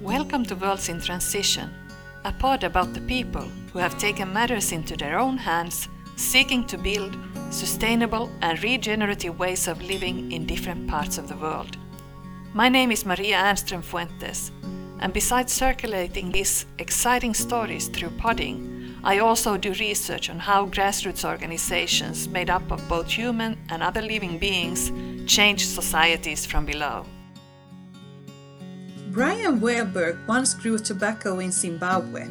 Welcome 0.00 0.46
to 0.46 0.54
Worlds 0.56 0.88
in 0.88 0.98
Transition, 0.98 1.68
a 2.24 2.32
pod 2.32 2.64
about 2.64 2.94
the 2.94 3.02
people 3.02 3.46
who 3.70 3.78
have 3.78 3.98
taken 3.98 4.32
matters 4.32 4.72
into 4.72 4.96
their 4.96 5.18
own 5.18 5.36
hands, 5.36 5.90
seeking 6.16 6.66
to 6.68 6.78
build 6.78 7.18
sustainable 7.50 8.30
and 8.40 8.62
regenerative 8.62 9.38
ways 9.38 9.68
of 9.68 9.82
living 9.82 10.32
in 10.32 10.46
different 10.46 10.88
parts 10.88 11.18
of 11.18 11.28
the 11.28 11.36
world. 11.36 11.76
My 12.54 12.70
name 12.70 12.90
is 12.90 13.04
Maria 13.04 13.36
Ehrnström 13.36 13.84
Fuentes, 13.84 14.50
and 15.00 15.12
besides 15.12 15.52
circulating 15.52 16.32
these 16.32 16.64
exciting 16.78 17.34
stories 17.34 17.88
through 17.88 18.16
podding, 18.16 18.96
I 19.04 19.18
also 19.18 19.58
do 19.58 19.74
research 19.74 20.30
on 20.30 20.38
how 20.38 20.66
grassroots 20.66 21.28
organizations 21.28 22.26
made 22.26 22.48
up 22.48 22.72
of 22.72 22.88
both 22.88 23.10
human 23.10 23.58
and 23.68 23.82
other 23.82 24.00
living 24.00 24.38
beings 24.38 24.90
change 25.30 25.66
societies 25.66 26.46
from 26.46 26.64
below. 26.64 27.04
Brian 29.12 29.60
Wehlburg 29.60 30.24
once 30.28 30.54
grew 30.54 30.78
tobacco 30.78 31.40
in 31.40 31.50
Zimbabwe, 31.50 32.28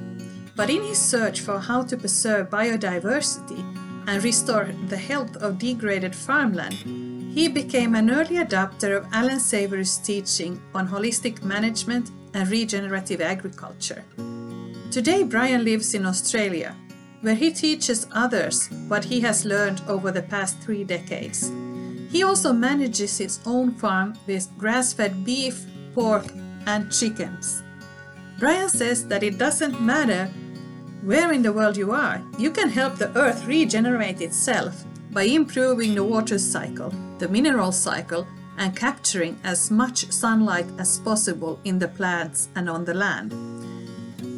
but 0.56 0.70
in 0.70 0.82
his 0.82 0.98
search 0.98 1.42
for 1.42 1.60
how 1.60 1.84
to 1.84 1.98
preserve 1.98 2.50
biodiversity 2.50 3.60
and 4.08 4.24
restore 4.24 4.70
the 4.88 4.96
health 4.96 5.36
of 5.38 5.60
degraded 5.60 6.16
farmland, 6.16 6.72
he 7.34 7.50
became 7.50 7.96
an 7.96 8.10
early 8.10 8.38
adopter 8.38 8.96
of 8.96 9.06
Allan 9.12 9.42
Savory's 9.42 9.98
teaching 9.98 10.62
on 10.74 10.88
holistic 10.88 11.44
management 11.44 12.12
and 12.34 12.50
regenerative 12.50 13.20
agriculture. 13.20 14.06
Today, 14.90 15.24
Brian 15.24 15.66
lives 15.66 15.94
in 15.94 16.06
Australia, 16.06 16.78
where 17.20 17.36
he 17.36 17.52
teaches 17.52 18.08
others 18.14 18.70
what 18.88 19.04
he 19.04 19.20
has 19.20 19.44
learned 19.44 19.82
over 19.90 20.12
the 20.12 20.24
past 20.24 20.58
three 20.62 20.86
decades. 20.86 21.52
He 22.10 22.24
also 22.24 22.54
manages 22.54 23.18
his 23.18 23.42
own 23.46 23.74
farm 23.74 24.18
with 24.26 24.48
grass 24.58 24.94
fed 24.94 25.26
beef, 25.26 25.66
pork, 25.94 26.26
and 26.70 26.92
chickens. 26.92 27.64
Brian 28.38 28.70
says 28.70 29.08
that 29.08 29.24
it 29.24 29.38
doesn't 29.38 29.82
matter 29.82 30.30
where 31.02 31.32
in 31.34 31.42
the 31.42 31.52
world 31.52 31.76
you 31.76 31.92
are, 31.92 32.22
you 32.38 32.52
can 32.52 32.70
help 32.70 32.96
the 32.96 33.12
earth 33.18 33.46
regenerate 33.48 34.22
itself 34.22 34.84
by 35.12 35.24
improving 35.24 35.96
the 35.96 36.04
water 36.04 36.38
cycle, 36.38 36.94
the 37.18 37.28
mineral 37.28 37.72
cycle, 37.72 38.28
and 38.58 38.76
capturing 38.76 39.40
as 39.44 39.72
much 39.72 40.12
sunlight 40.12 40.68
as 40.78 41.00
possible 41.00 41.60
in 41.64 41.80
the 41.80 41.88
plants 41.88 42.50
and 42.56 42.70
on 42.70 42.86
the 42.86 42.94
land. 42.94 43.32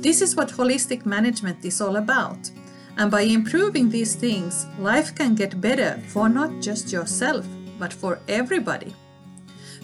This 0.03 0.21
is 0.21 0.35
what 0.35 0.49
holistic 0.49 1.05
management 1.05 1.65
is 1.65 1.81
all 1.81 1.97
about. 1.97 2.49
And 2.97 3.11
by 3.11 3.21
improving 3.21 3.89
these 3.89 4.15
things, 4.15 4.67
life 4.79 5.15
can 5.15 5.35
get 5.35 5.59
better 5.59 6.01
for 6.07 6.29
not 6.29 6.61
just 6.61 6.91
yourself, 6.91 7.45
but 7.79 7.91
for 7.91 8.19
everybody. 8.27 8.93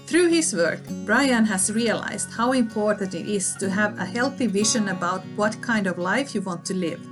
Through 0.08 0.30
his 0.30 0.56
work, 0.56 0.80
Brian 1.04 1.44
has 1.44 1.70
realized 1.70 2.32
how 2.32 2.54
important 2.54 3.14
it 3.14 3.28
is 3.28 3.54
to 3.56 3.70
have 3.70 4.00
a 4.00 4.06
healthy 4.06 4.48
vision 4.48 4.88
about 4.88 5.22
what 5.36 5.62
kind 5.62 5.86
of 5.86 5.98
life 5.98 6.34
you 6.34 6.40
want 6.40 6.64
to 6.68 6.74
live. 6.74 7.06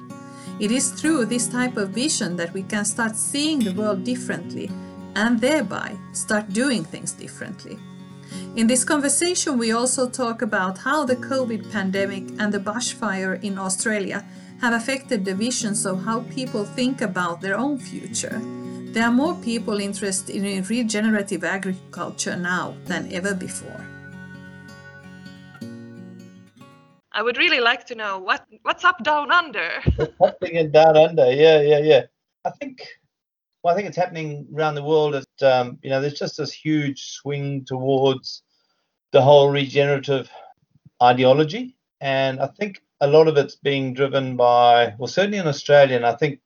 It 0.62 0.72
is 0.72 0.92
through 0.92 1.26
this 1.26 1.50
type 1.50 1.76
of 1.76 1.90
vision 1.90 2.38
that 2.38 2.54
we 2.54 2.64
can 2.64 2.86
start 2.86 3.18
seeing 3.18 3.60
the 3.60 3.74
world 3.74 4.06
differently 4.06 4.72
and 5.14 5.42
thereby 5.42 5.98
start 6.14 6.54
doing 6.54 6.86
things 6.86 7.12
differently. 7.12 7.78
In 8.56 8.66
this 8.66 8.86
conversation, 8.86 9.58
we 9.58 9.74
also 9.74 10.10
talk 10.10 10.42
about 10.42 10.78
how 10.78 11.04
the 11.04 11.18
COVID 11.18 11.70
pandemic 11.74 12.24
and 12.40 12.54
the 12.54 12.60
bushfire 12.60 13.44
in 13.44 13.60
Australia 13.60 14.24
have 14.62 14.74
affected 14.74 15.26
the 15.26 15.36
visions 15.36 15.86
of 15.86 16.06
how 16.06 16.22
people 16.34 16.64
think 16.64 17.02
about 17.02 17.42
their 17.42 17.58
own 17.58 17.78
future. 17.78 18.40
There 18.96 19.04
are 19.04 19.12
more 19.12 19.36
people 19.36 19.82
interested 19.82 20.38
in 20.38 20.64
regenerative 20.64 21.44
agriculture 21.44 22.38
now 22.38 22.78
than 22.86 23.12
ever 23.12 23.36
before. 23.36 23.86
I 27.12 27.22
would 27.22 27.36
really 27.36 27.60
like 27.60 27.86
to 27.88 27.96
know 27.96 28.20
what 28.20 28.46
what's 28.62 28.86
up 28.86 29.04
down 29.04 29.34
under. 29.34 29.82
what's 29.98 30.18
happening 30.22 30.56
in 30.56 30.72
down 30.72 30.96
under? 30.96 31.30
Yeah, 31.30 31.60
yeah, 31.60 31.80
yeah. 31.80 32.04
I 32.46 32.52
think 32.52 32.88
well, 33.62 33.74
I 33.74 33.76
think 33.76 33.90
it's 33.90 33.98
happening 33.98 34.48
around 34.56 34.76
the 34.76 34.84
world. 34.84 35.14
That 35.14 35.44
um, 35.44 35.78
you 35.84 35.90
know, 35.90 36.00
there's 36.00 36.18
just 36.18 36.38
this 36.38 36.54
huge 36.54 37.04
swing 37.04 37.66
towards 37.66 38.44
the 39.12 39.22
whole 39.22 39.50
regenerative 39.50 40.32
ideology, 41.04 41.76
and 42.00 42.40
I 42.40 42.48
think 42.48 42.82
a 43.02 43.08
lot 43.08 43.28
of 43.28 43.36
it's 43.36 43.58
being 43.58 43.94
driven 43.94 44.38
by 44.38 44.96
well, 44.98 45.10
certainly 45.10 45.40
in 45.40 45.48
Australia, 45.48 45.98
and 45.98 46.06
I 46.06 46.16
think 46.16 46.40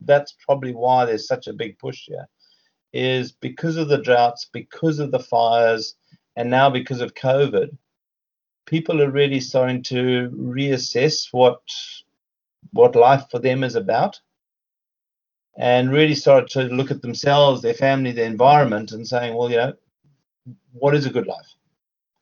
that's 0.00 0.34
probably 0.44 0.72
why 0.72 1.04
there's 1.04 1.26
such 1.26 1.46
a 1.46 1.52
big 1.52 1.78
push 1.78 2.04
here, 2.06 2.28
is 2.92 3.32
because 3.32 3.76
of 3.76 3.88
the 3.88 4.02
droughts, 4.02 4.48
because 4.52 4.98
of 4.98 5.10
the 5.10 5.18
fires, 5.18 5.96
and 6.36 6.50
now 6.50 6.70
because 6.70 7.00
of 7.00 7.14
COVID, 7.14 7.76
people 8.66 9.02
are 9.02 9.10
really 9.10 9.40
starting 9.40 9.82
to 9.82 10.30
reassess 10.34 11.28
what 11.32 11.60
what 12.72 12.94
life 12.94 13.24
for 13.30 13.38
them 13.38 13.64
is 13.64 13.74
about 13.74 14.20
and 15.56 15.90
really 15.90 16.14
start 16.14 16.48
to 16.50 16.62
look 16.64 16.90
at 16.90 17.02
themselves, 17.02 17.62
their 17.62 17.74
family, 17.74 18.12
their 18.12 18.26
environment, 18.26 18.92
and 18.92 19.06
saying, 19.06 19.34
well, 19.34 19.50
you 19.50 19.56
know, 19.56 19.72
what 20.72 20.94
is 20.94 21.06
a 21.06 21.10
good 21.10 21.26
life? 21.26 21.54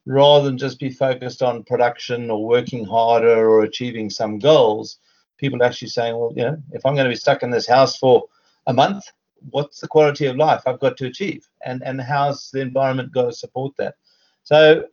Rather 0.06 0.46
than 0.46 0.56
just 0.56 0.78
be 0.78 0.88
focused 0.88 1.42
on 1.42 1.64
production 1.64 2.30
or 2.30 2.46
working 2.46 2.84
harder 2.84 3.50
or 3.50 3.62
achieving 3.62 4.08
some 4.08 4.38
goals, 4.38 4.98
people 5.38 5.62
actually 5.62 5.88
saying, 5.88 6.16
well, 6.16 6.32
you 6.34 6.42
know, 6.42 6.62
if 6.72 6.84
I'm 6.84 6.94
going 6.94 7.04
to 7.04 7.10
be 7.10 7.16
stuck 7.16 7.42
in 7.42 7.50
this 7.50 7.66
house 7.66 7.96
for 7.96 8.24
a 8.66 8.72
month, 8.72 9.04
what's 9.50 9.80
the 9.80 9.88
quality 9.88 10.26
of 10.26 10.36
life 10.36 10.62
I've 10.66 10.80
got 10.80 10.96
to 10.98 11.06
achieve? 11.06 11.46
And 11.64 11.82
and 11.82 12.00
how's 12.00 12.50
the 12.50 12.60
environment 12.60 13.12
got 13.12 13.26
to 13.26 13.32
support 13.32 13.74
that? 13.78 13.96
So 14.42 14.86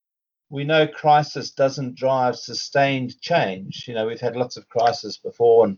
we 0.50 0.64
know 0.64 0.88
crisis 0.88 1.52
doesn't 1.52 1.96
drive 1.96 2.36
sustained 2.36 3.20
change. 3.22 3.86
You 3.88 3.96
know, 3.96 4.06
we've 4.06 4.22
had 4.22 4.36
lots 4.36 4.58
of 4.58 4.70
crises 4.70 5.18
before, 5.18 5.66
and 5.66 5.78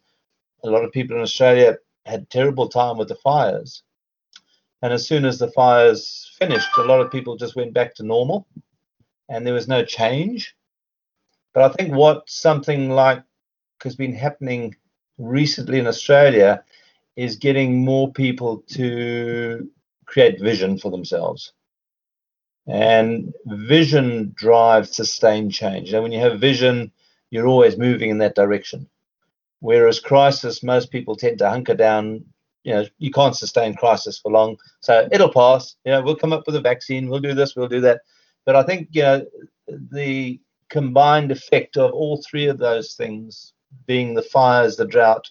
a 0.63 0.69
lot 0.69 0.83
of 0.83 0.91
people 0.91 1.15
in 1.15 1.21
Australia 1.21 1.77
had 2.05 2.29
terrible 2.29 2.67
time 2.67 2.97
with 2.97 3.07
the 3.07 3.15
fires. 3.15 3.83
And 4.81 4.93
as 4.93 5.07
soon 5.07 5.25
as 5.25 5.39
the 5.39 5.51
fires 5.51 6.35
finished, 6.37 6.67
a 6.77 6.83
lot 6.83 7.01
of 7.01 7.11
people 7.11 7.37
just 7.37 7.55
went 7.55 7.73
back 7.73 7.95
to 7.95 8.03
normal, 8.03 8.47
and 9.29 9.45
there 9.45 9.53
was 9.53 9.67
no 9.67 9.83
change. 9.83 10.55
But 11.53 11.63
I 11.63 11.73
think 11.73 11.93
what 11.93 12.29
something 12.29 12.89
like 12.89 13.23
has 13.85 13.95
been 13.95 14.13
happening 14.13 14.75
recently 15.17 15.79
in 15.79 15.87
Australia 15.87 16.63
is 17.15 17.37
getting 17.37 17.83
more 17.83 18.11
people 18.11 18.63
to 18.67 19.69
create 20.05 20.41
vision 20.41 20.77
for 20.77 20.91
themselves. 20.91 21.53
And 22.67 23.33
vision 23.45 24.33
drives 24.35 24.95
sustained 24.95 25.53
change. 25.53 25.93
And 25.93 26.03
when 26.03 26.11
you 26.11 26.19
have 26.19 26.39
vision, 26.39 26.91
you're 27.29 27.47
always 27.47 27.77
moving 27.77 28.09
in 28.09 28.17
that 28.19 28.35
direction. 28.35 28.89
Whereas 29.59 29.99
crisis, 29.99 30.63
most 30.63 30.91
people 30.91 31.15
tend 31.15 31.37
to 31.39 31.49
hunker 31.49 31.75
down. 31.75 32.25
You 32.63 32.73
know, 32.73 32.85
you 32.97 33.11
can't 33.11 33.35
sustain 33.35 33.75
crisis 33.75 34.19
for 34.19 34.31
long. 34.31 34.57
So 34.81 35.07
it'll 35.11 35.31
pass. 35.31 35.75
You 35.85 35.93
know, 35.93 36.01
we'll 36.01 36.15
come 36.15 36.33
up 36.33 36.43
with 36.45 36.55
a 36.55 36.61
vaccine. 36.61 37.07
We'll 37.07 37.19
do 37.19 37.33
this. 37.33 37.55
We'll 37.55 37.67
do 37.67 37.81
that. 37.81 38.01
But 38.45 38.55
I 38.55 38.63
think 38.63 38.89
you 38.91 39.03
know 39.03 39.25
the 39.67 40.39
combined 40.69 41.31
effect 41.31 41.77
of 41.77 41.91
all 41.93 42.21
three 42.21 42.47
of 42.47 42.57
those 42.57 42.93
things 42.95 43.53
being 43.85 44.13
the 44.13 44.21
fires, 44.21 44.75
the 44.75 44.85
drought, 44.85 45.29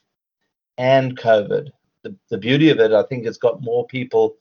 and 0.78 1.18
COVID. 1.18 1.70
The, 2.02 2.14
the 2.30 2.38
beauty 2.38 2.70
of 2.70 2.78
it, 2.78 2.92
I 2.92 3.02
think, 3.04 3.26
it's 3.26 3.38
got 3.38 3.62
more 3.62 3.86
people 3.86 4.36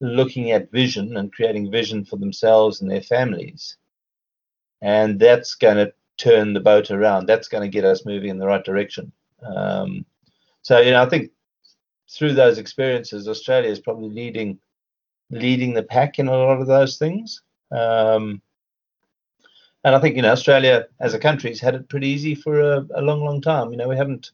looking 0.00 0.50
at 0.50 0.70
vision 0.70 1.16
and 1.16 1.32
creating 1.32 1.70
vision 1.70 2.04
for 2.04 2.16
themselves 2.16 2.80
and 2.80 2.90
their 2.90 3.02
families. 3.02 3.76
And 4.82 5.18
that's 5.18 5.54
going 5.54 5.76
to 5.76 5.92
turn 6.16 6.52
the 6.52 6.60
boat 6.60 6.90
around. 6.90 7.26
That's 7.26 7.48
going 7.48 7.62
to 7.62 7.68
get 7.68 7.84
us 7.84 8.04
moving 8.04 8.30
in 8.30 8.38
the 8.38 8.46
right 8.46 8.64
direction. 8.64 9.12
Um, 9.42 10.04
so, 10.62 10.80
you 10.80 10.90
know, 10.90 11.02
I 11.02 11.08
think 11.08 11.30
through 12.10 12.34
those 12.34 12.58
experiences, 12.58 13.28
Australia 13.28 13.70
is 13.70 13.80
probably 13.80 14.10
leading 14.10 14.58
leading 15.30 15.72
the 15.72 15.82
pack 15.82 16.18
in 16.18 16.28
a 16.28 16.36
lot 16.36 16.60
of 16.60 16.66
those 16.66 16.98
things. 16.98 17.42
Um, 17.72 18.42
and 19.84 19.94
I 19.94 20.00
think 20.00 20.16
you 20.16 20.22
know 20.22 20.32
Australia 20.32 20.86
as 21.00 21.14
a 21.14 21.18
country 21.18 21.50
has 21.50 21.60
had 21.60 21.74
it 21.74 21.88
pretty 21.88 22.08
easy 22.08 22.34
for 22.34 22.60
a, 22.60 22.86
a 22.94 23.02
long, 23.02 23.22
long 23.22 23.40
time. 23.40 23.70
You 23.70 23.76
know, 23.76 23.88
we 23.88 23.96
haven't, 23.96 24.32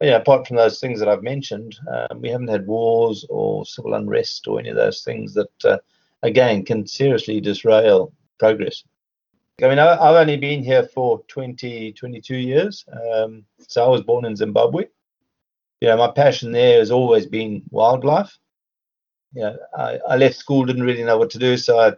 you 0.00 0.10
know, 0.10 0.16
apart 0.16 0.46
from 0.46 0.56
those 0.56 0.78
things 0.78 1.00
that 1.00 1.08
I've 1.08 1.24
mentioned, 1.24 1.76
um, 1.92 2.20
we 2.20 2.28
haven't 2.28 2.48
had 2.48 2.66
wars 2.66 3.26
or 3.28 3.66
civil 3.66 3.94
unrest 3.94 4.46
or 4.46 4.60
any 4.60 4.68
of 4.68 4.76
those 4.76 5.02
things 5.02 5.34
that, 5.34 5.64
uh, 5.64 5.78
again, 6.22 6.64
can 6.64 6.86
seriously 6.86 7.40
disrail 7.40 8.12
progress. 8.38 8.84
I 9.62 9.68
mean, 9.68 9.78
I, 9.78 9.92
have 9.92 10.16
only 10.16 10.36
been 10.36 10.62
here 10.62 10.84
for 10.94 11.22
20, 11.28 11.92
22 11.92 12.36
years. 12.36 12.84
Um, 12.92 13.44
so 13.58 13.84
I 13.84 13.88
was 13.88 14.02
born 14.02 14.26
in 14.26 14.36
Zimbabwe. 14.36 14.84
You 15.80 15.88
know, 15.88 15.96
my 15.96 16.10
passion 16.10 16.52
there 16.52 16.78
has 16.78 16.90
always 16.90 17.26
been 17.26 17.62
wildlife. 17.70 18.38
You 19.32 19.42
know, 19.42 19.56
I, 19.76 19.98
I 20.08 20.16
left 20.16 20.36
school, 20.36 20.64
didn't 20.64 20.84
really 20.84 21.04
know 21.04 21.18
what 21.18 21.30
to 21.30 21.38
do, 21.38 21.56
so 21.56 21.78
I 21.78 21.94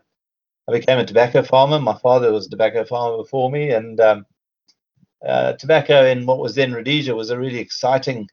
I 0.68 0.72
became 0.72 0.98
a 0.98 1.06
tobacco 1.06 1.42
farmer. 1.42 1.80
My 1.80 1.96
father 1.96 2.30
was 2.30 2.46
a 2.46 2.50
tobacco 2.50 2.84
farmer 2.84 3.16
before 3.16 3.50
me, 3.50 3.70
and 3.70 3.98
um, 4.00 4.26
uh, 5.26 5.54
tobacco 5.54 6.04
in 6.04 6.26
what 6.26 6.40
was 6.40 6.54
then 6.54 6.74
Rhodesia 6.74 7.14
was 7.14 7.30
a 7.30 7.38
really 7.38 7.58
exciting, 7.58 8.28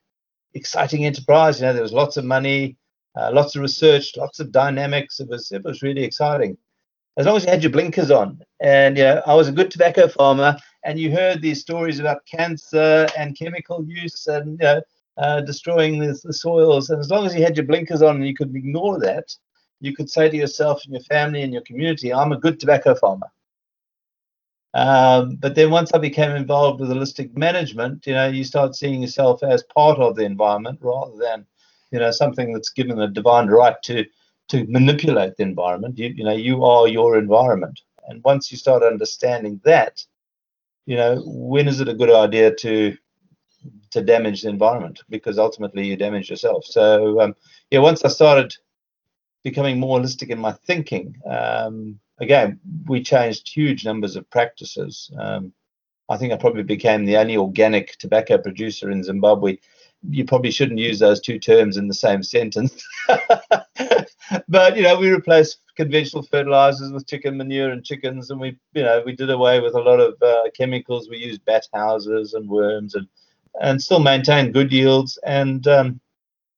exciting 0.54 1.06
enterprise. 1.06 1.60
You 1.60 1.68
know, 1.68 1.74
there 1.74 1.82
was 1.82 1.94
lots 1.94 2.18
of 2.18 2.26
money, 2.26 2.76
uh, 3.18 3.32
lots 3.34 3.56
of 3.56 3.62
research, 3.62 4.18
lots 4.18 4.42
of 4.42 4.52
dynamics. 4.52 5.22
It 5.22 5.30
was 5.30 5.52
it 5.54 5.64
was 5.64 5.82
really 5.82 6.04
exciting, 6.04 6.58
as 7.16 7.26
long 7.26 7.38
as 7.38 7.46
you 7.46 7.52
had 7.52 7.64
your 7.64 7.72
blinkers 7.72 8.12
on. 8.12 8.42
And 8.60 8.98
you 8.98 9.06
know, 9.06 9.22
I 9.26 9.34
was 9.34 9.48
a 9.48 9.54
good 9.54 9.72
tobacco 9.72 10.10
farmer, 10.10 10.58
and 10.84 11.00
you 11.00 11.12
heard 11.12 11.42
these 11.42 11.62
stories 11.62 12.00
about 12.00 12.26
cancer 12.26 13.08
and 13.18 13.38
chemical 13.40 13.86
use 13.88 14.28
and 14.28 14.60
you 14.60 14.66
know, 14.66 14.82
uh, 15.18 15.40
destroying 15.40 16.00
the, 16.00 16.20
the 16.22 16.34
soils. 16.34 16.90
And 16.90 17.00
as 17.00 17.10
long 17.10 17.26
as 17.26 17.34
you 17.34 17.44
had 17.44 17.56
your 17.56 17.66
blinkers 17.66 18.02
on 18.02 18.18
and 18.18 18.28
you 18.28 18.36
could 18.36 18.54
ignore 18.54 19.00
that, 19.00 19.34
you 19.80 19.96
could 19.96 20.10
say 20.10 20.30
to 20.30 20.38
yourself 20.38 20.82
and 20.86 20.94
your 20.94 21.04
family 21.04 21.42
and 21.44 21.54
your 21.54 21.62
community, 21.64 22.14
I'm 22.14 22.32
a 22.32 22.40
good 22.40 22.60
tobacco 22.60 22.96
farmer. 22.96 23.28
Um, 24.74 25.38
but 25.38 25.56
then 25.56 25.72
once 25.72 25.94
I 25.94 26.00
became 26.00 26.32
involved 26.32 26.82
with 26.82 26.90
holistic 26.90 27.36
management, 27.38 28.06
you 28.06 28.14
know, 28.14 28.28
you 28.28 28.44
start 28.44 28.76
seeing 28.76 29.02
yourself 29.02 29.42
as 29.42 29.64
part 29.64 30.00
of 30.00 30.16
the 30.16 30.26
environment 30.26 30.80
rather 30.82 31.16
than, 31.18 31.46
you 31.92 32.00
know, 32.00 32.12
something 32.12 32.52
that's 32.52 32.70
given 32.72 33.00
a 33.00 33.08
divine 33.08 33.48
right 33.48 33.82
to 33.84 34.06
to 34.50 34.66
manipulate 34.68 35.38
the 35.38 35.44
environment. 35.44 35.98
You, 35.98 36.10
you 36.10 36.24
know, 36.24 36.36
you 36.36 36.64
are 36.66 36.88
your 36.88 37.18
environment. 37.18 37.82
And 38.08 38.24
once 38.24 38.52
you 38.52 38.58
start 38.58 38.84
understanding 38.84 39.60
that, 39.64 40.04
you 40.86 40.98
know, 40.98 41.24
when 41.26 41.68
is 41.68 41.80
it 41.80 41.88
a 41.90 41.96
good 41.96 42.12
idea 42.12 42.54
to 42.56 42.98
to 43.92 44.02
damage 44.02 44.42
the 44.42 44.50
environment? 44.50 45.00
Because 45.10 45.40
ultimately 45.40 45.88
you 45.88 45.96
damage 45.96 46.30
yourself. 46.30 46.66
So 46.66 47.22
um, 47.22 47.34
yeah, 47.72 47.80
once 47.80 48.04
I 48.04 48.10
started 48.10 48.54
becoming 49.46 49.80
more 49.80 50.00
holistic 50.00 50.30
in 50.30 50.40
my 50.40 50.52
thinking, 50.52 51.16
um, 51.30 52.00
again, 52.18 52.60
we 52.88 53.04
changed 53.04 53.48
huge 53.48 53.86
numbers 53.86 54.16
of 54.16 54.28
practices. 54.32 55.12
Um, 55.20 55.54
I 56.10 56.18
think 56.18 56.34
I 56.34 56.38
probably 56.38 56.64
became 56.64 57.06
the 57.06 57.18
only 57.18 57.38
organic 57.38 57.96
tobacco 58.00 58.40
producer 58.40 58.90
in 58.90 59.04
Zimbabwe. 59.04 59.58
You 60.10 60.26
probably 60.26 60.50
shouldn't 60.50 60.80
use 60.80 60.98
those 60.98 61.22
two 61.22 61.38
terms 61.38 61.78
in 61.78 61.88
the 61.88 61.94
same 61.94 62.24
sentence. 62.24 62.84
but 64.48 64.76
you 64.76 64.82
know, 64.82 64.98
we 65.00 65.12
replaced 65.12 65.60
conventional 65.76 66.24
fertilizers 66.24 66.92
with 66.92 67.08
chicken 67.08 67.38
manure 67.38 67.70
and 67.70 67.86
chickens, 67.86 68.32
and 68.32 68.40
we, 68.40 68.58
you 68.74 68.82
know, 68.82 69.04
we 69.06 69.16
did 69.16 69.30
away 69.30 69.60
with 69.60 69.76
a 69.76 69.82
lot 69.82 70.00
of 70.00 70.16
uh, 70.24 70.50
chemicals. 70.58 71.08
We 71.08 71.18
used 71.18 71.46
bat 71.46 71.68
houses 71.72 72.34
and 72.34 72.50
worms, 72.50 72.96
and 72.96 73.08
and 73.62 73.82
still 73.82 74.00
maintained 74.00 74.54
good 74.54 74.72
yields. 74.72 75.20
And 75.24 75.68
um, 75.68 76.00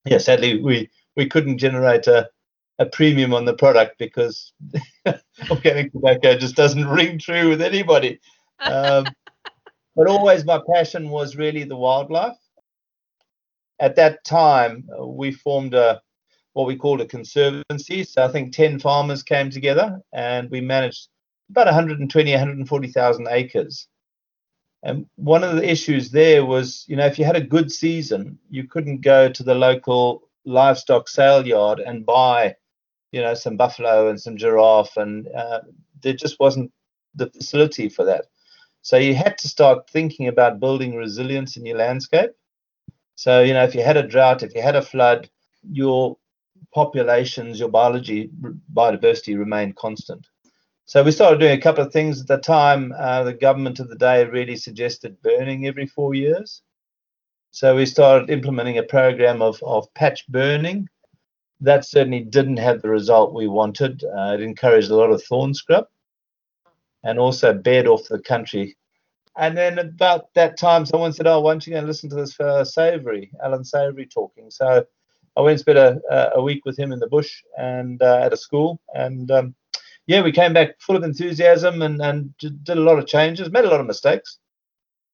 yeah, 0.06 0.18
sadly, 0.18 0.62
we 0.62 0.88
we 1.16 1.26
couldn't 1.26 1.58
generate 1.58 2.06
a 2.06 2.30
a 2.78 2.86
premium 2.86 3.34
on 3.34 3.44
the 3.44 3.54
product 3.54 3.98
because 3.98 4.52
organic 5.50 5.92
tobacco 5.92 6.36
just 6.36 6.54
doesn't 6.54 6.86
ring 6.86 7.18
true 7.18 7.48
with 7.48 7.60
anybody. 7.60 8.20
Um, 8.60 9.04
but 9.96 10.06
always 10.06 10.44
my 10.44 10.60
passion 10.72 11.10
was 11.10 11.36
really 11.36 11.64
the 11.64 11.76
wildlife. 11.76 12.36
At 13.80 13.96
that 13.96 14.24
time, 14.24 14.88
uh, 14.98 15.06
we 15.06 15.32
formed 15.32 15.74
a 15.74 16.00
what 16.52 16.66
we 16.66 16.76
called 16.76 17.00
a 17.00 17.06
conservancy. 17.06 18.02
So 18.02 18.24
I 18.24 18.28
think 18.28 18.52
10 18.52 18.80
farmers 18.80 19.22
came 19.22 19.48
together 19.48 20.00
and 20.12 20.50
we 20.50 20.60
managed 20.60 21.08
about 21.50 21.66
120, 21.66 22.30
140,000 22.32 23.28
acres. 23.30 23.86
And 24.82 25.06
one 25.16 25.44
of 25.44 25.56
the 25.56 25.68
issues 25.68 26.10
there 26.10 26.44
was, 26.44 26.84
you 26.88 26.96
know, 26.96 27.06
if 27.06 27.18
you 27.18 27.24
had 27.24 27.36
a 27.36 27.40
good 27.40 27.70
season, 27.70 28.38
you 28.50 28.64
couldn't 28.64 29.02
go 29.02 29.28
to 29.28 29.42
the 29.42 29.54
local 29.54 30.28
livestock 30.44 31.08
sale 31.08 31.46
yard 31.46 31.78
and 31.78 32.06
buy 32.06 32.56
you 33.12 33.20
know, 33.20 33.34
some 33.34 33.56
buffalo 33.56 34.08
and 34.08 34.20
some 34.20 34.36
giraffe, 34.36 34.96
and 34.96 35.28
uh, 35.28 35.60
there 36.02 36.12
just 36.14 36.38
wasn't 36.40 36.70
the 37.14 37.30
facility 37.30 37.88
for 37.88 38.04
that. 38.04 38.26
So 38.82 38.96
you 38.96 39.14
had 39.14 39.38
to 39.38 39.48
start 39.48 39.90
thinking 39.90 40.28
about 40.28 40.60
building 40.60 40.94
resilience 40.94 41.56
in 41.56 41.66
your 41.66 41.78
landscape. 41.78 42.30
So, 43.16 43.42
you 43.42 43.52
know, 43.52 43.64
if 43.64 43.74
you 43.74 43.82
had 43.82 43.96
a 43.96 44.06
drought, 44.06 44.42
if 44.42 44.54
you 44.54 44.62
had 44.62 44.76
a 44.76 44.82
flood, 44.82 45.28
your 45.70 46.16
populations, 46.72 47.58
your 47.58 47.68
biology, 47.68 48.30
biodiversity 48.72 49.36
remained 49.38 49.76
constant. 49.76 50.26
So 50.84 51.02
we 51.02 51.10
started 51.10 51.40
doing 51.40 51.58
a 51.58 51.60
couple 51.60 51.84
of 51.84 51.92
things 51.92 52.20
at 52.20 52.28
the 52.28 52.38
time. 52.38 52.94
Uh, 52.96 53.24
the 53.24 53.34
government 53.34 53.80
of 53.80 53.88
the 53.88 53.96
day 53.96 54.24
really 54.24 54.56
suggested 54.56 55.20
burning 55.22 55.66
every 55.66 55.86
four 55.86 56.14
years. 56.14 56.62
So 57.50 57.74
we 57.74 57.86
started 57.86 58.30
implementing 58.30 58.78
a 58.78 58.82
program 58.82 59.42
of, 59.42 59.62
of 59.62 59.92
patch 59.94 60.26
burning 60.28 60.88
that 61.60 61.84
certainly 61.84 62.20
didn't 62.20 62.58
have 62.58 62.82
the 62.82 62.88
result 62.88 63.34
we 63.34 63.48
wanted. 63.48 64.04
Uh, 64.04 64.34
it 64.34 64.40
encouraged 64.40 64.90
a 64.90 64.96
lot 64.96 65.10
of 65.10 65.22
thorn 65.24 65.54
scrub 65.54 65.86
and 67.04 67.18
also 67.18 67.52
bed 67.52 67.86
off 67.86 68.08
the 68.08 68.18
country. 68.20 68.76
And 69.36 69.56
then 69.56 69.78
about 69.78 70.34
that 70.34 70.58
time, 70.58 70.84
someone 70.84 71.12
said, 71.12 71.26
"Oh, 71.26 71.40
why 71.40 71.52
don't 71.52 71.66
you 71.66 71.72
go 71.72 71.78
and 71.78 71.86
listen 71.86 72.10
to 72.10 72.16
this 72.16 72.34
fellow 72.34 72.64
Savory, 72.64 73.30
Allan 73.42 73.64
Savory, 73.64 74.06
talking?" 74.06 74.50
So 74.50 74.84
I 75.36 75.40
went 75.40 75.52
and 75.52 75.60
spent 75.60 75.78
a, 75.78 76.32
a 76.34 76.42
week 76.42 76.64
with 76.64 76.78
him 76.78 76.92
in 76.92 76.98
the 76.98 77.06
bush 77.06 77.42
and 77.56 78.02
uh, 78.02 78.20
at 78.22 78.32
a 78.32 78.36
school, 78.36 78.80
and 78.94 79.30
um, 79.30 79.54
yeah, 80.06 80.22
we 80.22 80.32
came 80.32 80.52
back 80.52 80.80
full 80.80 80.96
of 80.96 81.04
enthusiasm 81.04 81.82
and 81.82 82.02
and 82.02 82.36
did 82.38 82.68
a 82.70 82.74
lot 82.80 82.98
of 82.98 83.06
changes, 83.06 83.50
made 83.50 83.64
a 83.64 83.70
lot 83.70 83.80
of 83.80 83.86
mistakes. 83.86 84.38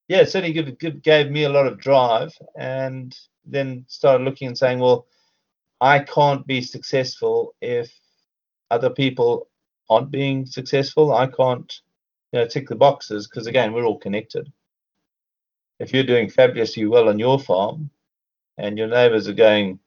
Yeah, 0.08 0.24
certainly 0.24 0.52
give, 0.52 1.02
gave 1.02 1.30
me 1.30 1.44
a 1.44 1.50
lot 1.50 1.66
of 1.66 1.78
drive, 1.78 2.32
and 2.56 3.14
then 3.44 3.84
started 3.88 4.24
looking 4.24 4.48
and 4.48 4.56
saying, 4.56 4.78
well 4.78 5.06
I 5.84 5.98
can't 5.98 6.46
be 6.46 6.62
successful 6.62 7.54
if 7.60 7.92
other 8.70 8.88
people 8.88 9.48
aren't 9.90 10.10
being 10.10 10.46
successful. 10.46 11.12
I 11.12 11.26
can't, 11.26 11.70
you 12.32 12.38
know, 12.38 12.46
tick 12.46 12.68
the 12.68 12.74
boxes 12.74 13.26
because 13.28 13.46
again, 13.46 13.74
we're 13.74 13.84
all 13.84 13.98
connected. 13.98 14.50
If 15.78 15.92
you're 15.92 16.02
doing 16.04 16.30
fabulously 16.30 16.86
well 16.86 17.10
on 17.10 17.18
your 17.18 17.38
farm, 17.38 17.90
and 18.56 18.78
your 18.78 18.86
neighbours 18.86 19.28
are 19.28 19.34
going 19.34 19.78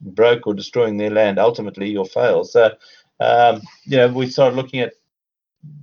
broke 0.00 0.46
or 0.46 0.54
destroying 0.54 0.96
their 0.96 1.10
land, 1.10 1.38
ultimately 1.38 1.90
you'll 1.90 2.06
fail. 2.06 2.44
So, 2.44 2.74
um, 3.20 3.60
you 3.84 3.98
know, 3.98 4.08
we 4.08 4.28
started 4.28 4.56
looking 4.56 4.80
at 4.80 4.94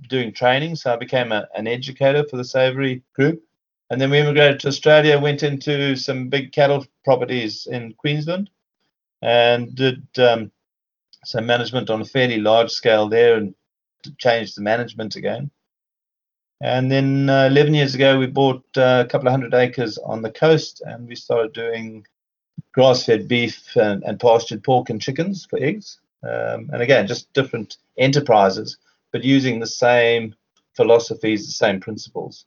doing 0.08 0.32
training. 0.32 0.74
So 0.74 0.92
I 0.92 0.96
became 0.96 1.30
a, 1.30 1.46
an 1.54 1.68
educator 1.68 2.24
for 2.28 2.38
the 2.38 2.44
Savory 2.44 3.04
Group. 3.14 3.40
And 3.88 4.00
then 4.00 4.10
we 4.10 4.18
immigrated 4.18 4.58
to 4.60 4.68
Australia, 4.68 5.16
went 5.20 5.44
into 5.44 5.94
some 5.94 6.28
big 6.28 6.50
cattle 6.50 6.84
properties 7.04 7.68
in 7.70 7.92
Queensland 7.92 8.50
and 9.22 9.74
did 9.74 10.06
um, 10.18 10.50
some 11.24 11.46
management 11.46 11.90
on 11.90 12.00
a 12.00 12.04
fairly 12.04 12.38
large 12.38 12.70
scale 12.70 13.08
there 13.08 13.36
and 13.36 13.54
changed 14.18 14.56
the 14.56 14.62
management 14.62 15.16
again. 15.16 15.50
And 16.62 16.90
then 16.90 17.30
uh, 17.30 17.46
11 17.46 17.74
years 17.74 17.94
ago, 17.94 18.18
we 18.18 18.26
bought 18.26 18.64
uh, 18.76 19.04
a 19.06 19.08
couple 19.08 19.28
of 19.28 19.32
hundred 19.32 19.54
acres 19.54 19.96
on 19.98 20.22
the 20.22 20.30
coast 20.30 20.82
and 20.84 21.08
we 21.08 21.14
started 21.14 21.52
doing 21.52 22.06
grass 22.72 23.04
fed 23.04 23.28
beef 23.28 23.76
and, 23.76 24.02
and, 24.04 24.20
pastured 24.20 24.62
pork 24.62 24.90
and 24.90 25.00
chickens 25.00 25.46
for 25.46 25.58
eggs. 25.58 26.00
Um, 26.22 26.68
and 26.72 26.82
again, 26.82 27.06
just 27.06 27.32
different 27.32 27.78
enterprises, 27.96 28.76
but 29.10 29.24
using 29.24 29.58
the 29.58 29.66
same 29.66 30.34
philosophies, 30.74 31.46
the 31.46 31.52
same 31.52 31.80
principles, 31.80 32.44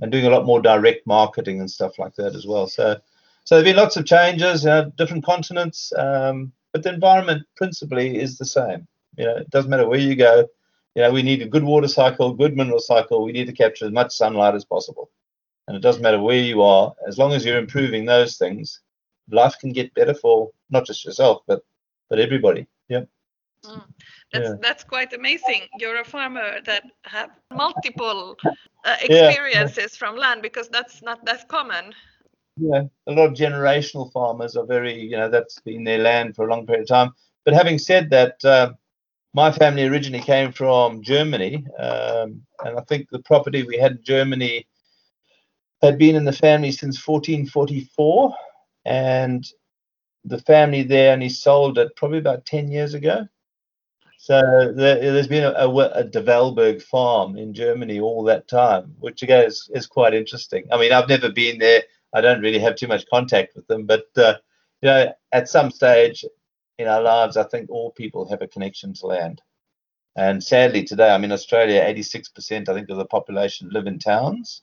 and 0.00 0.10
doing 0.10 0.26
a 0.26 0.30
lot 0.30 0.44
more 0.44 0.60
direct 0.60 1.06
marketing 1.06 1.60
and 1.60 1.70
stuff 1.70 1.98
like 1.98 2.16
that 2.16 2.34
as 2.34 2.46
well. 2.46 2.66
So 2.66 3.00
so 3.48 3.54
there 3.54 3.64
have 3.64 3.74
been 3.74 3.82
lots 3.82 3.96
of 3.96 4.04
changes, 4.04 4.66
uh, 4.66 4.90
different 4.98 5.24
continents, 5.24 5.90
um, 5.96 6.52
but 6.74 6.82
the 6.82 6.92
environment 6.92 7.46
principally 7.56 8.18
is 8.18 8.36
the 8.36 8.44
same. 8.44 8.86
You 9.16 9.24
know, 9.24 9.36
it 9.36 9.48
doesn't 9.48 9.70
matter 9.70 9.88
where 9.88 9.98
you 9.98 10.16
go. 10.16 10.46
You 10.94 11.00
know, 11.00 11.10
we 11.10 11.22
need 11.22 11.40
a 11.40 11.48
good 11.48 11.64
water 11.64 11.88
cycle, 11.88 12.34
good 12.34 12.54
mineral 12.54 12.78
cycle. 12.78 13.24
We 13.24 13.32
need 13.32 13.46
to 13.46 13.54
capture 13.54 13.86
as 13.86 13.90
much 13.90 14.14
sunlight 14.14 14.54
as 14.54 14.66
possible. 14.66 15.08
And 15.66 15.74
it 15.74 15.80
doesn't 15.80 16.02
matter 16.02 16.20
where 16.20 16.36
you 16.36 16.60
are, 16.60 16.92
as 17.06 17.16
long 17.16 17.32
as 17.32 17.42
you're 17.42 17.56
improving 17.56 18.04
those 18.04 18.36
things, 18.36 18.82
life 19.30 19.54
can 19.58 19.72
get 19.72 19.94
better 19.94 20.12
for 20.12 20.50
not 20.68 20.84
just 20.84 21.06
yourself, 21.06 21.40
but 21.46 21.62
but 22.10 22.18
everybody. 22.18 22.66
Yeah. 22.90 23.04
Mm. 23.64 23.82
That's 24.30 24.50
yeah. 24.50 24.56
that's 24.60 24.84
quite 24.84 25.14
amazing. 25.14 25.62
You're 25.78 26.02
a 26.02 26.04
farmer 26.04 26.60
that 26.66 26.82
have 27.04 27.30
multiple 27.50 28.36
uh, 28.84 28.96
experiences 29.00 29.92
yeah. 29.94 29.98
from 29.98 30.16
land 30.16 30.42
because 30.42 30.68
that's 30.68 31.00
not 31.00 31.24
that 31.24 31.48
common 31.48 31.94
yeah, 32.58 32.82
a 33.06 33.12
lot 33.12 33.28
of 33.28 33.34
generational 33.34 34.12
farmers 34.12 34.56
are 34.56 34.66
very, 34.66 35.00
you 35.00 35.16
know, 35.16 35.28
that's 35.30 35.60
been 35.60 35.84
their 35.84 35.98
land 35.98 36.34
for 36.34 36.46
a 36.46 36.50
long 36.50 36.66
period 36.66 36.82
of 36.82 36.88
time. 36.88 37.12
But 37.44 37.54
having 37.54 37.78
said 37.78 38.10
that, 38.10 38.44
uh, 38.44 38.72
my 39.34 39.52
family 39.52 39.86
originally 39.86 40.22
came 40.22 40.52
from 40.52 41.02
Germany, 41.02 41.64
um, 41.78 42.42
and 42.64 42.78
I 42.78 42.80
think 42.88 43.08
the 43.10 43.20
property 43.20 43.62
we 43.62 43.78
had 43.78 43.92
in 43.92 44.02
Germany 44.02 44.66
had 45.82 45.98
been 45.98 46.16
in 46.16 46.24
the 46.24 46.32
family 46.32 46.72
since 46.72 47.06
1444, 47.06 48.34
and 48.86 49.46
the 50.24 50.40
family 50.40 50.82
there 50.82 51.12
only 51.12 51.28
sold 51.28 51.78
it 51.78 51.94
probably 51.96 52.18
about 52.18 52.46
10 52.46 52.70
years 52.70 52.94
ago. 52.94 53.28
So 54.18 54.72
there, 54.74 55.00
has 55.14 55.28
been 55.28 55.44
a, 55.44 55.52
a, 55.52 55.68
a 55.68 56.04
Wehlburg 56.04 56.82
farm 56.82 57.38
in 57.38 57.54
Germany 57.54 58.00
all 58.00 58.24
that 58.24 58.48
time, 58.48 58.94
which 58.98 59.22
again 59.22 59.44
is, 59.44 59.70
is 59.72 59.86
quite 59.86 60.12
interesting. 60.12 60.64
I 60.72 60.78
mean, 60.78 60.92
I've 60.92 61.08
never 61.08 61.30
been 61.30 61.58
there. 61.58 61.82
I 62.14 62.20
don't 62.20 62.40
really 62.40 62.58
have 62.58 62.76
too 62.76 62.86
much 62.86 63.06
contact 63.12 63.54
with 63.54 63.66
them, 63.66 63.86
but 63.86 64.06
uh, 64.16 64.34
you 64.82 64.88
know, 64.88 65.12
at 65.32 65.48
some 65.48 65.70
stage 65.70 66.24
in 66.78 66.88
our 66.88 67.02
lives, 67.02 67.36
I 67.36 67.44
think 67.44 67.70
all 67.70 67.90
people 67.90 68.28
have 68.28 68.42
a 68.42 68.48
connection 68.48 68.94
to 68.94 69.06
land. 69.06 69.42
And 70.16 70.42
sadly, 70.42 70.84
today, 70.84 71.10
I 71.10 71.18
mean, 71.18 71.32
Australia, 71.32 71.82
86% 71.82 72.68
I 72.68 72.74
think 72.74 72.88
of 72.90 72.96
the 72.96 73.04
population 73.04 73.70
live 73.70 73.86
in 73.86 73.98
towns, 73.98 74.62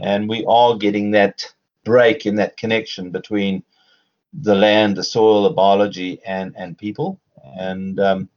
and 0.00 0.28
we 0.28 0.44
are 0.46 0.76
getting 0.76 1.10
that 1.12 1.52
break 1.84 2.24
in 2.26 2.36
that 2.36 2.56
connection 2.56 3.10
between 3.10 3.62
the 4.32 4.54
land, 4.54 4.96
the 4.96 5.04
soil, 5.04 5.42
the 5.44 5.50
biology, 5.50 6.20
and 6.24 6.54
and 6.56 6.78
people. 6.78 7.20
And 7.58 8.00
um, 8.00 8.28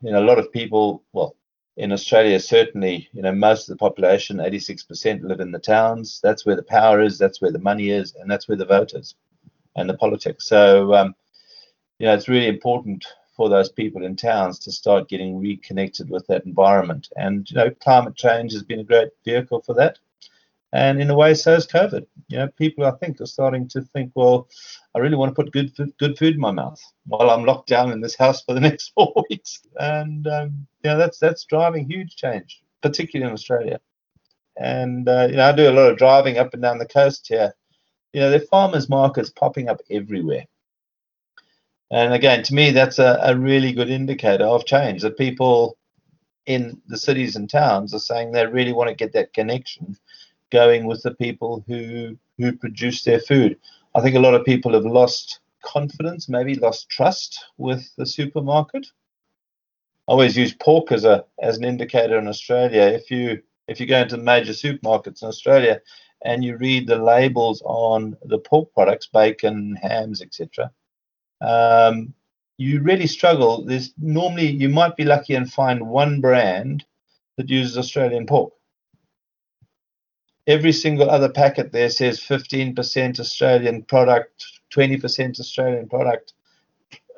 you 0.00 0.10
know, 0.12 0.22
a 0.22 0.26
lot 0.26 0.38
of 0.38 0.50
people, 0.52 1.02
well, 1.12 1.36
in 1.76 1.92
Australia, 1.92 2.38
certainly, 2.40 3.08
you 3.12 3.22
know, 3.22 3.32
most 3.32 3.68
of 3.68 3.74
the 3.74 3.78
population, 3.78 4.38
86%, 4.38 5.22
live 5.22 5.40
in 5.40 5.52
the 5.52 5.58
towns. 5.58 6.20
That's 6.22 6.44
where 6.44 6.56
the 6.56 6.62
power 6.62 7.00
is, 7.00 7.18
that's 7.18 7.40
where 7.40 7.52
the 7.52 7.58
money 7.58 7.90
is, 7.90 8.14
and 8.14 8.30
that's 8.30 8.48
where 8.48 8.58
the 8.58 8.66
vote 8.66 8.92
is 8.94 9.14
and 9.76 9.88
the 9.88 9.96
politics. 9.96 10.46
So, 10.46 10.94
um, 10.94 11.14
you 11.98 12.06
know, 12.06 12.14
it's 12.14 12.28
really 12.28 12.48
important 12.48 13.06
for 13.36 13.48
those 13.48 13.70
people 13.70 14.04
in 14.04 14.16
towns 14.16 14.58
to 14.58 14.72
start 14.72 15.08
getting 15.08 15.40
reconnected 15.40 16.10
with 16.10 16.26
that 16.26 16.44
environment. 16.44 17.08
And, 17.16 17.48
you 17.50 17.56
know, 17.56 17.70
climate 17.70 18.16
change 18.16 18.52
has 18.52 18.62
been 18.62 18.80
a 18.80 18.84
great 18.84 19.08
vehicle 19.24 19.62
for 19.62 19.74
that. 19.74 19.98
And 20.72 21.00
in 21.00 21.10
a 21.10 21.16
way, 21.16 21.34
so 21.34 21.54
has 21.54 21.66
COVID. 21.66 22.06
You 22.28 22.38
know, 22.38 22.48
people 22.48 22.84
I 22.84 22.92
think 22.92 23.20
are 23.20 23.26
starting 23.26 23.66
to 23.68 23.82
think, 23.82 24.12
well, 24.14 24.48
I 24.94 24.98
really 24.98 25.16
want 25.16 25.34
to 25.34 25.42
put 25.42 25.52
good 25.52 25.72
good 25.98 26.18
food 26.18 26.34
in 26.34 26.40
my 26.40 26.50
mouth 26.50 26.80
while 27.06 27.30
I'm 27.30 27.44
locked 27.44 27.68
down 27.68 27.92
in 27.92 28.00
this 28.00 28.16
house 28.16 28.42
for 28.42 28.54
the 28.54 28.60
next 28.68 28.92
four 28.94 29.12
weeks. 29.28 29.60
And 29.78 30.26
um, 30.26 30.66
you 30.82 30.90
know, 30.90 30.98
that's 30.98 31.18
that's 31.18 31.44
driving 31.44 31.88
huge 31.88 32.16
change, 32.16 32.62
particularly 32.82 33.28
in 33.28 33.34
Australia. 33.34 33.80
And 34.56 35.08
uh, 35.08 35.28
you 35.30 35.36
know, 35.36 35.48
I 35.48 35.52
do 35.52 35.68
a 35.68 35.72
lot 35.72 35.90
of 35.90 35.98
driving 35.98 36.38
up 36.38 36.54
and 36.54 36.62
down 36.62 36.78
the 36.78 36.86
coast 36.86 37.28
here. 37.28 37.54
You 38.12 38.20
know, 38.20 38.30
there 38.30 38.42
are 38.42 38.46
farmers 38.46 38.88
markets 38.88 39.30
popping 39.30 39.68
up 39.68 39.80
everywhere. 39.90 40.46
And 41.92 42.12
again, 42.12 42.42
to 42.44 42.54
me, 42.54 42.70
that's 42.70 42.98
a, 42.98 43.18
a 43.22 43.36
really 43.36 43.72
good 43.72 43.90
indicator 43.90 44.44
of 44.44 44.66
change. 44.66 45.02
That 45.02 45.18
people 45.18 45.76
in 46.46 46.80
the 46.88 46.98
cities 46.98 47.36
and 47.36 47.48
towns 47.48 47.94
are 47.94 48.00
saying 48.00 48.32
they 48.32 48.46
really 48.46 48.72
want 48.72 48.88
to 48.88 48.94
get 48.94 49.12
that 49.12 49.32
connection 49.32 49.96
going 50.50 50.86
with 50.86 51.02
the 51.02 51.14
people 51.14 51.64
who 51.68 52.16
who 52.38 52.56
produce 52.56 53.02
their 53.02 53.20
food. 53.20 53.56
I 53.94 54.00
think 54.00 54.14
a 54.14 54.20
lot 54.20 54.34
of 54.34 54.44
people 54.44 54.72
have 54.74 54.84
lost 54.84 55.40
confidence, 55.64 56.28
maybe 56.28 56.54
lost 56.54 56.88
trust 56.88 57.44
with 57.58 57.90
the 57.96 58.06
supermarket. 58.06 58.86
I 60.08 60.12
always 60.12 60.36
use 60.36 60.54
pork 60.54 60.92
as 60.92 61.04
a 61.04 61.24
as 61.40 61.58
an 61.58 61.64
indicator 61.64 62.18
in 62.18 62.28
Australia. 62.28 62.82
If 62.82 63.10
you 63.10 63.42
if 63.68 63.80
you 63.80 63.86
go 63.86 64.00
into 64.00 64.16
major 64.16 64.52
supermarkets 64.52 65.22
in 65.22 65.28
Australia 65.28 65.80
and 66.24 66.44
you 66.44 66.56
read 66.56 66.86
the 66.86 66.98
labels 66.98 67.62
on 67.64 68.16
the 68.24 68.38
pork 68.38 68.72
products, 68.74 69.06
bacon, 69.06 69.76
hams, 69.80 70.20
etc., 70.22 70.70
um, 71.40 72.12
you 72.58 72.82
really 72.82 73.06
struggle. 73.06 73.64
There's 73.64 73.92
normally 73.98 74.50
you 74.50 74.68
might 74.68 74.96
be 74.96 75.04
lucky 75.04 75.34
and 75.34 75.50
find 75.50 75.88
one 75.88 76.20
brand 76.20 76.84
that 77.36 77.48
uses 77.48 77.78
Australian 77.78 78.26
pork 78.26 78.52
every 80.50 80.72
single 80.72 81.08
other 81.08 81.28
packet 81.28 81.70
there 81.70 81.90
says 81.90 82.18
15% 82.18 83.20
Australian 83.20 83.82
product, 83.84 84.44
20% 84.74 85.38
Australian 85.38 85.88
product, 85.88 86.32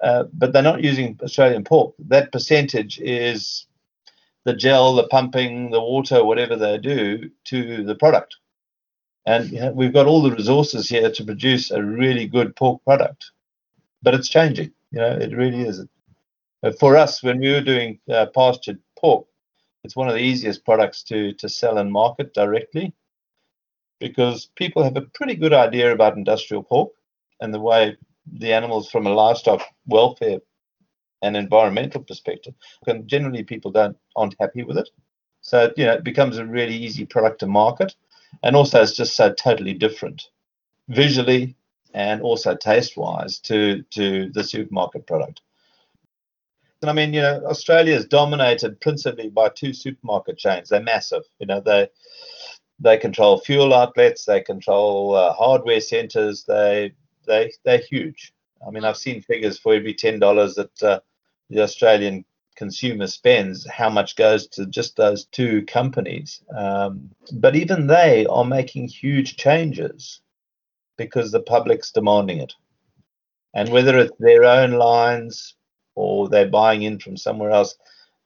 uh, 0.03 0.25
but 0.35 0.53
they're 0.53 0.63
not 0.63 0.85
using 0.85 1.19
Australian 1.23 1.65
pork. 1.65 1.95
That 1.99 2.31
percentage 2.31 3.01
is 3.01 3.67
the 4.45 4.55
gel, 4.55 4.95
the 4.95 5.09
pumping, 5.09 5.71
the 5.71 5.81
water, 5.81 6.25
whatever 6.25 6.57
they 6.57 6.77
do 6.77 7.31
to 7.45 7.85
the 7.85 7.95
product. 7.95 8.37
And 9.25 9.51
you 9.51 9.61
know, 9.61 9.73
we've 9.73 9.93
got 9.95 10.07
all 10.07 10.21
the 10.21 10.35
resources 10.35 10.89
here 10.89 11.11
to 11.11 11.25
produce 11.25 11.71
a 11.71 11.83
really 11.83 12.27
good 12.27 12.55
pork 12.57 12.85
product, 12.85 13.31
but 14.03 14.15
it's 14.15 14.29
changing. 14.29 14.73
You 14.91 14.99
know, 14.99 15.13
it 15.13 15.35
really 15.35 15.63
is. 15.63 15.87
For 16.79 16.97
us, 16.97 17.23
when 17.23 17.39
we 17.39 17.53
were 17.53 17.61
doing 17.61 17.99
uh, 18.11 18.27
pastured 18.35 18.81
pork, 18.99 19.27
it's 19.85 19.97
one 19.97 20.09
of 20.09 20.15
the 20.15 20.21
easiest 20.21 20.65
products 20.65 21.03
to 21.05 21.33
to 21.35 21.49
sell 21.49 21.79
and 21.79 21.91
market 21.91 22.35
directly 22.35 22.93
because 24.03 24.51
people 24.57 24.83
have 24.83 24.97
a 24.97 25.09
pretty 25.15 25.37
good 25.37 25.53
idea 25.53 25.93
about 25.93 26.17
industrial 26.17 26.65
pork 26.65 26.91
and 27.41 27.55
the 27.55 27.61
way 27.61 27.97
the 28.41 28.53
animals 28.53 28.91
from 28.91 29.07
a 29.07 29.15
livestock 29.15 29.63
welfare 29.87 30.41
and 31.23 31.37
environmental 31.37 32.03
perspective 32.03 32.53
and 32.89 33.07
generally 33.07 33.45
people 33.45 33.71
don't 33.71 33.97
aren't 34.17 34.35
happy 34.41 34.65
with 34.65 34.77
it 34.77 34.89
so 35.41 35.73
you 35.77 35.85
know 35.87 35.95
it 35.95 36.03
becomes 36.03 36.37
a 36.37 36.45
really 36.45 36.75
easy 36.75 37.07
product 37.07 37.39
to 37.39 37.47
market 37.47 37.95
and 38.43 38.57
also 38.57 38.83
it's 38.83 38.97
just 38.97 39.15
so 39.15 39.33
totally 39.33 39.73
different 39.73 40.31
visually 40.89 41.55
and 41.95 42.21
also 42.23 42.57
taste 42.57 42.97
wise 42.97 43.39
to 43.39 43.83
to 43.91 44.31
the 44.31 44.43
supermarket 44.43 45.07
product 45.07 45.43
and 46.83 46.91
I 46.91 46.95
mean, 46.95 47.15
you 47.15 47.23
know, 47.23 47.45
Australia 47.47 47.95
is 47.95 48.07
dominated 48.07 48.81
principally 48.81 49.29
by 49.29 49.51
two 49.51 49.73
supermarket 49.73 50.37
chains. 50.37 50.69
They're 50.69 50.83
massive. 50.83 51.23
You 51.39 51.47
know, 51.47 51.61
they 51.61 51.89
they 52.83 52.97
control 52.97 53.39
fuel 53.39 53.73
outlets, 53.73 54.25
they 54.25 54.41
control 54.41 55.15
uh, 55.15 55.33
hardware 55.33 55.81
centers. 55.81 56.45
They 56.45 56.93
they 57.27 57.53
they're 57.65 57.79
huge. 57.79 58.33
I 58.67 58.71
mean, 58.71 58.85
I've 58.85 58.97
seen 58.97 59.23
figures 59.23 59.59
for 59.59 59.75
every 59.75 59.95
ten 59.95 60.19
dollars 60.19 60.55
that 60.57 60.83
uh, 60.83 61.01
the 61.51 61.63
Australian 61.63 62.25
consumer 62.57 63.07
spends, 63.07 63.67
how 63.69 63.89
much 63.89 64.17
goes 64.17 64.47
to 64.47 64.67
just 64.67 64.97
those 64.97 65.25
two 65.27 65.65
companies. 65.67 66.43
Um, 66.57 67.11
but 67.33 67.57
even 67.57 67.87
they 67.87 68.27
are 68.27 68.45
making 68.45 68.89
huge 68.89 69.37
changes 69.37 70.21
because 70.97 71.33
the 71.33 71.41
public's 71.41 71.93
demanding 71.93 72.39
it. 72.39 72.53
And 73.55 73.69
whether 73.71 73.99
it's 73.99 74.17
their 74.19 74.45
own 74.45 74.73
lines 74.73 75.57
or 75.95 76.29
they're 76.29 76.49
buying 76.49 76.83
in 76.83 76.99
from 76.99 77.17
somewhere 77.17 77.51
else, 77.51 77.75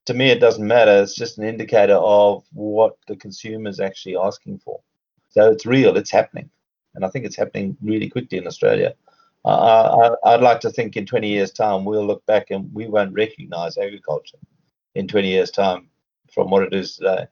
to 0.06 0.14
me, 0.14 0.30
it 0.30 0.40
doesn't 0.40 0.66
matter. 0.66 1.02
It's 1.02 1.14
just 1.14 1.38
an 1.38 1.44
indicator 1.44 1.94
of 1.94 2.44
what 2.52 2.96
the 3.08 3.16
consumer 3.16 3.68
is 3.68 3.80
actually 3.80 4.16
asking 4.16 4.58
for. 4.58 4.80
So 5.30 5.50
it's 5.50 5.66
real, 5.66 5.96
it's 5.96 6.10
happening. 6.10 6.48
And 6.94 7.04
I 7.04 7.08
think 7.08 7.26
it's 7.26 7.36
happening 7.36 7.76
really 7.82 8.08
quickly 8.08 8.38
in 8.38 8.46
Australia. 8.46 8.94
Uh, 9.44 10.16
I, 10.24 10.32
would 10.32 10.42
like 10.42 10.60
to 10.60 10.70
think 10.70 10.96
in 10.96 11.06
20 11.06 11.28
years' 11.28 11.52
time, 11.52 11.84
we'll 11.84 12.06
look 12.06 12.24
back 12.26 12.50
and 12.50 12.72
we 12.72 12.88
won't 12.88 13.12
recognize 13.12 13.78
agriculture 13.78 14.38
in 14.94 15.06
20 15.06 15.28
years' 15.28 15.50
time 15.50 15.88
from 16.32 16.50
what 16.50 16.62
it 16.62 16.74
is 16.74 16.96
today. 16.96 17.26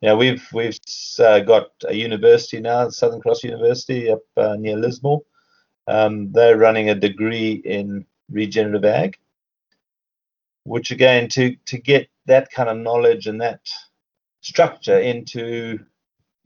Know, 0.00 0.16
we've 0.16 0.46
we've 0.52 0.78
uh, 1.18 1.40
got 1.40 1.70
a 1.88 1.94
university 1.94 2.60
now, 2.60 2.88
Southern 2.88 3.20
Cross 3.20 3.42
University 3.42 4.10
up 4.10 4.20
uh, 4.36 4.54
near 4.54 4.76
Lismore. 4.76 5.22
Um, 5.88 6.30
they're 6.30 6.56
running 6.56 6.90
a 6.90 6.94
degree 6.94 7.54
in 7.64 8.06
regenerative 8.30 8.84
ag, 8.84 9.18
which 10.68 10.90
again 10.90 11.28
to 11.28 11.56
to 11.64 11.78
get 11.78 12.08
that 12.26 12.50
kind 12.50 12.68
of 12.68 12.76
knowledge 12.76 13.26
and 13.26 13.40
that 13.40 13.60
structure 14.40 14.98
into 14.98 15.78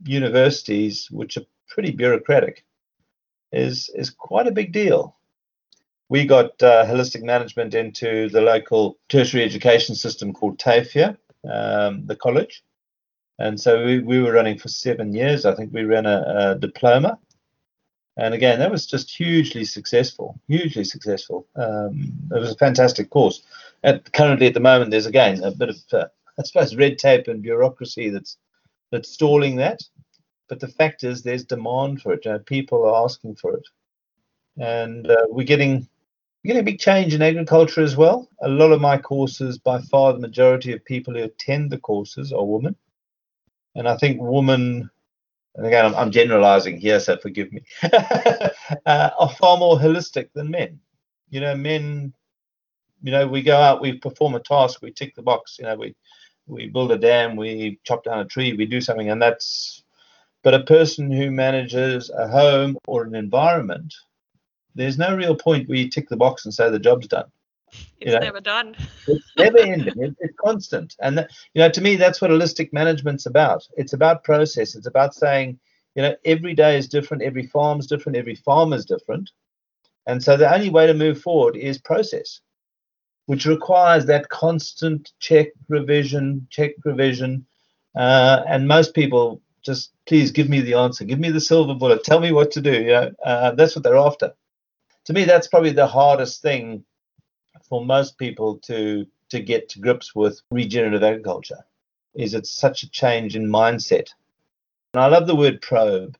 universities 0.04 1.08
which 1.10 1.36
are 1.36 1.44
pretty 1.68 1.90
bureaucratic 1.90 2.64
is 3.52 3.90
is 3.94 4.10
quite 4.10 4.46
a 4.46 4.52
big 4.52 4.72
deal. 4.72 5.16
We 6.08 6.24
got 6.26 6.62
uh, 6.62 6.84
holistic 6.84 7.22
management 7.22 7.74
into 7.74 8.28
the 8.28 8.42
local 8.42 8.98
tertiary 9.08 9.44
education 9.44 9.94
system 9.94 10.32
called 10.32 10.58
TAFE 10.58 11.16
um, 11.50 12.06
the 12.06 12.16
college. 12.16 12.62
And 13.38 13.58
so 13.58 13.84
we, 13.84 13.98
we 14.00 14.20
were 14.20 14.32
running 14.32 14.58
for 14.58 14.68
seven 14.68 15.14
years. 15.14 15.46
I 15.46 15.54
think 15.54 15.72
we 15.72 15.84
ran 15.84 16.06
a, 16.06 16.18
a 16.36 16.58
diploma. 16.58 17.18
And 18.16 18.34
again 18.34 18.58
that 18.58 18.70
was 18.70 18.86
just 18.86 19.10
hugely 19.10 19.64
successful 19.64 20.38
hugely 20.48 20.84
successful. 20.84 21.46
Um, 21.56 22.12
it 22.30 22.38
was 22.38 22.52
a 22.52 22.56
fantastic 22.56 23.10
course 23.10 23.42
at, 23.82 24.12
currently 24.12 24.46
at 24.46 24.54
the 24.54 24.60
moment 24.60 24.90
there's 24.90 25.06
again 25.06 25.42
a 25.42 25.50
bit 25.50 25.70
of 25.70 25.76
uh, 25.92 26.06
i 26.38 26.42
suppose 26.42 26.76
red 26.76 26.98
tape 26.98 27.28
and 27.28 27.42
bureaucracy 27.42 28.10
that's 28.10 28.36
that's 28.92 29.10
stalling 29.10 29.56
that. 29.56 29.82
But 30.48 30.60
the 30.60 30.68
fact 30.68 31.02
is 31.02 31.22
there's 31.22 31.44
demand 31.44 32.02
for 32.02 32.12
it 32.12 32.24
you 32.24 32.30
know, 32.30 32.38
people 32.38 32.84
are 32.84 33.04
asking 33.04 33.36
for 33.36 33.56
it. 33.56 33.66
And 34.58 35.10
uh, 35.10 35.26
we're 35.28 35.46
getting 35.46 35.88
we're 36.44 36.48
getting 36.48 36.60
a 36.60 36.70
big 36.70 36.78
change 36.78 37.14
in 37.14 37.22
agriculture 37.22 37.82
as 37.82 37.96
well. 37.96 38.28
A 38.42 38.48
lot 38.48 38.72
of 38.72 38.80
my 38.80 38.98
courses 38.98 39.58
by 39.58 39.80
far 39.80 40.12
the 40.12 40.18
majority 40.18 40.72
of 40.72 40.84
people 40.84 41.14
who 41.14 41.22
attend 41.22 41.70
the 41.70 41.78
courses 41.78 42.32
are 42.32 42.44
women. 42.44 42.76
And 43.74 43.88
i 43.88 43.96
think 43.96 44.20
women 44.20 44.90
and 45.54 45.66
again, 45.66 45.84
I'm, 45.84 45.94
I'm 45.94 46.10
generalizing 46.10 46.78
here, 46.78 46.98
so 46.98 47.18
forgive 47.18 47.52
me, 47.52 47.62
uh, 47.82 48.48
are 48.86 49.34
far 49.38 49.58
more 49.58 49.76
holistic 49.76 50.30
than 50.32 50.50
men. 50.50 50.80
You 51.28 51.40
know, 51.40 51.54
men, 51.54 52.14
you 53.02 53.10
know, 53.10 53.26
we 53.26 53.42
go 53.42 53.56
out, 53.56 53.80
we 53.80 53.94
perform 53.94 54.34
a 54.34 54.40
task, 54.40 54.80
we 54.82 54.92
tick 54.92 55.14
the 55.14 55.22
box. 55.22 55.56
You 55.58 55.66
know, 55.66 55.76
we 55.76 55.94
we 56.46 56.68
build 56.68 56.92
a 56.92 56.98
dam, 56.98 57.36
we 57.36 57.78
chop 57.84 58.04
down 58.04 58.20
a 58.20 58.24
tree, 58.24 58.52
we 58.52 58.66
do 58.66 58.80
something, 58.80 59.10
and 59.10 59.20
that's. 59.20 59.82
But 60.44 60.54
a 60.54 60.64
person 60.64 61.08
who 61.08 61.30
manages 61.30 62.10
a 62.10 62.26
home 62.26 62.76
or 62.88 63.04
an 63.04 63.14
environment, 63.14 63.94
there's 64.74 64.98
no 64.98 65.14
real 65.14 65.36
point 65.36 65.68
where 65.68 65.78
you 65.78 65.88
tick 65.88 66.08
the 66.08 66.16
box 66.16 66.44
and 66.44 66.52
say 66.52 66.68
the 66.68 66.80
job's 66.80 67.06
done. 67.06 67.30
It's 67.72 67.86
you 68.00 68.12
know, 68.12 68.18
never 68.18 68.40
done. 68.40 68.74
it's 69.06 69.32
never 69.38 69.58
ending. 69.58 69.94
It, 70.02 70.16
it's 70.18 70.34
constant. 70.44 70.96
And 71.00 71.16
that, 71.16 71.30
you 71.54 71.60
know, 71.60 71.70
to 71.70 71.80
me, 71.80 71.94
that's 71.94 72.20
what 72.20 72.32
holistic 72.32 72.72
management's 72.72 73.26
about. 73.26 73.66
It's 73.76 73.92
about 73.92 74.24
process. 74.24 74.74
It's 74.74 74.88
about 74.88 75.14
saying, 75.14 75.60
you 75.94 76.02
know, 76.02 76.16
every 76.24 76.54
day 76.54 76.76
is 76.76 76.88
different. 76.88 77.22
Every 77.22 77.46
farm's 77.46 77.86
different. 77.86 78.18
Every 78.18 78.34
farm 78.34 78.72
is 78.72 78.84
different. 78.84 79.30
And 80.06 80.22
so 80.22 80.36
the 80.36 80.52
only 80.52 80.70
way 80.70 80.86
to 80.86 80.94
move 80.94 81.20
forward 81.20 81.56
is 81.56 81.78
process, 81.78 82.40
which 83.26 83.46
requires 83.46 84.06
that 84.06 84.28
constant 84.28 85.12
check, 85.20 85.48
revision, 85.68 86.46
check, 86.50 86.72
revision. 86.84 87.46
Uh, 87.94 88.42
and 88.46 88.66
most 88.66 88.94
people 88.94 89.40
just 89.62 89.92
please 90.06 90.32
give 90.32 90.48
me 90.48 90.60
the 90.60 90.74
answer, 90.74 91.04
give 91.04 91.20
me 91.20 91.30
the 91.30 91.40
silver 91.40 91.74
bullet, 91.74 92.04
tell 92.04 92.20
me 92.20 92.32
what 92.32 92.50
to 92.50 92.60
do. 92.60 92.72
You 92.72 92.92
know, 92.92 93.10
uh, 93.24 93.52
that's 93.52 93.76
what 93.76 93.84
they're 93.84 93.96
after. 93.96 94.32
To 95.06 95.12
me, 95.12 95.24
that's 95.24 95.48
probably 95.48 95.72
the 95.72 95.86
hardest 95.86 96.42
thing 96.42 96.84
for 97.68 97.84
most 97.84 98.18
people 98.18 98.58
to 98.58 99.06
to 99.30 99.40
get 99.40 99.68
to 99.70 99.80
grips 99.80 100.14
with 100.14 100.42
regenerative 100.50 101.02
agriculture 101.02 101.64
is 102.14 102.34
it's 102.34 102.50
such 102.50 102.82
a 102.82 102.90
change 102.90 103.34
in 103.34 103.48
mindset. 103.48 104.08
And 104.92 105.02
I 105.02 105.06
love 105.06 105.26
the 105.26 105.34
word 105.34 105.62
probe. 105.62 106.18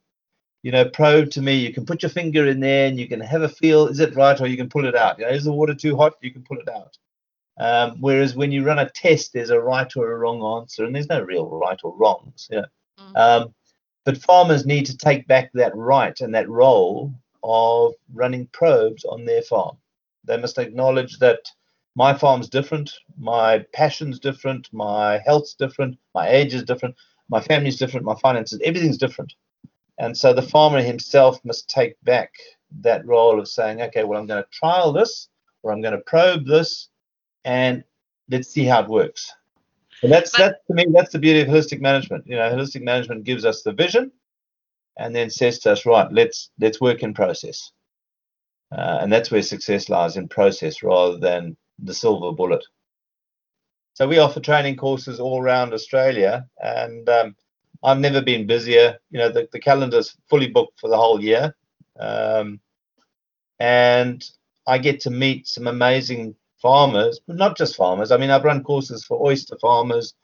You 0.62 0.70
know, 0.70 0.88
probe 0.88 1.30
to 1.32 1.42
me, 1.42 1.56
you 1.56 1.72
can 1.72 1.84
put 1.84 2.02
your 2.02 2.10
finger 2.10 2.46
in 2.46 2.60
there 2.60 2.86
and 2.86 2.98
you 2.98 3.08
can 3.08 3.20
have 3.20 3.42
a 3.42 3.48
feel, 3.48 3.88
is 3.88 3.98
it 3.98 4.14
right? 4.14 4.40
Or 4.40 4.46
you 4.46 4.56
can 4.56 4.68
pull 4.68 4.84
it 4.84 4.94
out. 4.94 5.18
You 5.18 5.24
know, 5.24 5.32
is 5.32 5.44
the 5.44 5.52
water 5.52 5.74
too 5.74 5.96
hot? 5.96 6.14
You 6.20 6.32
can 6.32 6.42
pull 6.42 6.58
it 6.58 6.68
out. 6.68 6.96
Um, 7.58 7.96
whereas 8.00 8.34
when 8.34 8.52
you 8.52 8.64
run 8.64 8.78
a 8.78 8.88
test, 8.88 9.32
there's 9.32 9.50
a 9.50 9.60
right 9.60 9.90
or 9.96 10.12
a 10.12 10.16
wrong 10.16 10.42
answer, 10.60 10.84
and 10.84 10.94
there's 10.94 11.08
no 11.08 11.20
real 11.20 11.48
right 11.48 11.78
or 11.82 11.94
wrongs. 11.96 12.48
Know? 12.50 12.64
mm-hmm. 12.98 13.16
um, 13.16 13.54
but 14.04 14.18
farmers 14.18 14.66
need 14.66 14.86
to 14.86 14.96
take 14.96 15.26
back 15.28 15.50
that 15.54 15.76
right 15.76 16.18
and 16.20 16.34
that 16.34 16.48
role 16.48 17.12
of 17.42 17.94
running 18.12 18.46
probes 18.52 19.04
on 19.04 19.24
their 19.24 19.42
farm. 19.42 19.76
They 20.24 20.36
must 20.36 20.58
acknowledge 20.58 21.18
that 21.18 21.40
my 21.94 22.14
farm's 22.14 22.48
different, 22.48 22.92
my 23.18 23.64
passion's 23.72 24.18
different, 24.18 24.68
my 24.72 25.18
health's 25.24 25.54
different, 25.54 25.98
my 26.14 26.28
age 26.28 26.54
is 26.54 26.62
different, 26.62 26.96
my 27.28 27.40
family's 27.40 27.76
different, 27.76 28.06
my 28.06 28.16
finances, 28.16 28.60
everything's 28.64 28.98
different. 28.98 29.32
And 29.98 30.16
so 30.16 30.32
the 30.32 30.42
farmer 30.42 30.82
himself 30.82 31.40
must 31.44 31.68
take 31.68 31.94
back 32.02 32.32
that 32.80 33.06
role 33.06 33.38
of 33.38 33.48
saying, 33.48 33.82
okay, 33.82 34.04
well, 34.04 34.18
I'm 34.18 34.26
going 34.26 34.42
to 34.42 34.48
trial 34.50 34.92
this 34.92 35.28
or 35.62 35.72
I'm 35.72 35.82
going 35.82 35.94
to 35.94 36.00
probe 36.00 36.46
this 36.46 36.88
and 37.44 37.84
let's 38.30 38.48
see 38.48 38.64
how 38.64 38.82
it 38.82 38.88
works. 38.88 39.32
And 40.02 40.10
that's 40.10 40.36
that 40.38 40.66
to 40.66 40.74
me, 40.74 40.86
that's 40.92 41.12
the 41.12 41.18
beauty 41.18 41.40
of 41.40 41.48
holistic 41.48 41.80
management. 41.80 42.26
You 42.26 42.36
know, 42.36 42.50
holistic 42.50 42.82
management 42.82 43.24
gives 43.24 43.44
us 43.44 43.62
the 43.62 43.72
vision 43.72 44.10
and 44.98 45.14
then 45.14 45.30
says 45.30 45.60
to 45.60 45.72
us, 45.72 45.86
right, 45.86 46.10
let's 46.12 46.50
let's 46.58 46.80
work 46.80 47.02
in 47.02 47.14
process. 47.14 47.70
Uh, 48.76 48.98
and 49.02 49.12
that's 49.12 49.30
where 49.30 49.42
success 49.42 49.88
lies 49.88 50.16
in 50.16 50.28
process 50.28 50.82
rather 50.82 51.18
than 51.18 51.56
the 51.78 51.94
silver 51.94 52.32
bullet. 52.32 52.64
So 53.94 54.08
we 54.08 54.18
offer 54.18 54.40
training 54.40 54.76
courses 54.76 55.20
all 55.20 55.42
around 55.42 55.74
Australia, 55.74 56.46
and 56.58 57.06
um, 57.08 57.36
I've 57.82 57.98
never 57.98 58.20
been 58.22 58.46
busier. 58.46 58.98
You 59.10 59.18
know, 59.18 59.28
the, 59.28 59.48
the 59.52 59.60
calendar's 59.60 60.16
fully 60.28 60.48
booked 60.48 60.80
for 60.80 60.88
the 60.88 60.96
whole 60.96 61.22
year, 61.22 61.54
um, 61.98 62.60
and 63.58 64.24
I 64.66 64.78
get 64.78 65.00
to 65.00 65.10
meet 65.10 65.48
some 65.48 65.66
amazing 65.66 66.34
farmers, 66.60 67.20
but 67.26 67.36
not 67.36 67.56
just 67.56 67.76
farmers. 67.76 68.12
I 68.12 68.16
mean, 68.16 68.30
I've 68.30 68.44
run 68.44 68.62
courses 68.62 69.04
for 69.04 69.24
oyster 69.24 69.56
farmers. 69.60 70.14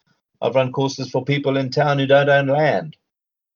I've 0.40 0.54
run 0.54 0.72
courses 0.72 1.10
for 1.10 1.24
people 1.24 1.56
in 1.56 1.70
town 1.70 1.98
who 1.98 2.06
don't 2.06 2.28
own 2.28 2.46
land. 2.46 2.96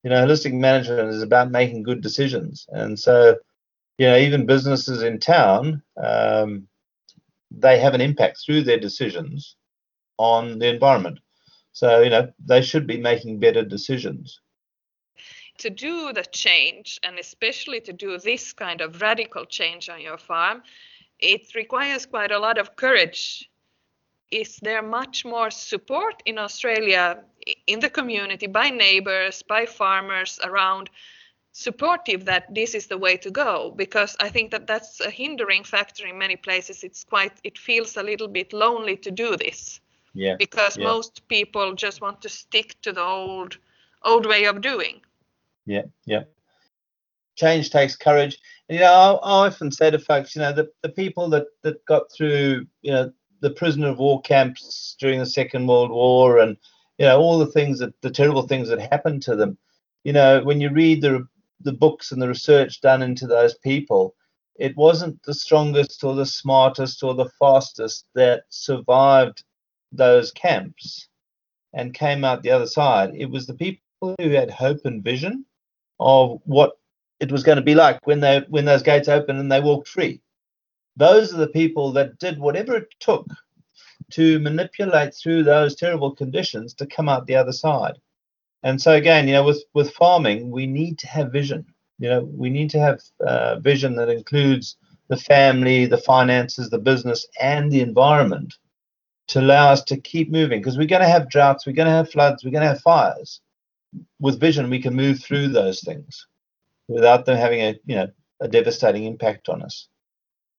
You 0.02 0.10
know, 0.10 0.26
holistic 0.26 0.52
management 0.52 1.10
is 1.10 1.22
about 1.22 1.52
making 1.52 1.84
good 1.84 2.00
decisions, 2.00 2.66
and 2.72 2.98
so 2.98 3.36
you 3.98 4.06
know, 4.06 4.16
even 4.16 4.46
businesses 4.46 5.02
in 5.02 5.20
town, 5.20 5.82
um, 6.02 6.66
they 7.50 7.78
have 7.78 7.94
an 7.94 8.00
impact 8.00 8.38
through 8.44 8.62
their 8.62 8.80
decisions 8.80 9.56
on 10.18 10.58
the 10.58 10.68
environment. 10.68 11.18
So, 11.72 12.02
you 12.02 12.10
know, 12.10 12.32
they 12.44 12.62
should 12.62 12.86
be 12.86 12.98
making 12.98 13.40
better 13.40 13.64
decisions. 13.64 14.40
To 15.58 15.70
do 15.70 16.12
the 16.12 16.24
change, 16.24 16.98
and 17.02 17.18
especially 17.18 17.80
to 17.82 17.92
do 17.92 18.18
this 18.18 18.52
kind 18.52 18.80
of 18.80 19.00
radical 19.00 19.44
change 19.44 19.88
on 19.88 20.00
your 20.00 20.18
farm, 20.18 20.62
it 21.18 21.54
requires 21.54 22.06
quite 22.06 22.32
a 22.32 22.38
lot 22.38 22.58
of 22.58 22.76
courage. 22.76 23.48
Is 24.30 24.56
there 24.56 24.82
much 24.82 25.24
more 25.24 25.50
support 25.50 26.22
in 26.26 26.38
Australia 26.38 27.22
in 27.66 27.80
the 27.80 27.90
community 27.90 28.46
by 28.46 28.70
neighbors, 28.70 29.42
by 29.42 29.66
farmers 29.66 30.40
around 30.42 30.90
supportive 31.52 32.24
that 32.24 32.52
this 32.54 32.74
is 32.74 32.86
the 32.86 32.96
way 32.96 33.14
to 33.14 33.30
go 33.30 33.70
because 33.76 34.16
i 34.20 34.28
think 34.28 34.50
that 34.50 34.66
that's 34.66 35.00
a 35.00 35.10
hindering 35.10 35.62
factor 35.62 36.06
in 36.06 36.16
many 36.16 36.34
places 36.34 36.82
it's 36.82 37.04
quite 37.04 37.32
it 37.44 37.58
feels 37.58 37.94
a 37.98 38.02
little 38.02 38.26
bit 38.26 38.54
lonely 38.54 38.96
to 38.96 39.10
do 39.10 39.36
this 39.36 39.78
yeah 40.14 40.36
because 40.38 40.76
yeah. 40.76 40.84
most 40.84 41.26
people 41.28 41.74
just 41.74 42.00
want 42.00 42.20
to 42.22 42.28
stick 42.28 42.76
to 42.82 42.92
the 42.92 43.02
old 43.02 43.58
old 44.04 44.26
way 44.26 44.44
of 44.44 44.60
doing. 44.60 45.00
Yeah 45.66 45.82
yeah. 46.04 46.24
Change 47.36 47.70
takes 47.70 47.96
courage. 47.96 48.38
And, 48.68 48.76
you 48.76 48.84
know 48.84 48.92
I, 48.92 49.12
I 49.12 49.46
often 49.46 49.70
say 49.70 49.90
to 49.90 49.98
folks 49.98 50.34
you 50.34 50.42
know 50.42 50.52
the, 50.52 50.70
the 50.82 50.88
people 50.88 51.28
that 51.30 51.46
that 51.62 51.84
got 51.86 52.12
through 52.12 52.66
you 52.82 52.92
know 52.92 53.12
the 53.40 53.50
prisoner 53.50 53.88
of 53.88 53.98
war 53.98 54.20
camps 54.22 54.96
during 55.00 55.18
the 55.18 55.26
second 55.26 55.66
world 55.66 55.90
war 55.90 56.38
and 56.38 56.56
you 56.98 57.06
know 57.06 57.18
all 57.18 57.38
the 57.38 57.52
things 57.52 57.78
that 57.78 58.00
the 58.02 58.10
terrible 58.10 58.46
things 58.46 58.68
that 58.68 58.80
happened 58.80 59.22
to 59.22 59.34
them 59.34 59.58
you 60.04 60.12
know 60.12 60.42
when 60.44 60.60
you 60.60 60.70
read 60.70 61.02
the 61.02 61.26
the 61.64 61.72
books 61.72 62.12
and 62.12 62.20
the 62.20 62.28
research 62.28 62.80
done 62.80 63.02
into 63.02 63.26
those 63.26 63.54
people, 63.54 64.14
it 64.56 64.76
wasn't 64.76 65.22
the 65.22 65.34
strongest 65.34 66.04
or 66.04 66.14
the 66.14 66.26
smartest 66.26 67.02
or 67.02 67.14
the 67.14 67.30
fastest 67.38 68.06
that 68.14 68.44
survived 68.48 69.44
those 69.92 70.32
camps 70.32 71.08
and 71.72 71.94
came 71.94 72.24
out 72.24 72.42
the 72.42 72.50
other 72.50 72.66
side. 72.66 73.14
It 73.14 73.30
was 73.30 73.46
the 73.46 73.54
people 73.54 74.14
who 74.18 74.30
had 74.30 74.50
hope 74.50 74.84
and 74.84 75.02
vision 75.02 75.44
of 76.00 76.40
what 76.44 76.72
it 77.20 77.30
was 77.30 77.42
going 77.42 77.56
to 77.56 77.62
be 77.62 77.74
like 77.74 78.04
when 78.06 78.20
they 78.20 78.44
when 78.48 78.64
those 78.64 78.82
gates 78.82 79.08
opened 79.08 79.38
and 79.38 79.50
they 79.50 79.60
walked 79.60 79.88
free. 79.88 80.20
Those 80.96 81.32
are 81.32 81.38
the 81.38 81.46
people 81.46 81.92
that 81.92 82.18
did 82.18 82.38
whatever 82.38 82.76
it 82.76 82.88
took 83.00 83.26
to 84.10 84.38
manipulate 84.40 85.14
through 85.14 85.44
those 85.44 85.74
terrible 85.74 86.14
conditions 86.14 86.74
to 86.74 86.86
come 86.86 87.08
out 87.08 87.26
the 87.26 87.36
other 87.36 87.52
side. 87.52 87.94
And 88.62 88.80
so 88.80 88.92
again, 88.92 89.26
you 89.26 89.34
know, 89.34 89.44
with 89.44 89.62
with 89.74 89.94
farming, 89.94 90.50
we 90.50 90.66
need 90.66 90.98
to 90.98 91.08
have 91.08 91.32
vision. 91.32 91.64
You 91.98 92.08
know, 92.08 92.20
we 92.24 92.50
need 92.50 92.70
to 92.70 92.80
have 92.80 93.00
uh, 93.26 93.60
vision 93.60 93.94
that 93.96 94.08
includes 94.08 94.76
the 95.08 95.16
family, 95.16 95.86
the 95.86 95.98
finances, 95.98 96.70
the 96.70 96.78
business, 96.78 97.26
and 97.40 97.70
the 97.70 97.80
environment 97.80 98.54
to 99.32 99.40
allow 99.40 99.70
us 99.70 99.82
to 99.84 99.96
keep 99.96 100.30
moving. 100.30 100.60
Because 100.60 100.78
we're 100.78 100.86
going 100.86 101.02
to 101.02 101.08
have 101.08 101.30
droughts, 101.30 101.66
we're 101.66 101.72
going 101.72 101.86
to 101.86 101.92
have 101.92 102.10
floods, 102.10 102.44
we're 102.44 102.50
going 102.50 102.62
to 102.62 102.68
have 102.68 102.80
fires. 102.80 103.40
With 104.20 104.40
vision, 104.40 104.70
we 104.70 104.80
can 104.80 104.94
move 104.94 105.20
through 105.20 105.48
those 105.48 105.80
things 105.80 106.26
without 106.88 107.26
them 107.26 107.36
having 107.36 107.60
a 107.60 107.74
you 107.84 107.96
know 107.96 108.08
a 108.40 108.48
devastating 108.48 109.04
impact 109.04 109.48
on 109.50 109.62
us. 109.62 109.88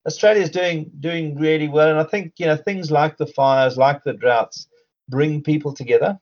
Australia 0.06 0.44
is 0.44 0.52
doing 0.52 0.92
doing 1.00 1.36
really 1.40 1.68
well, 1.68 1.90
and 1.90 2.00
I 2.00 2.04
think 2.04 2.34
you 2.38 2.46
know 2.46 2.56
things 2.56 2.92
like 2.92 3.18
the 3.18 3.26
fires, 3.26 3.76
like 3.76 4.04
the 4.04 4.14
droughts, 4.14 4.68
bring 5.10 5.42
people 5.42 5.74
together 5.74 6.20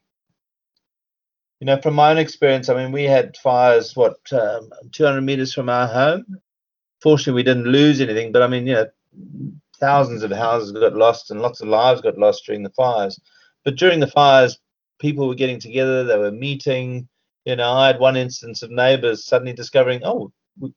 you 1.61 1.65
know, 1.65 1.79
from 1.79 1.93
my 1.93 2.09
own 2.09 2.17
experience, 2.17 2.69
I 2.69 2.73
mean, 2.73 2.91
we 2.91 3.03
had 3.03 3.37
fires, 3.37 3.95
what, 3.95 4.17
um, 4.33 4.71
200 4.91 5.21
meters 5.21 5.53
from 5.53 5.69
our 5.69 5.87
home. 5.87 6.25
Fortunately, 7.01 7.33
we 7.33 7.43
didn't 7.43 7.71
lose 7.71 8.01
anything, 8.01 8.31
but 8.31 8.41
I 8.41 8.47
mean, 8.47 8.65
you 8.65 8.73
know, 8.73 8.87
thousands 9.81 10.23
of 10.23 10.31
houses 10.31 10.71
got 10.71 10.95
lost 10.95 11.31
and 11.31 11.41
lots 11.41 11.59
of 11.59 11.67
lives 11.67 12.01
got 12.01 12.17
lost 12.17 12.45
during 12.45 12.63
the 12.63 12.69
fires. 12.69 13.19
But 13.65 13.75
during 13.75 13.99
the 13.99 14.07
fires, 14.07 14.59
people 14.99 15.27
were 15.27 15.35
getting 15.35 15.59
together, 15.59 16.03
they 16.03 16.17
were 16.17 16.31
meeting. 16.31 17.07
You 17.45 17.55
know, 17.55 17.71
I 17.73 17.87
had 17.87 17.99
one 17.99 18.15
instance 18.15 18.61
of 18.61 18.71
neighbors 18.71 19.25
suddenly 19.25 19.53
discovering, 19.53 20.01
oh, 20.03 20.31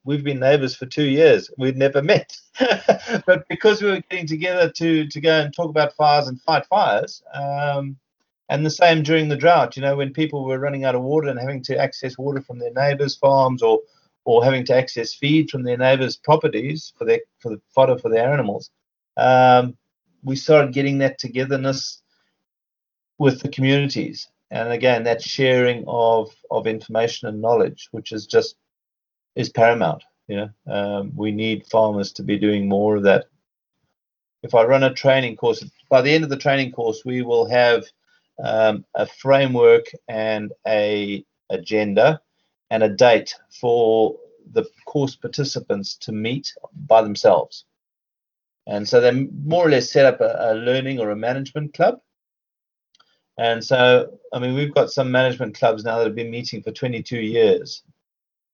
we've 0.05 0.25
been 0.25 0.41
neighbors 0.41 0.75
for 0.75 0.87
two 0.87 1.05
years. 1.05 1.51
We'd 1.59 1.77
never 1.77 2.03
met. 2.03 2.37
but 3.27 3.47
because 3.49 3.83
we 3.83 3.91
were 3.91 4.03
getting 4.11 4.27
together 4.27 4.71
to, 4.71 5.07
to 5.07 5.21
go 5.21 5.41
and 5.41 5.55
talk 5.55 5.69
about 5.69 5.95
fires 5.95 6.29
and 6.29 6.41
fight 6.43 6.67
fires, 6.67 7.23
um, 7.35 7.97
and 8.49 8.65
the 8.65 8.71
same 8.71 9.03
during 9.03 9.29
the 9.29 9.37
drought, 9.37 9.77
you 9.77 9.83
know, 9.83 9.97
when 9.97 10.13
people 10.13 10.45
were 10.45 10.59
running 10.59 10.85
out 10.85 10.95
of 10.95 11.03
water 11.03 11.29
and 11.29 11.41
having 11.41 11.63
to 11.63 11.79
access 11.79 12.19
water 12.19 12.43
from 12.43 12.59
their 12.59 12.73
neighbors' 12.73 13.17
farms 13.17 13.63
or 13.63 13.81
or 14.27 14.43
having 14.43 14.65
to 14.65 14.75
access 14.75 15.15
feed 15.15 15.51
from 15.51 15.63
their 15.63 15.77
neighbors' 15.77 16.17
properties 16.17 16.93
for 16.97 17.05
their 17.05 17.21
for 17.39 17.51
the 17.51 17.61
fodder 17.75 17.99
for 17.99 18.11
their 18.11 18.31
animals. 18.31 18.71
Um, 19.17 19.77
we 20.23 20.37
started 20.37 20.73
getting 20.73 20.99
that 20.99 21.19
togetherness 21.19 22.03
with 23.19 23.41
the 23.41 23.49
communities, 23.49 24.29
and 24.51 24.73
again, 24.73 25.05
that 25.05 25.23
sharing 25.23 25.85
of 25.87 26.35
of 26.51 26.67
information 26.67 27.29
and 27.29 27.41
knowledge, 27.41 27.89
which 27.93 28.13
is 28.13 28.27
just 28.27 28.57
is 29.37 29.49
paramount. 29.49 30.03
You 30.27 30.37
know, 30.37 30.73
um, 30.73 31.13
we 31.15 31.31
need 31.33 31.67
farmers 31.67 32.13
to 32.15 32.23
be 32.23 32.39
doing 32.39 32.69
more 32.69 32.97
of 32.97 33.03
that. 33.05 33.27
If 34.43 34.55
I 34.55 34.65
run 34.65 34.83
a 34.83 34.93
training 34.93 35.37
course, 35.37 35.65
by 35.89 36.03
the 36.03 36.13
end 36.13 36.25
of 36.25 36.31
the 36.31 36.37
training 36.37 36.73
course, 36.73 37.05
we 37.05 37.23
will 37.23 37.47
have 37.49 37.85
um, 38.43 38.85
a 38.95 39.07
framework 39.07 39.87
and 40.09 40.53
a 40.67 41.25
agenda 41.51 42.21
and 42.71 42.83
a 42.83 42.89
date 42.89 43.35
for 43.61 44.17
the 44.53 44.65
course 44.87 45.17
participants 45.17 45.97
to 45.97 46.13
meet 46.13 46.53
by 46.87 47.03
themselves. 47.03 47.65
And 48.67 48.89
so 48.89 49.01
they 49.01 49.13
more 49.45 49.67
or 49.67 49.71
less 49.71 49.91
set 49.91 50.07
up 50.07 50.21
a, 50.21 50.37
a, 50.39 50.55
learning 50.55 51.01
or 51.01 51.11
a 51.11 51.17
management 51.17 51.75
club. 51.75 52.01
And 53.37 53.63
so, 53.63 54.19
I 54.33 54.39
mean, 54.39 54.55
we've 54.55 54.75
got 54.75 54.91
some 54.91 55.11
management 55.11 55.59
clubs 55.59 55.85
now 55.85 55.99
that 55.99 56.07
have 56.07 56.15
been 56.15 56.31
meeting 56.31 56.63
for 56.63 56.71
22 56.71 57.19
years. 57.19 57.83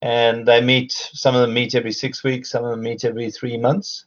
And 0.03 0.47
they 0.47 0.61
meet, 0.61 0.93
some 0.93 1.35
of 1.35 1.43
them 1.43 1.53
meet 1.53 1.75
every 1.75 1.93
six 1.93 2.25
weeks, 2.25 2.51
some 2.51 2.65
of 2.65 2.71
them 2.71 2.83
meet 2.83 3.05
every 3.05 3.31
three 3.31 3.59
months. 3.59 4.07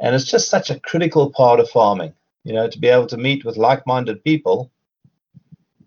And 0.00 0.14
it's 0.14 0.30
just 0.30 0.48
such 0.48 0.70
a 0.70 0.80
critical 0.80 1.30
part 1.30 1.60
of 1.60 1.68
farming 1.68 2.14
you 2.46 2.52
know, 2.52 2.68
to 2.68 2.78
be 2.78 2.86
able 2.86 3.08
to 3.08 3.16
meet 3.16 3.44
with 3.44 3.56
like-minded 3.56 4.22
people 4.22 4.70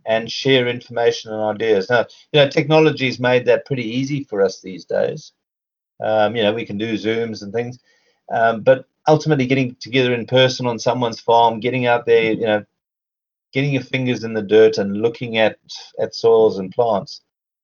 and 0.05 0.29
share 0.29 0.67
information 0.67 1.31
and 1.31 1.41
ideas. 1.41 1.89
Now, 1.89 2.05
you 2.33 2.41
know, 2.41 2.49
technology's 2.49 3.17
made 3.17 3.45
that 3.45 3.65
pretty 3.65 3.85
easy 3.85 4.25
for 4.25 4.41
us 4.41 4.59
these 4.59 4.83
days. 4.83 5.31
Um, 6.03 6.35
you 6.35 6.43
know, 6.43 6.53
we 6.53 6.65
can 6.65 6.77
do 6.77 6.95
Zooms 6.95 7.43
and 7.43 7.53
things, 7.53 7.79
um, 8.29 8.59
but 8.59 8.88
ultimately 9.09 9.45
getting 9.45 9.75
together 9.75 10.13
in 10.13 10.25
person 10.25 10.67
on 10.67 10.79
someone's 10.79 11.19
farm, 11.19 11.59
getting 11.59 11.85
out 11.85 12.05
there, 12.05 12.31
you 12.31 12.45
know, 12.45 12.63
getting 13.51 13.73
your 13.73 13.83
fingers 13.83 14.23
in 14.23 14.33
the 14.33 14.41
dirt 14.41 14.77
and 14.77 15.01
looking 15.01 15.37
at 15.37 15.57
at 15.99 16.15
soils 16.15 16.59
and 16.59 16.71
plants. 16.71 17.21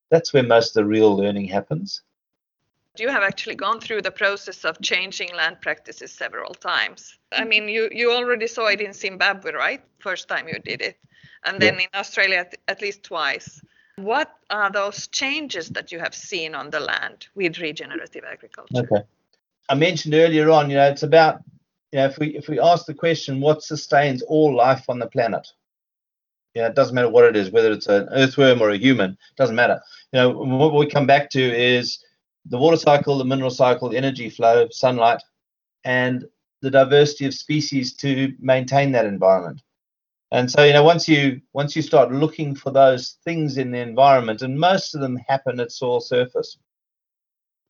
That's 0.10 0.34
where 0.34 0.44
most 0.44 0.70
of 0.70 0.74
the 0.76 0.86
real 0.86 1.16
learning 1.16 1.48
happens. 1.48 2.02
You 2.98 3.10
have 3.10 3.24
actually 3.24 3.56
gone 3.56 3.82
through 3.82 4.04
the 4.04 4.12
process 4.12 4.64
of 4.64 4.82
changing 4.82 5.36
land 5.36 5.58
practices 5.62 6.12
several 6.12 6.54
times. 6.54 7.18
I 7.32 7.42
mm-hmm. 7.42 7.50
mean, 7.50 7.70
you, 7.70 7.90
you 7.92 8.12
already 8.12 8.48
saw 8.48 8.68
it 8.68 8.80
in 8.80 8.94
Zimbabwe, 8.94 9.52
right? 9.52 9.82
First 10.00 10.30
time 10.30 10.48
you 10.48 10.60
did 10.64 10.82
it. 10.82 10.98
And 11.44 11.62
then 11.62 11.76
yeah. 11.76 11.82
in 11.82 12.00
Australia, 12.00 12.38
at, 12.38 12.58
at 12.68 12.82
least 12.82 13.04
twice. 13.04 13.62
What 13.98 14.34
are 14.50 14.72
those 14.72 15.08
changes 15.08 15.70
that 15.70 15.92
you 15.92 16.00
have 16.00 16.16
seen 16.16 16.56
on 16.56 16.70
the 16.70 16.80
land 16.80 17.28
with 17.36 17.60
regenerative 17.60 18.24
agriculture? 18.24 18.88
Okay. 18.90 19.04
I 19.70 19.76
mentioned 19.76 20.14
earlier 20.14 20.50
on, 20.50 20.70
you 20.70 20.76
know, 20.76 20.88
it's 20.88 21.04
about, 21.04 21.42
you 21.92 22.00
know, 22.00 22.06
if 22.06 22.18
we 22.18 22.36
if 22.38 22.48
we 22.48 22.60
ask 22.60 22.86
the 22.86 22.94
question, 22.94 23.42
what 23.42 23.64
sustains 23.64 24.22
all 24.24 24.56
life 24.56 24.86
on 24.90 25.00
the 25.00 25.08
planet? 25.08 25.48
You 26.54 26.62
know, 26.62 26.68
it 26.68 26.76
doesn't 26.76 26.96
matter 26.96 27.10
what 27.10 27.26
it 27.26 27.36
is, 27.36 27.52
whether 27.52 27.72
it's 27.72 27.88
an 27.88 28.08
earthworm 28.12 28.62
or 28.62 28.70
a 28.70 28.78
human, 28.78 29.12
it 29.12 29.36
doesn't 29.38 29.56
matter. 29.56 29.82
You 30.14 30.20
know, 30.20 30.30
what 30.30 30.74
we 30.74 30.88
come 30.88 31.08
back 31.08 31.30
to 31.32 31.42
is 31.42 32.04
the 32.46 32.58
water 32.58 32.78
cycle, 32.78 33.18
the 33.18 33.26
mineral 33.26 33.50
cycle, 33.50 33.90
the 33.90 33.98
energy 33.98 34.30
flow, 34.30 34.68
sunlight, 34.70 35.22
and 35.84 36.26
the 36.62 36.72
diversity 36.72 37.26
of 37.26 37.34
species 37.34 37.94
to 37.96 38.34
maintain 38.40 38.92
that 38.94 39.06
environment. 39.06 39.62
And 40.32 40.50
so, 40.50 40.64
you 40.64 40.74
know, 40.74 40.84
once 40.84 41.08
you 41.08 41.42
once 41.54 41.76
you 41.76 41.82
start 41.82 42.12
looking 42.12 42.56
for 42.56 42.72
those 42.72 43.18
things 43.24 43.58
in 43.58 43.72
the 43.72 43.80
environment, 43.80 44.42
and 44.42 44.60
most 44.60 44.96
of 44.96 45.02
them 45.02 45.18
happen 45.28 45.60
at 45.60 45.72
soil 45.72 46.00
surface. 46.00 46.58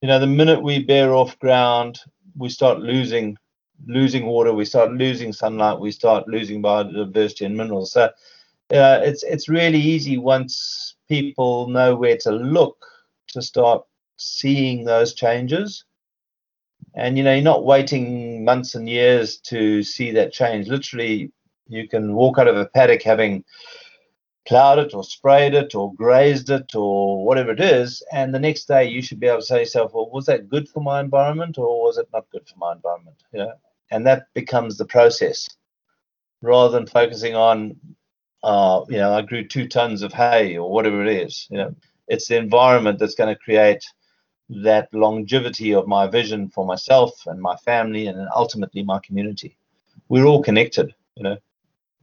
You 0.01 0.07
know, 0.07 0.19
the 0.19 0.27
minute 0.27 0.61
we 0.61 0.83
bear 0.83 1.13
off 1.15 1.39
ground, 1.39 1.99
we 2.37 2.49
start 2.49 2.79
losing 2.79 3.37
losing 3.87 4.25
water, 4.25 4.53
we 4.53 4.65
start 4.65 4.91
losing 4.93 5.33
sunlight, 5.33 5.79
we 5.79 5.91
start 5.91 6.27
losing 6.27 6.61
biodiversity 6.61 7.45
and 7.45 7.57
minerals. 7.57 7.91
So 7.91 8.03
uh, 8.03 8.99
it's 9.03 9.23
it's 9.23 9.49
really 9.49 9.79
easy 9.79 10.17
once 10.17 10.95
people 11.07 11.67
know 11.67 11.95
where 11.95 12.17
to 12.17 12.31
look 12.31 12.77
to 13.29 13.41
start 13.41 13.83
seeing 14.17 14.85
those 14.85 15.13
changes. 15.13 15.85
And 16.95 17.17
you 17.17 17.23
know, 17.23 17.33
you're 17.33 17.43
not 17.43 17.65
waiting 17.65 18.45
months 18.45 18.75
and 18.75 18.87
years 18.87 19.37
to 19.41 19.83
see 19.83 20.11
that 20.11 20.31
change. 20.33 20.67
Literally, 20.67 21.31
you 21.67 21.87
can 21.87 22.15
walk 22.15 22.37
out 22.37 22.47
of 22.47 22.57
a 22.57 22.67
paddock 22.67 23.01
having 23.03 23.43
plowed 24.47 24.79
it 24.79 24.93
or 24.93 25.03
sprayed 25.03 25.53
it 25.53 25.75
or 25.75 25.93
grazed 25.93 26.49
it 26.49 26.75
or 26.75 27.25
whatever 27.25 27.51
it 27.51 27.59
is, 27.59 28.03
and 28.11 28.33
the 28.33 28.39
next 28.39 28.65
day 28.67 28.85
you 28.85 29.01
should 29.01 29.19
be 29.19 29.27
able 29.27 29.39
to 29.39 29.45
say 29.45 29.55
to 29.57 29.61
yourself, 29.61 29.93
"Well, 29.93 30.09
was 30.11 30.25
that 30.27 30.49
good 30.49 30.67
for 30.69 30.81
my 30.81 30.99
environment 30.99 31.57
or 31.57 31.83
was 31.83 31.97
it 31.97 32.07
not 32.13 32.29
good 32.31 32.47
for 32.47 32.57
my 32.57 32.73
environment?" 32.73 33.17
Know, 33.33 33.53
and 33.91 34.05
that 34.07 34.27
becomes 34.33 34.77
the 34.77 34.85
process 34.85 35.47
rather 36.41 36.71
than 36.71 36.87
focusing 36.87 37.35
on, 37.35 37.75
uh, 38.43 38.81
you 38.89 38.97
know, 38.97 39.13
I 39.13 39.21
grew 39.21 39.47
two 39.47 39.67
tons 39.67 40.01
of 40.03 40.13
hay 40.13 40.57
or 40.57 40.71
whatever 40.71 41.01
it 41.01 41.07
is. 41.09 41.47
You 41.49 41.57
know, 41.57 41.75
it's 42.07 42.27
the 42.27 42.37
environment 42.37 42.99
that's 42.99 43.15
going 43.15 43.33
to 43.33 43.39
create 43.39 43.83
that 44.49 44.87
longevity 44.93 45.73
of 45.73 45.87
my 45.87 46.07
vision 46.07 46.49
for 46.49 46.65
myself 46.65 47.11
and 47.25 47.41
my 47.41 47.55
family 47.57 48.07
and 48.07 48.27
ultimately 48.35 48.83
my 48.83 48.99
community. 48.99 49.57
We're 50.09 50.25
all 50.25 50.43
connected, 50.43 50.93
you 51.15 51.23
know. 51.23 51.37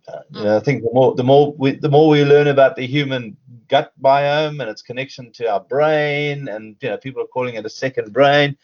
Uh, 0.09 0.57
I 0.57 0.61
think 0.61 0.83
the 0.83 0.91
more 0.93 1.15
the 1.15 1.23
more 1.25 1.55
we 1.57 1.73
the 1.77 1.89
more 1.89 2.09
we 2.09 2.25
learn 2.25 2.49
about 2.49 2.77
the 2.77 2.87
human 2.87 3.37
gut 3.69 3.93
biome 4.03 4.61
and 4.61 4.71
its 4.71 4.83
connection 4.83 5.31
to 5.33 5.51
our 5.51 5.61
brain, 5.61 6.49
and 6.49 6.77
you 6.81 6.89
know, 6.89 6.97
people 6.97 7.23
are 7.23 7.29
calling 7.29 7.55
it 7.55 7.67
a 7.67 7.71
second 7.71 8.13
brain. 8.13 8.57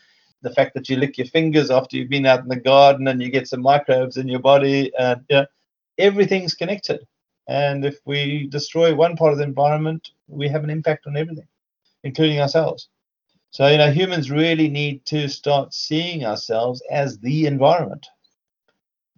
The 0.43 0.53
fact 0.53 0.75
that 0.75 0.89
you 0.89 0.97
lick 0.97 1.19
your 1.19 1.27
fingers 1.29 1.71
after 1.71 1.97
you've 1.97 2.09
been 2.09 2.27
out 2.27 2.41
in 2.41 2.49
the 2.49 2.57
garden 2.57 3.09
and 3.09 3.23
you 3.23 3.31
get 3.31 3.49
some 3.49 3.63
microbes 3.63 4.17
in 4.17 4.29
your 4.29 4.41
body, 4.41 4.93
and 4.99 5.25
you 5.31 5.37
know, 5.37 5.47
everything's 5.99 6.55
connected. 6.55 7.07
And 7.49 7.85
if 7.85 7.99
we 8.05 8.47
destroy 8.49 8.95
one 8.95 9.17
part 9.17 9.33
of 9.33 9.39
the 9.39 9.45
environment, 9.45 10.11
we 10.27 10.49
have 10.49 10.65
an 10.65 10.71
impact 10.71 11.07
on 11.07 11.17
everything, 11.17 11.49
including 12.05 12.41
ourselves. 12.41 12.89
So, 13.51 13.67
you 13.67 13.79
know, 13.79 13.91
humans 13.91 14.31
really 14.31 14.69
need 14.69 15.07
to 15.07 15.29
start 15.29 15.73
seeing 15.73 16.25
ourselves 16.25 16.83
as 16.91 17.19
the 17.19 17.47
environment. 17.47 18.07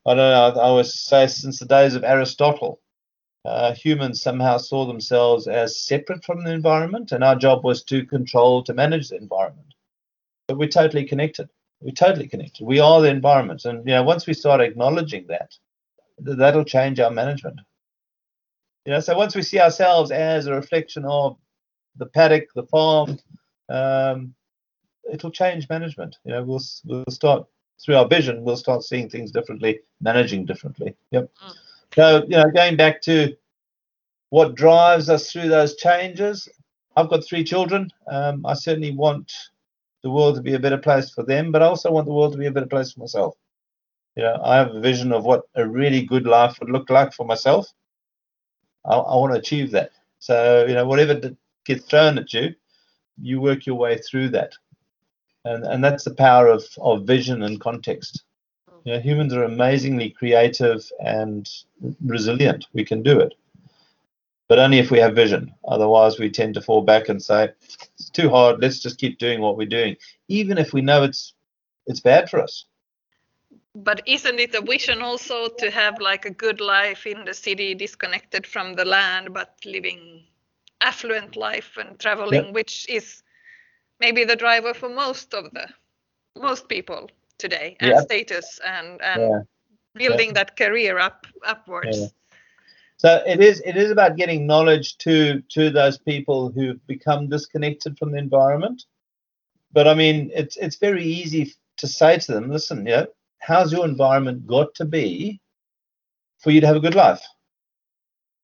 I 0.07 0.15
don't 0.15 0.17
know, 0.17 0.61
I 0.61 0.65
always 0.65 0.95
say 0.95 1.27
since 1.27 1.59
the 1.59 1.67
days 1.67 1.95
of 1.95 2.05
Aristotle, 2.05 2.81
uh, 3.45 3.75
humans 3.75 4.23
somehow 4.23 4.59
saw 4.59 4.87
themselves 4.87 5.47
as 5.47 5.81
separate 5.81 6.25
from 6.25 6.45
the 6.45 6.53
environment, 6.53 7.13
and 7.13 7.25
our 7.25 7.37
job 7.37 7.65
was 7.65 7.83
to 7.85 8.05
control, 8.07 8.63
to 8.65 8.75
manage 8.75 9.09
the 9.09 9.17
environment. 9.17 9.75
But 10.49 10.59
we're 10.59 10.69
totally 10.69 11.05
connected. 11.05 11.49
We're 11.81 11.93
totally 11.93 12.29
connected. 12.29 12.65
We 12.65 12.81
are 12.81 13.01
the 13.01 13.09
environment. 13.09 13.65
And, 13.65 13.87
you 13.87 13.95
know, 13.95 14.03
once 14.03 14.27
we 14.27 14.35
start 14.35 14.61
acknowledging 14.61 15.27
that, 15.29 15.55
that'll 16.19 16.65
change 16.65 17.01
our 17.01 17.11
management. 17.11 17.61
You 18.85 18.93
know, 18.93 19.01
so 19.01 19.17
once 19.17 19.35
we 19.35 19.43
see 19.43 19.61
ourselves 19.61 20.11
as 20.11 20.47
a 20.47 20.55
reflection 20.55 21.05
of 21.05 21.37
the 21.97 22.07
paddock, 22.07 22.49
the 22.55 22.65
farm, 22.65 23.19
um, 23.69 24.35
it'll 25.11 25.31
change 25.31 25.69
management. 25.69 26.17
You 26.25 26.33
know, 26.33 26.43
we'll 26.43 26.63
we'll 26.85 27.05
start 27.09 27.47
through 27.83 27.97
our 27.97 28.07
vision, 28.07 28.43
we'll 28.43 28.57
start 28.57 28.83
seeing 28.83 29.09
things 29.09 29.31
differently, 29.31 29.81
managing 30.01 30.45
differently. 30.45 30.95
Yep. 31.11 31.31
Mm. 31.43 31.55
So 31.95 32.23
you 32.29 32.37
know, 32.37 32.51
going 32.51 32.77
back 32.77 33.01
to 33.03 33.35
what 34.31 34.55
drives 34.55 35.09
us 35.11 35.31
through 35.31 35.49
those 35.49 35.77
changes. 35.77 36.49
I've 36.97 37.11
got 37.11 37.25
three 37.25 37.45
children. 37.45 37.91
Um, 38.09 38.47
I 38.47 38.55
certainly 38.55 38.93
want 38.93 39.33
the 40.03 40.11
world 40.11 40.37
to 40.37 40.43
be 40.43 40.55
a 40.55 40.59
better 40.59 40.79
place 40.79 41.11
for 41.11 41.25
them, 41.25 41.53
but 41.53 41.63
I 41.63 41.67
also 41.67 41.91
want 41.91 42.07
the 42.07 42.13
world 42.13 42.33
to 42.33 42.39
be 42.39 42.47
a 42.47 42.51
better 42.51 42.67
place 42.67 42.93
for 42.93 43.01
myself. 43.01 43.37
You 44.17 44.23
know, 44.25 44.41
I 44.43 44.57
have 44.57 44.75
a 44.75 44.81
vision 44.81 45.13
of 45.13 45.25
what 45.25 45.43
a 45.55 45.67
really 45.67 46.03
good 46.03 46.27
life 46.27 46.59
would 46.61 46.71
look 46.71 46.91
like 46.91 47.13
for 47.13 47.27
myself. 47.27 47.73
I, 48.85 48.95
I 48.95 49.17
want 49.17 49.35
to 49.35 49.39
achieve 49.39 49.71
that. 49.73 49.91
So, 50.21 50.65
you 50.67 50.75
know, 50.75 50.87
whatever 50.87 51.21
gets 51.65 51.85
thrown 51.85 52.19
at 52.19 52.33
you, 52.33 52.55
you 53.21 53.41
work 53.41 53.67
your 53.67 53.77
way 53.77 53.99
through 53.99 54.31
that. 54.31 54.55
And, 55.45 55.65
and 55.65 55.83
that's 55.83 56.05
the 56.05 56.15
power 56.15 56.49
of, 56.49 56.65
of 56.79 57.07
vision 57.07 57.43
and 57.43 57.61
context. 57.61 58.25
You 58.85 58.95
know, 58.95 59.01
humans 59.01 59.35
are 59.35 59.45
amazingly 59.45 60.11
creative 60.11 60.91
and 61.05 61.49
resilient. 62.05 62.67
We 62.73 62.85
can 62.85 63.03
do 63.03 63.21
it. 63.21 63.35
But 64.49 64.59
only 64.59 64.79
if 64.79 64.91
we 64.91 64.99
have 64.99 65.15
vision. 65.15 65.55
Otherwise, 65.67 66.19
we 66.19 66.31
tend 66.31 66.55
to 66.55 66.61
fall 66.61 66.83
back 66.83 67.09
and 67.09 67.23
say, 67.23 67.51
it's 67.95 68.11
too 68.11 68.29
hard. 68.31 68.61
Let's 68.61 68.81
just 68.81 68.99
keep 68.99 69.19
doing 69.19 69.41
what 69.41 69.57
we're 69.57 69.69
doing, 69.69 69.97
even 70.29 70.59
if 70.59 70.73
we 70.73 70.81
know 70.81 71.03
it's 71.05 71.35
it's 71.87 72.01
bad 72.01 72.29
for 72.29 72.41
us. 72.41 72.65
But 73.75 74.03
isn't 74.07 74.41
it 74.41 74.55
a 74.55 74.61
vision 74.61 75.03
also 75.03 75.49
to 75.49 75.71
have 75.71 76.01
like 76.01 76.25
a 76.25 76.31
good 76.31 76.61
life 76.61 77.07
in 77.07 77.25
the 77.25 77.35
city, 77.35 77.75
disconnected 77.75 78.47
from 78.47 78.75
the 78.75 78.85
land, 78.85 79.33
but 79.33 79.55
living 79.65 80.25
affluent 80.81 81.37
life 81.37 81.77
and 81.77 81.99
traveling, 81.99 82.53
which 82.53 82.89
is 82.89 83.23
maybe 84.01 84.25
the 84.25 84.37
driver 84.37 84.75
for 84.75 84.89
most 84.89 85.35
of 85.35 85.51
the 85.53 85.69
most 86.37 86.69
people 86.69 87.11
today, 87.39 87.77
and 87.81 87.99
status 88.01 88.61
and 88.67 89.01
and 89.03 89.23
yeah. 89.23 89.41
building 89.95 90.33
that 90.35 90.57
career 90.57 90.99
up 90.99 91.27
upwards. 91.45 92.13
So 92.97 93.23
it 93.27 93.41
is 93.41 93.63
it 93.65 93.77
is 93.77 93.91
about 93.91 94.17
getting 94.17 94.47
knowledge 94.47 94.99
to 94.99 95.41
to 95.53 95.71
those 95.71 95.97
people 95.97 96.51
who've 96.51 96.87
become 96.87 97.29
disconnected 97.29 97.99
from 97.99 98.13
the 98.13 98.19
environment. 98.19 98.85
But 99.73 99.89
I 99.89 99.95
mean, 99.95 100.31
it's 100.35 100.57
it's 100.59 100.77
very 100.77 101.05
easy 101.05 101.55
to 101.79 101.87
say 101.87 102.19
to 102.19 102.33
them, 102.33 102.51
listen, 102.51 102.87
yeah, 102.87 103.07
how's 103.39 103.73
your 103.73 103.87
environment 103.87 104.47
got 104.47 104.75
to 104.75 104.85
be 104.85 105.41
for 106.39 106.51
you 106.51 106.61
to 106.61 106.67
have 106.67 106.77
a 106.77 106.81
good 106.81 106.95
life? 106.95 107.23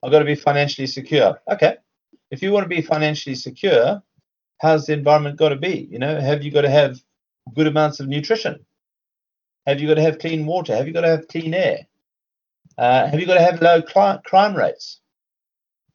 I've 0.02 0.10
got 0.10 0.20
to 0.20 0.24
be 0.24 0.34
financially 0.34 0.86
secure. 0.86 1.38
Okay, 1.52 1.76
if 2.30 2.42
you 2.42 2.50
want 2.52 2.64
to 2.64 2.74
be 2.74 2.80
financially 2.80 3.34
secure, 3.34 4.02
how's 4.58 4.86
the 4.86 4.92
environment 4.92 5.36
got 5.38 5.50
to 5.50 5.56
be? 5.56 5.88
You 5.90 5.98
know, 5.98 6.20
have 6.20 6.42
you 6.42 6.50
got 6.50 6.62
to 6.62 6.70
have 6.70 7.00
good 7.54 7.66
amounts 7.66 8.00
of 8.00 8.08
nutrition? 8.08 8.64
Have 9.66 9.80
you 9.80 9.88
got 9.88 9.94
to 9.94 10.02
have 10.02 10.18
clean 10.18 10.46
water? 10.46 10.76
Have 10.76 10.86
you 10.86 10.92
got 10.92 11.02
to 11.02 11.08
have 11.08 11.28
clean 11.28 11.54
air? 11.54 11.86
Uh, 12.78 13.06
have 13.08 13.18
you 13.20 13.26
got 13.26 13.34
to 13.34 13.42
have 13.42 13.62
low 13.62 13.82
crime 13.82 14.56
rates? 14.56 15.00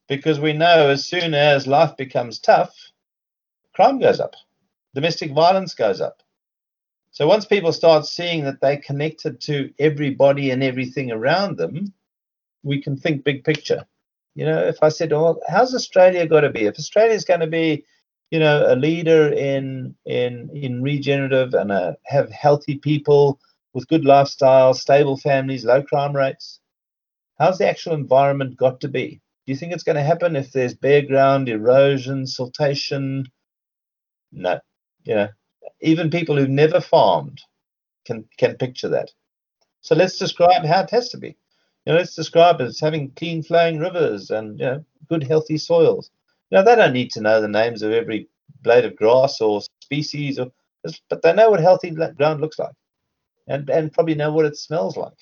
Because 0.07 0.39
we 0.39 0.53
know 0.53 0.89
as 0.89 1.05
soon 1.05 1.33
as 1.33 1.67
life 1.67 1.95
becomes 1.95 2.39
tough, 2.39 2.75
crime 3.73 3.99
goes 3.99 4.19
up, 4.19 4.35
domestic 4.93 5.31
violence 5.31 5.73
goes 5.73 6.01
up. 6.01 6.21
So 7.11 7.27
once 7.27 7.45
people 7.45 7.73
start 7.73 8.05
seeing 8.05 8.45
that 8.45 8.61
they're 8.61 8.77
connected 8.77 9.41
to 9.41 9.73
everybody 9.79 10.51
and 10.51 10.63
everything 10.63 11.11
around 11.11 11.57
them, 11.57 11.93
we 12.63 12.81
can 12.81 12.97
think 12.97 13.23
big 13.23 13.43
picture. 13.43 13.85
You 14.35 14.45
know, 14.45 14.59
if 14.59 14.81
I 14.81 14.89
said, 14.89 15.11
"Oh, 15.11 15.41
how's 15.47 15.75
Australia 15.75 16.25
got 16.25 16.41
to 16.41 16.49
be?" 16.49 16.65
If 16.65 16.79
Australia's 16.79 17.25
going 17.25 17.41
to 17.41 17.47
be, 17.47 17.85
you 18.31 18.39
know, 18.39 18.65
a 18.73 18.75
leader 18.75 19.31
in 19.31 19.95
in 20.05 20.49
in 20.53 20.81
regenerative 20.81 21.53
and 21.53 21.95
have 22.05 22.31
healthy 22.31 22.77
people 22.77 23.39
with 23.73 23.87
good 23.87 24.05
lifestyle, 24.05 24.73
stable 24.73 25.17
families, 25.17 25.65
low 25.65 25.83
crime 25.83 26.15
rates, 26.15 26.59
how's 27.39 27.57
the 27.57 27.67
actual 27.67 27.93
environment 27.93 28.57
got 28.57 28.79
to 28.81 28.87
be? 28.87 29.21
Do 29.45 29.51
you 29.51 29.55
think 29.57 29.73
it's 29.73 29.83
going 29.83 29.95
to 29.95 30.03
happen 30.03 30.35
if 30.35 30.51
there's 30.51 30.73
bare 30.73 31.01
ground, 31.01 31.49
erosion, 31.49 32.23
siltation? 32.23 33.25
No. 34.31 34.59
You 35.03 35.15
know, 35.15 35.27
even 35.81 36.09
people 36.09 36.37
who've 36.37 36.49
never 36.49 36.79
farmed 36.79 37.41
can 38.05 38.25
can 38.37 38.55
picture 38.55 38.89
that. 38.89 39.11
So 39.81 39.95
let's 39.95 40.17
describe 40.17 40.63
how 40.63 40.83
it 40.83 40.91
has 40.91 41.09
to 41.09 41.17
be. 41.17 41.35
You 41.85 41.93
know, 41.93 41.95
let's 41.97 42.15
describe 42.15 42.61
it 42.61 42.65
as 42.65 42.79
having 42.79 43.11
clean 43.11 43.41
flowing 43.41 43.79
rivers 43.79 44.29
and 44.29 44.59
you 44.59 44.65
know, 44.65 44.85
good 45.09 45.23
healthy 45.23 45.57
soils. 45.57 46.11
You 46.51 46.57
know, 46.57 46.63
they 46.65 46.75
don't 46.75 46.93
need 46.93 47.11
to 47.11 47.21
know 47.21 47.39
the 47.39 47.47
names 47.47 47.81
of 47.81 47.93
every 47.93 48.27
blade 48.61 48.83
of 48.83 48.97
grass 48.97 49.39
or 49.39 49.61
species, 49.81 50.37
or, 50.37 50.51
but 51.09 51.21
they 51.21 51.33
know 51.33 51.49
what 51.49 51.61
healthy 51.61 51.91
ground 51.91 52.41
looks 52.41 52.59
like, 52.59 52.75
and 53.47 53.69
and 53.69 53.93
probably 53.93 54.15
know 54.15 54.33
what 54.33 54.45
it 54.45 54.57
smells 54.57 54.97
like. 54.97 55.17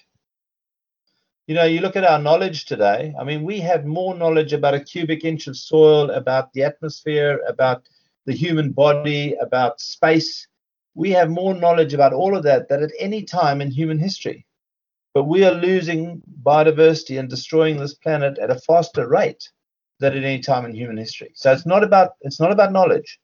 You 1.45 1.53
know, 1.53 1.65
you 1.65 1.81
look 1.81 1.95
at 1.95 2.03
our 2.03 2.19
knowledge 2.19 2.65
today. 2.65 3.13
I 3.19 3.23
mean, 3.23 3.43
we 3.43 3.59
have 3.59 3.85
more 3.85 4.15
knowledge 4.15 4.53
about 4.53 4.73
a 4.73 4.79
cubic 4.79 5.23
inch 5.23 5.45
of 5.47 5.55
soil, 5.55 6.09
about 6.09 6.51
the 6.53 6.63
atmosphere, 6.63 7.41
about 7.47 7.87
the 8.25 8.33
human 8.33 8.71
body, 8.71 9.35
about 9.35 9.79
space. 9.79 10.47
We 10.95 11.11
have 11.11 11.29
more 11.29 11.53
knowledge 11.53 11.93
about 11.93 12.13
all 12.13 12.35
of 12.35 12.43
that 12.43 12.69
than 12.69 12.83
at 12.83 12.91
any 12.99 13.23
time 13.23 13.61
in 13.61 13.69
human 13.69 13.99
history. 13.99 14.45
But 15.13 15.25
we 15.25 15.43
are 15.43 15.53
losing 15.53 16.21
biodiversity 16.43 17.19
and 17.19 17.29
destroying 17.29 17.77
this 17.77 17.93
planet 17.93 18.39
at 18.39 18.51
a 18.51 18.59
faster 18.59 19.07
rate 19.07 19.49
than 19.99 20.15
at 20.15 20.23
any 20.23 20.39
time 20.39 20.65
in 20.65 20.73
human 20.73 20.97
history. 20.97 21.31
So 21.33 21.51
it's 21.51 21.65
not 21.65 21.83
about 21.83 22.11
it's 22.21 22.39
not 22.39 22.51
about 22.51 22.71
knowledge. 22.71 23.19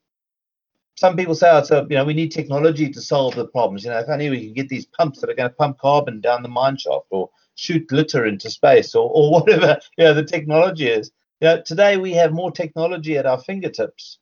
Some 0.96 1.16
people 1.16 1.34
say, 1.34 1.50
oh, 1.50 1.62
so 1.62 1.86
you 1.90 1.96
know, 1.96 2.04
we 2.04 2.14
need 2.14 2.32
technology 2.32 2.90
to 2.90 3.00
solve 3.02 3.34
the 3.34 3.46
problems. 3.48 3.84
You 3.84 3.90
know, 3.90 3.98
if 3.98 4.08
only 4.08 4.30
we 4.30 4.46
can 4.46 4.54
get 4.54 4.68
these 4.68 4.86
pumps 4.86 5.20
that 5.20 5.28
are 5.28 5.34
going 5.34 5.50
to 5.50 5.56
pump 5.56 5.78
carbon 5.78 6.20
down 6.20 6.42
the 6.42 6.48
mine 6.48 6.78
shaft 6.78 7.06
or 7.10 7.30
shoot 7.54 7.86
glitter 7.86 8.24
into 8.24 8.50
space 8.50 8.94
or, 8.94 9.10
or 9.12 9.30
whatever 9.40 9.78
you 9.98 10.04
know 10.04 10.14
the 10.14 10.24
technology 10.24 10.88
is. 10.88 11.10
You 11.40 11.48
know, 11.48 11.62
today 11.62 11.96
we 11.98 12.12
have 12.12 12.32
more 12.32 12.50
technology 12.50 13.18
at 13.18 13.26
our 13.26 13.38
fingertips, 13.38 14.18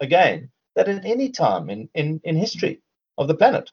again, 0.00 0.50
than 0.76 0.88
at 0.88 1.04
any 1.04 1.30
time 1.30 1.68
in, 1.68 1.88
in, 1.94 2.20
in 2.22 2.36
history 2.36 2.80
of 3.18 3.26
the 3.26 3.34
planet 3.34 3.70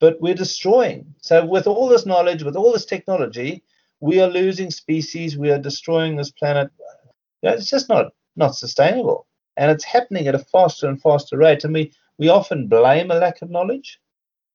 but 0.00 0.20
we're 0.20 0.34
destroying. 0.34 1.14
So, 1.20 1.44
with 1.44 1.66
all 1.66 1.88
this 1.88 2.06
knowledge, 2.06 2.42
with 2.42 2.56
all 2.56 2.72
this 2.72 2.86
technology, 2.86 3.62
we 4.00 4.20
are 4.20 4.28
losing 4.28 4.70
species. 4.70 5.36
We 5.36 5.50
are 5.50 5.58
destroying 5.58 6.16
this 6.16 6.30
planet. 6.30 6.70
You 7.42 7.50
know, 7.50 7.56
it's 7.56 7.70
just 7.70 7.88
not 7.88 8.12
not 8.36 8.54
sustainable, 8.54 9.26
and 9.56 9.70
it's 9.70 9.84
happening 9.84 10.26
at 10.26 10.34
a 10.34 10.38
faster 10.38 10.88
and 10.88 11.00
faster 11.00 11.36
rate. 11.38 11.64
And 11.64 11.74
we 11.74 11.92
we 12.18 12.28
often 12.28 12.68
blame 12.68 13.10
a 13.10 13.14
lack 13.14 13.42
of 13.42 13.50
knowledge. 13.50 13.98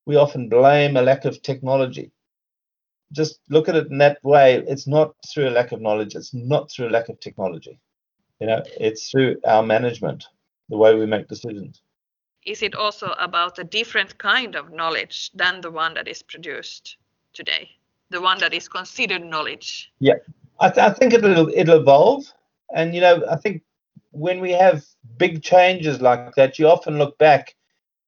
We 0.05 0.15
often 0.15 0.49
blame 0.49 0.97
a 0.97 1.01
lack 1.01 1.25
of 1.25 1.41
technology. 1.41 2.11
Just 3.11 3.39
look 3.49 3.69
at 3.69 3.75
it 3.75 3.87
in 3.87 3.97
that 3.99 4.23
way. 4.23 4.63
It's 4.67 4.87
not 4.87 5.15
through 5.27 5.49
a 5.49 5.57
lack 5.57 5.71
of 5.71 5.81
knowledge. 5.81 6.15
It's 6.15 6.33
not 6.33 6.71
through 6.71 6.89
a 6.89 6.95
lack 6.97 7.09
of 7.09 7.19
technology. 7.19 7.79
You 8.39 8.47
know, 8.47 8.63
it's 8.79 9.09
through 9.09 9.37
our 9.45 9.63
management, 9.63 10.25
the 10.69 10.77
way 10.77 10.93
we 10.95 11.05
make 11.05 11.27
decisions 11.27 11.81
is 12.45 12.61
it 12.61 12.75
also 12.75 13.15
about 13.19 13.59
a 13.59 13.63
different 13.63 14.17
kind 14.17 14.55
of 14.55 14.71
knowledge 14.71 15.31
than 15.33 15.61
the 15.61 15.71
one 15.71 15.93
that 15.95 16.07
is 16.07 16.21
produced 16.21 16.97
today 17.33 17.69
the 18.11 18.21
one 18.21 18.37
that 18.39 18.53
is 18.53 18.67
considered 18.69 19.23
knowledge 19.23 19.91
yeah 19.99 20.13
i, 20.59 20.69
th- 20.69 20.85
I 20.87 20.93
think 20.93 21.13
it'll 21.13 21.49
it'll 21.49 21.81
evolve 21.81 22.31
and 22.73 22.95
you 22.95 23.01
know 23.01 23.23
i 23.29 23.35
think 23.35 23.61
when 24.11 24.39
we 24.39 24.51
have 24.51 24.83
big 25.17 25.43
changes 25.43 26.01
like 26.01 26.33
that 26.35 26.57
you 26.57 26.67
often 26.67 26.97
look 26.97 27.17
back 27.17 27.53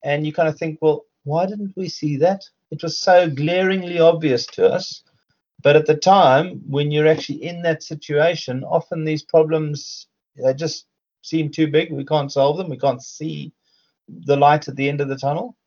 and 0.03 0.25
you 0.25 0.31
kind 0.31 0.47
of 0.47 0.57
think 0.57 0.79
well 0.81 1.03
why 1.27 1.45
didn't 1.45 1.75
we 1.75 1.89
see 1.89 2.15
that? 2.15 2.45
It 2.71 2.81
was 2.81 2.97
so 2.97 3.29
glaringly 3.29 3.99
obvious 3.99 4.45
to 4.47 4.65
us. 4.65 5.03
But 5.61 5.75
at 5.75 5.85
the 5.85 5.95
time 5.95 6.61
when 6.65 6.89
you're 6.89 7.07
actually 7.07 7.43
in 7.43 7.61
that 7.63 7.83
situation 7.83 8.63
often 8.63 9.03
these 9.03 9.23
problems 9.23 10.07
they 10.41 10.53
just 10.53 10.85
seem 11.23 11.49
too 11.49 11.67
big. 11.67 11.91
We 11.91 12.05
can't 12.05 12.31
solve 12.31 12.57
them. 12.57 12.69
We 12.69 12.77
can't 12.77 13.03
see 13.03 13.51
the 14.07 14.37
light 14.37 14.69
at 14.69 14.77
the 14.77 14.87
end 14.87 15.01
of 15.01 15.09
the 15.09 15.17
tunnel? 15.17 15.57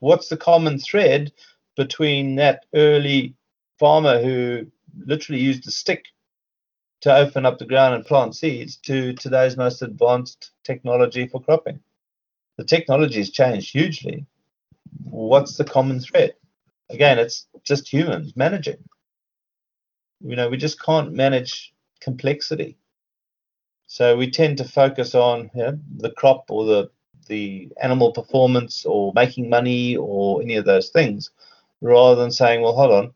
What's 0.00 0.28
the 0.28 0.36
common 0.36 0.78
thread 0.80 1.30
between 1.76 2.34
that 2.36 2.64
early 2.74 3.36
farmer 3.78 4.20
who 4.20 4.66
literally 5.06 5.40
used 5.40 5.68
a 5.68 5.70
stick 5.70 6.06
to 7.00 7.14
open 7.14 7.46
up 7.46 7.58
the 7.58 7.66
ground 7.66 7.94
and 7.94 8.04
plant 8.04 8.36
seeds 8.36 8.76
to 8.76 9.12
today's 9.14 9.56
most 9.56 9.82
advanced 9.82 10.52
technology 10.64 11.26
for 11.26 11.42
cropping? 11.42 11.80
The 12.56 12.64
technology 12.64 13.18
has 13.18 13.30
changed 13.30 13.72
hugely. 13.72 14.26
What's 15.04 15.56
the 15.56 15.64
common 15.64 16.00
thread? 16.00 16.34
Again, 16.90 17.18
it's 17.18 17.46
just 17.62 17.92
humans 17.92 18.36
managing. 18.36 18.82
You 20.20 20.36
know, 20.36 20.48
we 20.48 20.56
just 20.56 20.82
can't 20.82 21.12
manage 21.12 21.72
complexity. 22.00 22.76
So 23.86 24.16
we 24.16 24.30
tend 24.30 24.58
to 24.58 24.64
focus 24.64 25.14
on 25.14 25.50
you 25.54 25.62
know, 25.62 25.78
the 25.96 26.12
crop 26.12 26.50
or 26.50 26.64
the 26.64 26.90
the 27.26 27.70
animal 27.80 28.12
performance 28.12 28.84
or 28.84 29.12
making 29.14 29.48
money 29.48 29.96
or 29.96 30.42
any 30.42 30.56
of 30.56 30.64
those 30.64 30.90
things, 30.90 31.30
rather 31.80 32.20
than 32.20 32.32
saying, 32.32 32.60
well, 32.60 32.74
hold 32.74 32.90
on, 32.90 33.14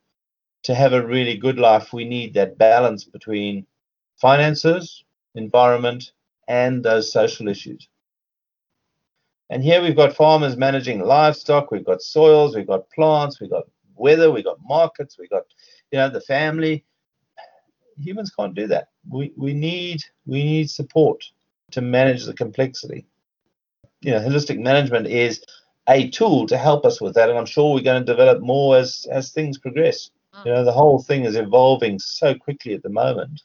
to 0.62 0.75
have 0.75 0.92
a 0.92 1.07
really 1.07 1.37
good 1.37 1.59
life, 1.59 1.92
we 1.92 2.05
need 2.05 2.35
that 2.35 2.57
balance 2.57 3.05
between 3.05 3.66
finances, 4.20 5.05
environment, 5.35 6.12
and 6.48 6.83
those 6.83 7.12
social 7.12 7.48
issues. 7.48 7.88
And 9.50 9.62
here 9.62 9.83
we've 9.83 9.96
got 9.96 10.16
farmers 10.16 10.57
managing 10.57 11.00
livestock, 11.00 11.70
we've 11.70 11.85
got 11.85 12.03
soils, 12.03 12.57
we've 12.57 12.66
got 12.66 12.90
plants, 12.90 13.40
we've 13.40 13.50
got 13.50 13.64
weather, 13.94 14.31
we've 14.31 14.44
got 14.44 14.59
markets, 14.64 15.16
we've 15.18 15.31
got 15.31 15.44
you 15.90 15.98
know 15.98 16.09
the 16.09 16.20
family. 16.20 16.85
Humans 17.98 18.33
can't 18.37 18.55
do 18.55 18.66
that. 18.68 18.88
We 19.09 19.33
we 19.37 19.53
need 19.55 20.03
we 20.27 20.42
need 20.42 20.70
support 20.70 21.24
to 21.72 21.81
manage 21.81 22.24
the 22.24 22.35
complexity 22.35 23.07
you 24.05 24.11
know, 24.11 24.20
holistic 24.20 24.59
management 24.59 25.07
is 25.07 25.42
a 25.88 26.11
tool 26.11 26.46
to 26.46 26.59
help 26.59 26.85
us 26.85 27.00
with 27.00 27.14
that, 27.14 27.31
and 27.31 27.38
I'm 27.38 27.46
sure 27.46 27.74
we're 27.74 27.83
going 27.83 28.05
to 28.05 28.12
develop 28.12 28.40
more 28.40 28.77
as 28.77 29.07
as 29.11 29.33
things 29.33 29.59
progress. 29.59 30.11
Mm. 30.35 30.46
You 30.46 30.53
know, 30.53 30.64
the 30.64 30.72
whole 30.72 31.03
thing 31.03 31.24
is 31.24 31.37
evolving 31.37 31.98
so 31.98 32.35
quickly 32.35 32.74
at 32.74 32.83
the 32.83 32.90
moment. 32.90 33.42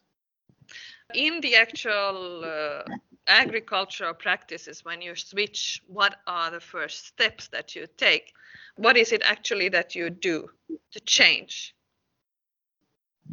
In 1.13 1.41
the 1.41 1.55
actual 1.55 2.43
uh, 2.45 2.83
agricultural 3.27 4.13
practices, 4.13 4.85
when 4.85 5.01
you 5.01 5.15
switch, 5.15 5.81
what 5.87 6.17
are 6.27 6.51
the 6.51 6.59
first 6.59 7.07
steps 7.07 7.47
that 7.47 7.75
you 7.75 7.87
take? 7.97 8.33
What 8.75 8.95
is 8.95 9.11
it 9.11 9.23
actually 9.25 9.69
that 9.69 9.95
you 9.95 10.09
do 10.09 10.49
to 10.91 10.99
change? 11.01 11.75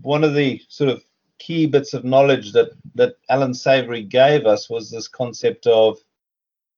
One 0.01 0.25
of 0.25 0.35
the 0.35 0.62
sort 0.69 0.91
of 0.91 1.03
key 1.39 1.67
bits 1.67 1.93
of 1.93 2.05
knowledge 2.05 2.53
that 2.53 2.71
that 2.95 3.17
Allan 3.29 3.53
Savory 3.53 4.03
gave 4.03 4.47
us 4.47 4.71
was 4.71 4.91
this 4.91 5.09
concept 5.09 5.67
of 5.67 5.99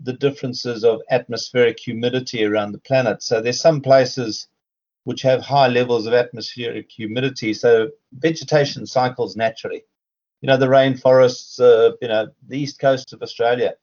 the 0.03 0.13
differences 0.13 0.85
of 0.85 1.01
atmospheric 1.11 1.79
humidity 1.79 2.45
around 2.45 2.73
the 2.73 2.79
planet. 2.79 3.23
So 3.23 3.41
there's 3.41 3.61
some 3.61 3.81
places 3.81 4.49
which 5.05 5.23
have 5.23 5.43
high 5.43 5.69
levels 5.69 6.07
of 6.07 6.13
atmospheric 6.13 6.91
humidity, 6.91 7.55
so 7.55 7.91
vegetation 8.13 8.85
cycles 8.85 9.37
naturally. 9.37 9.85
You 10.41 10.47
know, 10.47 10.57
the 10.57 10.67
rainforests, 10.67 11.61
uh, 11.61 11.97
you 12.01 12.09
know, 12.09 12.29
the 12.47 12.59
east 12.59 12.79
coast 12.79 13.13
of 13.13 13.23
Australia 13.23 13.75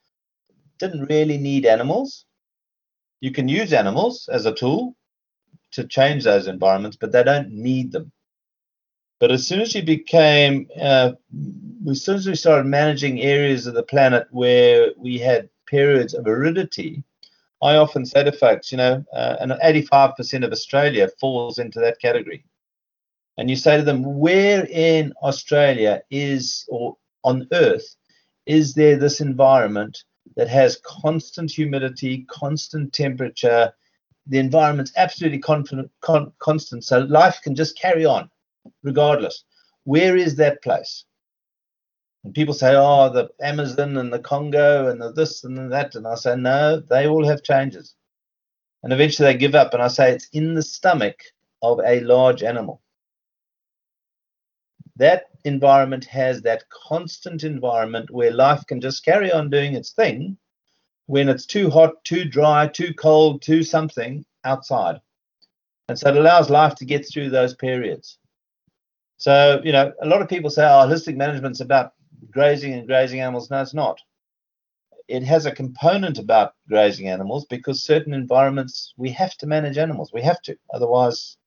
didn't 0.79 1.09
really 1.09 1.37
need 1.37 1.65
animals. 1.65 2.25
You 3.19 3.31
can 3.31 3.47
use 3.47 3.73
animals 3.73 4.29
as 4.31 4.45
a 4.45 4.53
tool 4.53 4.95
to 5.71 5.85
change 5.85 6.23
those 6.23 6.47
environments, 6.47 6.97
but 6.97 7.11
they 7.11 7.23
don't 7.23 7.51
need 7.51 7.91
them. 7.91 8.11
But 9.19 9.31
as 9.31 9.47
soon 9.47 9.61
as 9.61 9.73
you 9.73 9.83
became, 9.83 10.67
uh, 10.79 11.13
as 11.89 12.03
soon 12.03 12.15
as 12.15 12.27
we 12.27 12.35
started 12.35 12.65
managing 12.65 13.21
areas 13.21 13.65
of 13.65 13.73
the 13.73 13.83
planet 13.83 14.27
where 14.31 14.91
we 14.97 15.17
had 15.17 15.49
periods 15.65 16.13
of 16.13 16.27
aridity, 16.27 17.03
I 17.61 17.77
often 17.77 18.05
say 18.05 18.23
to 18.23 18.31
folks, 18.31 18.71
you 18.71 18.77
know, 18.77 19.03
uh, 19.13 19.37
and 19.39 19.51
85% 19.51 20.43
of 20.45 20.51
Australia 20.51 21.09
falls 21.19 21.57
into 21.59 21.79
that 21.79 21.99
category. 21.99 22.45
And 23.37 23.49
you 23.49 23.55
say 23.55 23.77
to 23.77 23.83
them, 23.83 24.19
where 24.19 24.65
in 24.71 25.13
Australia 25.21 26.01
is, 26.09 26.65
or 26.69 26.97
on 27.23 27.47
Earth, 27.51 27.95
is 28.45 28.73
there 28.73 28.97
this 28.97 29.21
environment 29.21 30.03
that 30.35 30.47
has 30.47 30.81
constant 30.85 31.51
humidity, 31.51 32.25
constant 32.29 32.93
temperature? 32.93 33.73
The 34.27 34.37
environment's 34.39 34.93
absolutely 34.95 35.39
con- 35.39 35.89
con- 36.01 36.31
constant, 36.39 36.83
so 36.83 36.99
life 36.99 37.39
can 37.43 37.55
just 37.55 37.77
carry 37.77 38.05
on 38.05 38.29
regardless. 38.83 39.43
Where 39.83 40.15
is 40.15 40.35
that 40.37 40.63
place? 40.63 41.05
And 42.23 42.33
people 42.33 42.55
say, 42.55 42.73
oh, 42.75 43.09
the 43.09 43.29
Amazon 43.41 43.97
and 43.97 44.11
the 44.11 44.19
Congo 44.19 44.89
and 44.89 44.99
the 44.99 45.11
this 45.11 45.43
and 45.43 45.55
the 45.57 45.67
that. 45.69 45.93
And 45.93 46.07
I 46.07 46.15
say, 46.15 46.35
no, 46.35 46.79
they 46.79 47.07
all 47.07 47.27
have 47.27 47.43
changes. 47.43 47.95
And 48.81 48.91
eventually 48.91 49.31
they 49.31 49.37
give 49.37 49.53
up. 49.53 49.73
And 49.73 49.83
I 49.83 49.87
say, 49.89 50.11
it's 50.11 50.27
in 50.33 50.55
the 50.55 50.63
stomach 50.63 51.17
of 51.61 51.79
a 51.85 51.99
large 52.01 52.41
animal. 52.41 52.81
That 54.97 55.25
environment 55.43 56.05
has 56.05 56.41
that 56.41 56.63
constant 56.69 57.43
environment 57.43 58.09
where 58.11 58.31
life 58.31 58.65
can 58.67 58.79
just 58.79 59.03
carry 59.03 59.31
on 59.31 59.49
doing 59.49 59.73
its 59.73 59.91
thing 59.91 60.37
when 61.07 61.29
it's 61.29 61.45
too 61.45 61.69
hot, 61.69 62.03
too 62.03 62.25
dry, 62.25 62.67
too 62.67 62.93
cold, 62.93 63.41
too 63.41 63.61
something 63.63 64.25
outside. 64.43 64.99
And 65.89 65.99
so 65.99 66.09
it 66.09 66.17
allows 66.17 66.49
life 66.49 66.75
to 66.75 66.85
get 66.85 67.07
through 67.07 67.29
those 67.29 67.53
periods. 67.53 68.17
So, 69.17 69.61
you 69.63 69.71
know, 69.71 69.93
a 70.01 70.07
lot 70.07 70.21
of 70.21 70.29
people 70.29 70.49
say, 70.49 70.63
oh, 70.63 70.87
holistic 70.87 71.15
management's 71.15 71.61
about 71.61 71.93
grazing 72.31 72.73
and 72.73 72.87
grazing 72.87 73.21
animals. 73.21 73.49
No, 73.49 73.61
it's 73.61 73.73
not. 73.73 73.99
It 75.07 75.23
has 75.23 75.45
a 75.45 75.51
component 75.51 76.17
about 76.17 76.55
grazing 76.67 77.07
animals 77.07 77.45
because 77.45 77.83
certain 77.83 78.13
environments 78.13 78.93
we 78.97 79.11
have 79.11 79.37
to 79.37 79.47
manage 79.47 79.77
animals. 79.77 80.11
We 80.11 80.21
have 80.23 80.41
to. 80.43 80.57
Otherwise, 80.73 81.37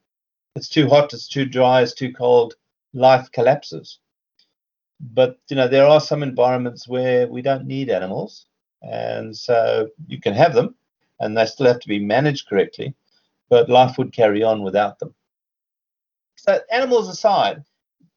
it's 0.55 0.69
too 0.69 0.89
hot, 0.89 1.13
it's 1.13 1.29
too 1.29 1.45
dry, 1.45 1.83
it's 1.83 1.95
too 1.95 2.13
cold. 2.13 2.55
Life 2.93 3.31
collapses. 3.33 3.99
But 5.01 5.39
you 5.49 5.57
know, 5.57 5.69
there 5.69 5.87
are 5.87 6.01
some 6.01 6.23
environments 6.23 6.89
where 6.89 7.29
we 7.29 7.43
don't 7.43 7.67
need 7.67 7.91
animals, 7.91 8.47
and 8.83 9.37
so 9.37 9.89
you 10.07 10.21
can 10.21 10.35
have 10.35 10.55
them, 10.55 10.75
and 11.21 11.37
they 11.37 11.47
still 11.47 11.67
have 11.67 11.81
to 11.81 11.89
be 11.89 12.01
managed 12.01 12.49
correctly, 12.49 12.95
but 13.49 13.69
life 13.69 13.97
would 13.99 14.13
carry 14.13 14.43
on 14.43 14.63
without 14.63 14.99
them. 14.99 15.15
So 16.37 16.61
animals 16.71 17.09
aside, 17.09 17.63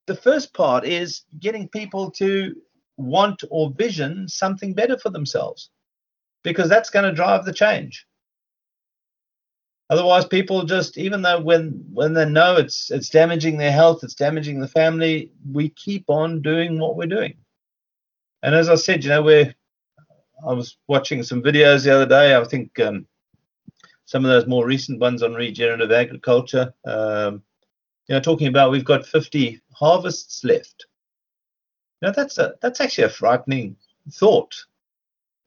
the 0.07 0.15
first 0.15 0.53
part 0.53 0.85
is 0.85 1.23
getting 1.39 1.67
people 1.67 2.11
to 2.11 2.55
want 2.97 3.43
or 3.49 3.71
vision 3.71 4.27
something 4.27 4.73
better 4.73 4.97
for 4.97 5.09
themselves 5.09 5.69
because 6.43 6.69
that's 6.69 6.89
going 6.89 7.05
to 7.05 7.15
drive 7.15 7.45
the 7.45 7.53
change 7.53 8.05
otherwise 9.91 10.25
people 10.25 10.63
just 10.63 10.97
even 10.97 11.21
though 11.21 11.39
when 11.39 11.85
when 11.93 12.13
they 12.13 12.25
know 12.25 12.55
it's 12.55 12.89
it's 12.89 13.09
damaging 13.09 13.57
their 13.57 13.71
health 13.71 14.03
it's 14.03 14.15
damaging 14.15 14.59
the 14.59 14.67
family 14.67 15.29
we 15.51 15.69
keep 15.69 16.09
on 16.09 16.41
doing 16.41 16.79
what 16.79 16.95
we're 16.95 17.05
doing. 17.05 17.35
And 18.41 18.55
as 18.55 18.69
i 18.69 18.75
said 18.75 19.03
you 19.03 19.09
know 19.09 19.21
we're 19.21 19.53
i 20.47 20.53
was 20.53 20.77
watching 20.87 21.21
some 21.21 21.43
videos 21.43 21.83
the 21.83 21.93
other 21.93 22.07
day. 22.07 22.35
I 22.35 22.43
think 22.45 22.79
um, 22.79 23.05
some 24.05 24.25
of 24.25 24.31
those 24.31 24.47
more 24.47 24.65
recent 24.65 24.99
ones 24.99 25.21
on 25.21 25.33
regenerative 25.33 25.91
agriculture 25.91 26.73
um, 26.85 27.43
you 28.07 28.15
know 28.15 28.21
talking 28.21 28.47
about 28.47 28.71
we've 28.71 28.85
got 28.85 29.05
50 29.05 29.61
harvests 29.73 30.43
left. 30.43 30.87
Know 32.01 32.11
that's 32.15 32.39
a 32.39 32.55
that's 32.61 32.81
actually 32.81 33.03
a 33.03 33.09
frightening 33.09 33.75
thought 34.13 34.55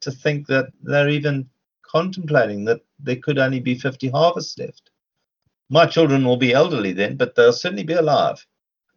to 0.02 0.12
think 0.12 0.46
that 0.48 0.66
they're 0.82 1.08
even 1.08 1.48
contemplating 1.82 2.64
that 2.66 2.80
there 3.04 3.16
could 3.16 3.38
only 3.38 3.60
be 3.60 3.74
50 3.74 4.08
harvests 4.08 4.58
left. 4.58 4.90
My 5.70 5.86
children 5.86 6.24
will 6.24 6.36
be 6.36 6.52
elderly 6.52 6.92
then, 6.92 7.16
but 7.16 7.34
they'll 7.34 7.52
certainly 7.52 7.84
be 7.84 7.94
alive. 7.94 8.44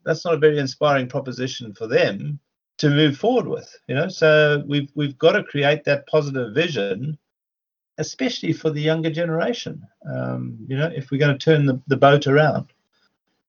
That's 0.03 0.25
not 0.25 0.33
a 0.33 0.39
very 0.39 0.59
inspiring 0.59 1.07
proposition 1.07 1.73
for 1.73 1.87
them 1.87 2.39
to 2.77 2.89
move 2.89 3.17
forward 3.17 3.47
with, 3.47 3.73
you 3.87 3.95
know. 3.95 4.07
So 4.07 4.63
we've 4.67 4.89
we've 4.95 5.17
got 5.17 5.33
to 5.33 5.43
create 5.43 5.83
that 5.85 6.07
positive 6.07 6.53
vision, 6.53 7.17
especially 7.97 8.53
for 8.53 8.69
the 8.69 8.81
younger 8.81 9.09
generation. 9.09 9.85
Um, 10.09 10.57
you 10.67 10.77
know, 10.77 10.91
if 10.95 11.09
we're 11.09 11.19
going 11.19 11.37
to 11.37 11.43
turn 11.43 11.65
the, 11.65 11.81
the 11.87 11.97
boat 11.97 12.27
around. 12.27 12.67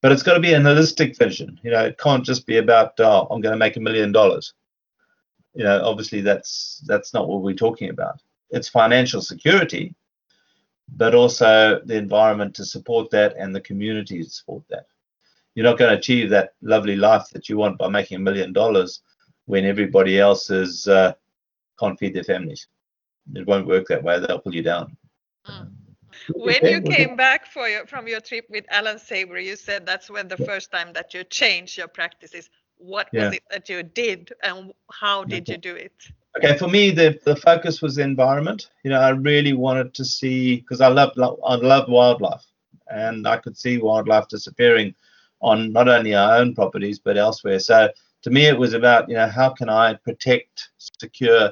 But 0.00 0.12
it's 0.12 0.22
got 0.22 0.34
to 0.34 0.40
be 0.40 0.54
an 0.54 0.62
holistic 0.62 1.18
vision. 1.18 1.58
You 1.64 1.72
know, 1.72 1.84
it 1.84 1.98
can't 1.98 2.24
just 2.24 2.46
be 2.46 2.58
about 2.58 2.98
oh, 3.00 3.26
I'm 3.30 3.40
going 3.40 3.52
to 3.52 3.58
make 3.58 3.76
a 3.76 3.80
million 3.80 4.12
dollars. 4.12 4.54
You 5.54 5.64
know, 5.64 5.82
obviously 5.84 6.20
that's 6.20 6.82
that's 6.86 7.12
not 7.12 7.28
what 7.28 7.42
we're 7.42 7.54
talking 7.54 7.90
about 7.90 8.20
it's 8.50 8.68
financial 8.68 9.20
security, 9.20 9.94
but 10.96 11.14
also 11.14 11.80
the 11.84 11.96
environment 11.96 12.54
to 12.54 12.64
support 12.64 13.10
that 13.10 13.36
and 13.36 13.54
the 13.54 13.60
community 13.60 14.22
to 14.22 14.30
support 14.30 14.62
that. 14.70 14.86
You're 15.54 15.64
not 15.64 15.78
going 15.78 15.90
to 15.90 15.98
achieve 15.98 16.30
that 16.30 16.54
lovely 16.62 16.96
life 16.96 17.28
that 17.32 17.48
you 17.48 17.56
want 17.56 17.78
by 17.78 17.88
making 17.88 18.16
a 18.16 18.20
million 18.20 18.52
dollars 18.52 19.02
when 19.46 19.64
everybody 19.64 20.18
else 20.18 20.50
is 20.50 20.86
uh, 20.88 21.12
can't 21.80 21.98
feed 21.98 22.14
their 22.14 22.24
families. 22.24 22.68
It 23.34 23.46
won't 23.46 23.66
work 23.66 23.86
that 23.88 24.02
way. 24.02 24.20
They'll 24.20 24.38
pull 24.38 24.54
you 24.54 24.62
down. 24.62 24.96
Mm. 25.46 25.70
When 26.34 26.64
you 26.64 26.80
came 26.80 27.16
back 27.16 27.46
for 27.46 27.68
your, 27.68 27.86
from 27.86 28.08
your 28.08 28.20
trip 28.20 28.46
with 28.50 28.64
Allan 28.70 28.98
Savory, 28.98 29.46
you 29.46 29.56
said 29.56 29.86
that's 29.86 30.10
when 30.10 30.28
the 30.28 30.36
first 30.36 30.70
time 30.70 30.92
that 30.92 31.14
you 31.14 31.24
changed 31.24 31.78
your 31.78 31.88
practices. 31.88 32.50
What 32.76 33.08
yeah. 33.12 33.26
was 33.26 33.36
it 33.36 33.42
that 33.50 33.68
you 33.68 33.82
did, 33.82 34.32
and 34.42 34.72
how 34.90 35.24
did 35.24 35.48
you 35.48 35.56
do 35.56 35.74
it? 35.74 35.94
Okay, 36.38 36.56
for 36.56 36.68
me, 36.68 36.92
the, 36.92 37.18
the 37.24 37.34
focus 37.34 37.82
was 37.82 37.96
the 37.96 38.02
environment. 38.02 38.70
You 38.84 38.90
know, 38.90 39.00
I 39.00 39.08
really 39.10 39.54
wanted 39.54 39.92
to 39.94 40.04
see 40.04 40.56
because 40.56 40.80
I 40.80 40.86
love 40.86 41.10
I 41.44 41.56
love 41.56 41.88
wildlife, 41.88 42.46
and 42.86 43.26
I 43.26 43.38
could 43.38 43.56
see 43.56 43.78
wildlife 43.78 44.28
disappearing 44.28 44.94
on 45.40 45.72
not 45.72 45.88
only 45.88 46.14
our 46.14 46.36
own 46.36 46.54
properties 46.54 47.00
but 47.00 47.16
elsewhere. 47.16 47.58
So 47.58 47.88
to 48.22 48.30
me, 48.30 48.46
it 48.46 48.56
was 48.56 48.72
about 48.72 49.08
you 49.08 49.16
know 49.16 49.26
how 49.26 49.50
can 49.50 49.68
I 49.68 49.94
protect, 49.94 50.68
secure, 50.78 51.50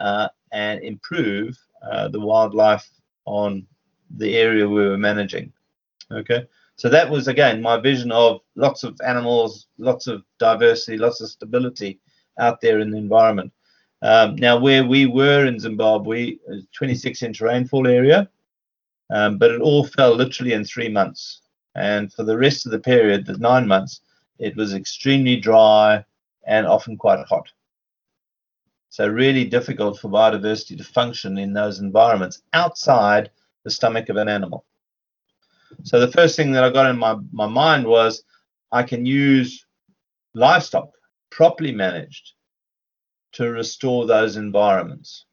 uh, 0.00 0.28
and 0.50 0.82
improve 0.82 1.56
uh, 1.88 2.08
the 2.08 2.18
wildlife 2.20 2.90
on 3.26 3.64
the 4.16 4.36
area 4.36 4.68
we 4.68 4.84
were 4.88 4.98
managing. 4.98 5.52
Okay, 6.10 6.44
so 6.74 6.88
that 6.88 7.08
was 7.08 7.28
again 7.28 7.62
my 7.62 7.76
vision 7.76 8.10
of 8.10 8.40
lots 8.56 8.82
of 8.82 9.00
animals, 9.06 9.68
lots 9.78 10.08
of 10.08 10.24
diversity, 10.40 10.98
lots 10.98 11.20
of 11.20 11.28
stability 11.28 12.00
out 12.40 12.60
there 12.60 12.80
in 12.80 12.90
the 12.90 12.98
environment. 12.98 13.52
Um, 14.04 14.36
now, 14.36 14.58
where 14.58 14.84
we 14.84 15.06
were 15.06 15.46
in 15.46 15.58
Zimbabwe, 15.58 16.36
26 16.74 17.22
inch 17.22 17.40
rainfall 17.40 17.86
area, 17.86 18.28
um, 19.08 19.38
but 19.38 19.50
it 19.50 19.62
all 19.62 19.82
fell 19.82 20.14
literally 20.14 20.52
in 20.52 20.62
three 20.62 20.90
months. 20.90 21.40
And 21.74 22.12
for 22.12 22.22
the 22.22 22.36
rest 22.36 22.66
of 22.66 22.72
the 22.72 22.78
period, 22.78 23.24
the 23.24 23.38
nine 23.38 23.66
months, 23.66 24.02
it 24.38 24.56
was 24.56 24.74
extremely 24.74 25.36
dry 25.36 26.04
and 26.46 26.66
often 26.66 26.98
quite 26.98 27.24
hot. 27.26 27.50
So, 28.90 29.08
really 29.08 29.46
difficult 29.46 29.98
for 29.98 30.10
biodiversity 30.10 30.76
to 30.76 30.84
function 30.84 31.38
in 31.38 31.54
those 31.54 31.78
environments 31.78 32.42
outside 32.52 33.30
the 33.62 33.70
stomach 33.70 34.10
of 34.10 34.16
an 34.16 34.28
animal. 34.28 34.66
So, 35.82 35.98
the 35.98 36.12
first 36.12 36.36
thing 36.36 36.52
that 36.52 36.62
I 36.62 36.68
got 36.68 36.90
in 36.90 36.98
my, 36.98 37.16
my 37.32 37.46
mind 37.46 37.86
was 37.86 38.22
I 38.70 38.82
can 38.82 39.06
use 39.06 39.64
livestock 40.34 40.90
properly 41.30 41.72
managed 41.72 42.33
to 43.34 43.50
restore 43.50 44.06
those 44.06 44.36
environments. 44.36 45.26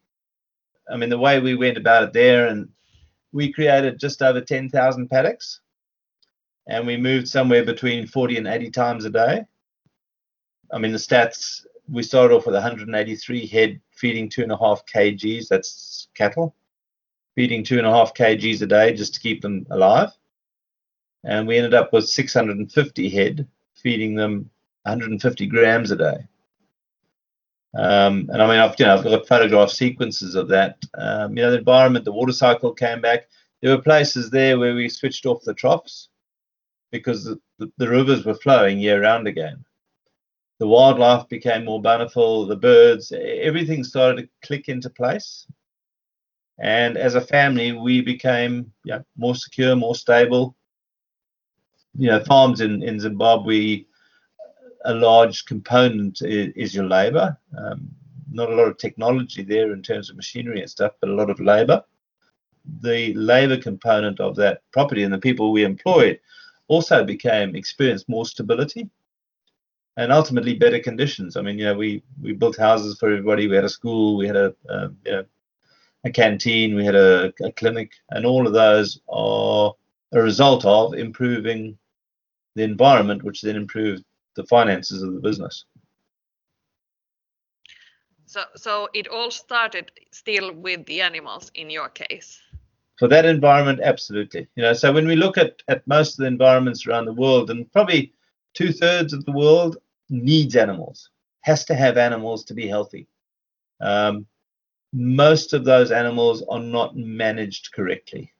I 0.90 0.96
mean, 0.96 1.08
the 1.08 1.18
way 1.18 1.40
we 1.40 1.54
went 1.54 1.76
about 1.76 2.04
it 2.04 2.12
there, 2.12 2.48
and 2.48 2.68
we 3.32 3.52
created 3.52 3.98
just 3.98 4.22
over 4.22 4.40
10,000 4.40 5.08
paddocks, 5.08 5.60
and 6.66 6.86
we 6.86 6.96
moved 6.96 7.28
somewhere 7.28 7.64
between 7.64 8.06
40 8.06 8.38
and 8.38 8.46
80 8.46 8.70
times 8.70 9.04
a 9.04 9.10
day. 9.10 9.44
I 10.72 10.78
mean, 10.78 10.92
the 10.92 10.98
stats 10.98 11.64
we 11.88 12.02
started 12.02 12.34
off 12.34 12.46
with 12.46 12.54
183 12.54 13.46
head 13.46 13.80
feeding 13.90 14.28
two 14.28 14.42
and 14.42 14.52
a 14.52 14.56
half 14.56 14.84
kgs, 14.86 15.48
that's 15.48 16.08
cattle, 16.14 16.54
feeding 17.34 17.64
two 17.64 17.78
and 17.78 17.86
a 17.86 17.90
half 17.90 18.14
kgs 18.14 18.62
a 18.62 18.66
day 18.66 18.92
just 18.92 19.14
to 19.14 19.20
keep 19.20 19.42
them 19.42 19.66
alive. 19.70 20.10
And 21.24 21.46
we 21.46 21.56
ended 21.56 21.74
up 21.74 21.92
with 21.92 22.08
650 22.08 23.08
head 23.10 23.46
feeding 23.74 24.14
them 24.14 24.50
150 24.84 25.46
grams 25.46 25.90
a 25.90 25.96
day. 25.96 26.26
Um, 27.74 28.28
and 28.32 28.42
I 28.42 28.46
mean, 28.46 28.58
I've, 28.58 28.74
you 28.78 28.84
know, 28.84 28.96
I've 28.96 29.04
got 29.04 29.26
photograph 29.26 29.70
sequences 29.70 30.34
of 30.34 30.48
that. 30.48 30.78
Um, 30.98 31.36
you 31.36 31.42
know, 31.42 31.50
the 31.50 31.58
environment, 31.58 32.04
the 32.04 32.12
water 32.12 32.32
cycle 32.32 32.72
came 32.72 33.00
back. 33.00 33.28
There 33.60 33.74
were 33.74 33.82
places 33.82 34.30
there 34.30 34.58
where 34.58 34.74
we 34.74 34.88
switched 34.88 35.24
off 35.24 35.42
the 35.44 35.54
troughs 35.54 36.08
because 36.90 37.24
the, 37.24 37.40
the, 37.58 37.72
the 37.78 37.88
rivers 37.88 38.24
were 38.24 38.34
flowing 38.34 38.78
year 38.78 39.00
round 39.00 39.26
again. 39.26 39.64
The 40.58 40.66
wildlife 40.66 41.28
became 41.28 41.64
more 41.64 41.80
bountiful, 41.80 42.46
the 42.46 42.56
birds, 42.56 43.10
everything 43.12 43.82
started 43.82 44.22
to 44.22 44.46
click 44.46 44.68
into 44.68 44.90
place. 44.90 45.46
And 46.58 46.96
as 46.96 47.14
a 47.14 47.20
family, 47.20 47.72
we 47.72 48.00
became 48.02 48.72
you 48.84 48.92
know, 48.92 49.04
more 49.16 49.34
secure, 49.34 49.74
more 49.74 49.96
stable. 49.96 50.54
You 51.94 52.10
know, 52.10 52.24
farms 52.24 52.60
in, 52.60 52.82
in 52.82 53.00
Zimbabwe 53.00 53.84
a 54.84 54.94
large 54.94 55.44
component 55.44 56.22
is, 56.22 56.52
is 56.56 56.74
your 56.74 56.84
labor. 56.86 57.36
Um, 57.56 57.88
not 58.30 58.50
a 58.50 58.54
lot 58.54 58.68
of 58.68 58.78
technology 58.78 59.42
there 59.42 59.72
in 59.72 59.82
terms 59.82 60.10
of 60.10 60.16
machinery 60.16 60.60
and 60.60 60.70
stuff, 60.70 60.92
but 61.00 61.10
a 61.10 61.14
lot 61.14 61.30
of 61.30 61.40
labor. 61.40 61.82
The 62.80 63.12
labor 63.14 63.56
component 63.56 64.20
of 64.20 64.36
that 64.36 64.62
property 64.72 65.02
and 65.02 65.12
the 65.12 65.18
people 65.18 65.52
we 65.52 65.64
employed 65.64 66.20
also 66.68 67.04
became 67.04 67.54
experienced 67.54 68.08
more 68.08 68.24
stability 68.24 68.88
and 69.96 70.12
ultimately 70.12 70.54
better 70.54 70.78
conditions. 70.78 71.36
I 71.36 71.42
mean, 71.42 71.58
you 71.58 71.66
know, 71.66 71.74
we 71.74 72.02
we 72.20 72.32
built 72.32 72.56
houses 72.56 72.96
for 72.98 73.10
everybody. 73.10 73.46
We 73.46 73.56
had 73.56 73.64
a 73.64 73.68
school, 73.68 74.16
we 74.16 74.26
had 74.26 74.36
a 74.36 74.54
uh, 74.68 74.88
you 75.04 75.12
know, 75.12 75.24
a 76.04 76.10
canteen, 76.10 76.74
we 76.74 76.84
had 76.84 76.94
a, 76.94 77.32
a 77.42 77.52
clinic, 77.52 77.92
and 78.10 78.24
all 78.24 78.46
of 78.46 78.52
those 78.52 79.00
are 79.08 79.74
a 80.12 80.22
result 80.22 80.64
of 80.64 80.94
improving 80.94 81.76
the 82.54 82.62
environment, 82.62 83.22
which 83.22 83.42
then 83.42 83.56
improved 83.56 84.04
the 84.34 84.44
finances 84.44 85.02
of 85.02 85.14
the 85.14 85.20
business. 85.20 85.64
So, 88.26 88.44
so 88.56 88.88
it 88.94 89.08
all 89.08 89.30
started 89.30 89.92
still 90.10 90.52
with 90.54 90.86
the 90.86 91.02
animals 91.02 91.50
in 91.54 91.68
your 91.68 91.90
case. 91.90 92.40
For 92.98 93.08
that 93.08 93.26
environment, 93.26 93.80
absolutely. 93.82 94.46
You 94.56 94.62
know, 94.62 94.72
so 94.72 94.92
when 94.92 95.06
we 95.06 95.16
look 95.16 95.36
at 95.36 95.62
at 95.68 95.86
most 95.86 96.12
of 96.12 96.18
the 96.18 96.28
environments 96.28 96.86
around 96.86 97.04
the 97.04 97.12
world, 97.12 97.50
and 97.50 97.70
probably 97.72 98.12
two 98.54 98.72
thirds 98.72 99.12
of 99.12 99.24
the 99.24 99.32
world 99.32 99.76
needs 100.08 100.56
animals, 100.56 101.10
has 101.42 101.64
to 101.66 101.74
have 101.74 101.96
animals 101.98 102.44
to 102.44 102.54
be 102.54 102.66
healthy. 102.66 103.06
Um, 103.80 104.26
most 104.92 105.52
of 105.52 105.64
those 105.64 105.90
animals 105.90 106.42
are 106.48 106.60
not 106.60 106.96
managed 106.96 107.72
correctly. 107.72 108.32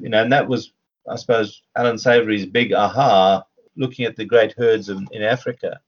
You 0.00 0.08
know, 0.08 0.22
and 0.22 0.32
that 0.32 0.48
was, 0.48 0.72
I 1.08 1.16
suppose, 1.16 1.62
Allan 1.76 1.98
Savory's 1.98 2.46
big 2.46 2.72
aha 2.72 3.44
looking 3.76 4.04
at 4.06 4.16
the 4.16 4.24
great 4.24 4.52
herds 4.52 4.88
in, 4.88 5.06
in 5.12 5.22
Africa, 5.22 5.80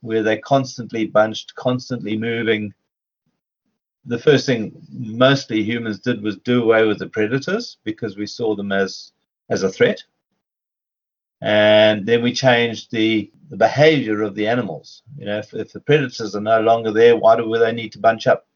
where 0.00 0.22
they're 0.22 0.38
constantly 0.40 1.06
bunched, 1.06 1.54
constantly 1.54 2.16
moving. 2.16 2.72
The 4.04 4.18
first 4.18 4.46
thing 4.46 4.72
mostly 4.90 5.62
humans 5.62 5.98
did 6.00 6.22
was 6.22 6.36
do 6.38 6.62
away 6.62 6.86
with 6.86 6.98
the 6.98 7.08
predators 7.08 7.78
because 7.84 8.16
we 8.16 8.26
saw 8.26 8.54
them 8.56 8.72
as 8.72 9.12
as 9.48 9.62
a 9.62 9.70
threat. 9.70 10.02
and 11.40 12.06
then 12.06 12.22
we 12.22 12.32
changed 12.32 12.90
the, 12.90 13.30
the 13.50 13.56
behavior 13.56 14.22
of 14.22 14.34
the 14.34 14.46
animals. 14.48 15.02
You 15.18 15.26
know, 15.26 15.38
if, 15.38 15.52
if 15.54 15.72
the 15.72 15.80
predators 15.80 16.34
are 16.34 16.40
no 16.40 16.60
longer 16.60 16.92
there, 16.92 17.16
why 17.16 17.36
do 17.36 17.58
they 17.58 17.72
need 17.72 17.92
to 17.92 17.98
bunch 17.98 18.26
up? 18.26 18.46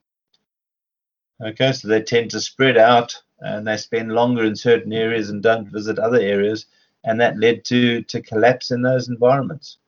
Okay, 1.42 1.72
so 1.72 1.88
they 1.88 2.02
tend 2.02 2.30
to 2.32 2.40
spread 2.40 2.76
out 2.76 3.14
and 3.40 3.66
they 3.66 3.76
spend 3.76 4.12
longer 4.12 4.44
in 4.44 4.56
certain 4.56 4.92
areas 4.92 5.30
and 5.30 5.42
don't 5.42 5.68
visit 5.68 5.98
other 5.98 6.20
areas, 6.20 6.66
and 7.05 7.20
that 7.20 7.38
led 7.38 7.64
to 7.66 8.03
to 8.03 8.22
collapse 8.22 8.70
in 8.70 8.82
those 8.82 9.09
environments. 9.09 9.78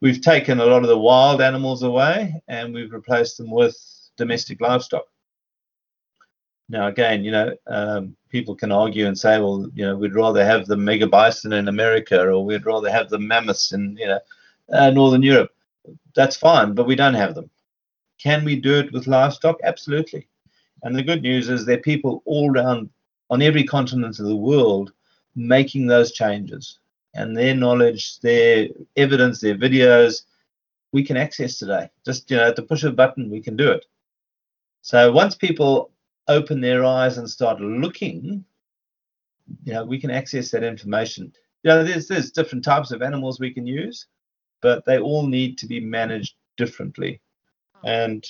We've 0.00 0.20
taken 0.20 0.60
a 0.60 0.66
lot 0.66 0.82
of 0.82 0.88
the 0.88 0.98
wild 0.98 1.42
animals 1.42 1.82
away 1.82 2.42
and 2.48 2.72
we've 2.72 2.92
replaced 2.92 3.36
them 3.36 3.50
with 3.50 3.76
domestic 4.16 4.60
livestock. 4.60 5.04
Now, 6.70 6.86
again, 6.86 7.24
you 7.24 7.32
know, 7.32 7.54
um, 7.66 8.16
people 8.28 8.54
can 8.54 8.72
argue 8.72 9.06
and 9.06 9.18
say, 9.18 9.38
well, 9.38 9.68
you 9.74 9.84
know, 9.84 9.96
we'd 9.96 10.14
rather 10.14 10.44
have 10.44 10.66
the 10.66 10.76
mega 10.76 11.06
bison 11.06 11.52
in 11.52 11.68
America 11.68 12.22
or 12.22 12.44
we'd 12.44 12.64
rather 12.64 12.90
have 12.90 13.10
the 13.10 13.18
mammoths 13.18 13.72
in, 13.72 13.96
you 13.98 14.06
know, 14.06 14.20
uh, 14.72 14.90
Northern 14.90 15.22
Europe. 15.22 15.50
That's 16.14 16.36
fine, 16.36 16.74
but 16.74 16.86
we 16.86 16.94
don't 16.94 17.14
have 17.14 17.34
them. 17.34 17.50
Can 18.18 18.44
we 18.44 18.56
do 18.56 18.78
it 18.78 18.92
with 18.92 19.06
livestock? 19.06 19.58
Absolutely. 19.64 20.28
And 20.82 20.94
the 20.94 21.02
good 21.02 21.22
news 21.22 21.48
is 21.48 21.66
there 21.66 21.76
are 21.76 21.82
people 21.82 22.22
all 22.24 22.50
around 22.50 22.88
on 23.30 23.42
every 23.42 23.64
continent 23.64 24.18
of 24.18 24.26
the 24.26 24.36
world 24.36 24.92
making 25.40 25.86
those 25.86 26.12
changes. 26.12 26.78
And 27.14 27.36
their 27.36 27.54
knowledge, 27.54 28.20
their 28.20 28.68
evidence, 28.96 29.40
their 29.40 29.56
videos, 29.56 30.22
we 30.92 31.02
can 31.02 31.16
access 31.16 31.58
today. 31.58 31.90
Just 32.04 32.30
you 32.30 32.36
know, 32.36 32.46
at 32.46 32.56
the 32.56 32.62
push 32.62 32.84
of 32.84 32.92
a 32.92 32.96
button, 32.96 33.30
we 33.30 33.40
can 33.40 33.56
do 33.56 33.70
it. 33.70 33.84
So 34.82 35.10
once 35.10 35.34
people 35.34 35.90
open 36.28 36.60
their 36.60 36.84
eyes 36.84 37.18
and 37.18 37.28
start 37.28 37.60
looking, 37.60 38.44
you 39.64 39.72
know, 39.72 39.84
we 39.84 40.00
can 40.00 40.10
access 40.10 40.50
that 40.50 40.62
information. 40.62 41.32
You 41.62 41.70
know, 41.70 41.84
there's 41.84 42.06
there's 42.06 42.30
different 42.30 42.64
types 42.64 42.92
of 42.92 43.02
animals 43.02 43.40
we 43.40 43.52
can 43.52 43.66
use, 43.66 44.06
but 44.60 44.84
they 44.84 44.98
all 44.98 45.26
need 45.26 45.58
to 45.58 45.66
be 45.66 45.80
managed 45.80 46.34
differently. 46.56 47.20
And 47.84 48.24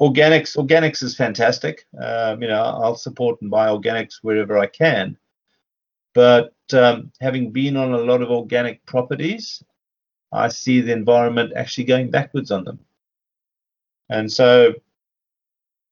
organics 0.00 0.56
organics 0.56 1.02
is 1.02 1.16
fantastic. 1.16 1.86
Um, 2.00 2.42
you 2.42 2.48
know, 2.48 2.62
I'll 2.62 2.96
support 2.96 3.40
and 3.42 3.50
buy 3.50 3.68
organics 3.68 4.16
wherever 4.22 4.58
I 4.58 4.66
can. 4.66 5.16
But 6.14 6.53
um, 6.72 7.12
having 7.20 7.50
been 7.50 7.76
on 7.76 7.92
a 7.92 7.98
lot 7.98 8.22
of 8.22 8.30
organic 8.30 8.84
properties, 8.86 9.62
I 10.32 10.48
see 10.48 10.80
the 10.80 10.92
environment 10.92 11.52
actually 11.54 11.84
going 11.84 12.10
backwards 12.10 12.50
on 12.50 12.64
them. 12.64 12.78
And 14.08 14.30
so 14.30 14.74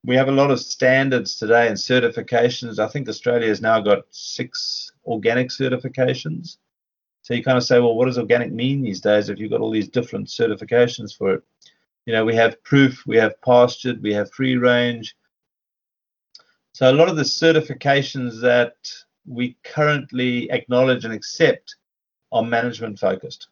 we 0.05 0.15
have 0.15 0.27
a 0.27 0.33
lot 0.33 0.51
of 0.51 0.59
standards 0.59 1.37
today 1.37 1.67
and 1.67 1.77
certifications. 1.77 2.79
I 2.79 2.87
think 2.87 3.07
Australia 3.07 3.47
has 3.47 3.61
now 3.61 3.79
got 3.79 4.03
six 4.09 4.91
organic 5.05 5.49
certifications. 5.49 6.57
So 7.21 7.33
you 7.33 7.43
kind 7.43 7.57
of 7.57 7.63
say, 7.63 7.79
well, 7.79 7.95
what 7.95 8.05
does 8.05 8.17
organic 8.17 8.51
mean 8.51 8.81
these 8.81 8.99
days 8.99 9.29
if 9.29 9.39
you've 9.39 9.51
got 9.51 9.61
all 9.61 9.71
these 9.71 9.87
different 9.87 10.27
certifications 10.27 11.15
for 11.15 11.35
it? 11.35 11.43
You 12.05 12.11
know, 12.11 12.25
we 12.25 12.35
have 12.35 12.61
proof, 12.63 13.03
we 13.07 13.15
have 13.15 13.41
pastured, 13.41 14.03
we 14.03 14.13
have 14.13 14.31
free 14.33 14.57
range. 14.57 15.15
So 16.73 16.91
a 16.91 16.91
lot 16.91 17.07
of 17.07 17.15
the 17.15 17.23
certifications 17.23 18.41
that 18.41 18.75
we 19.25 19.57
currently 19.63 20.49
acknowledge 20.51 21.05
and 21.05 21.13
accept 21.13 21.75
are 22.31 22.43
management 22.43 22.99
focused. 22.99 23.47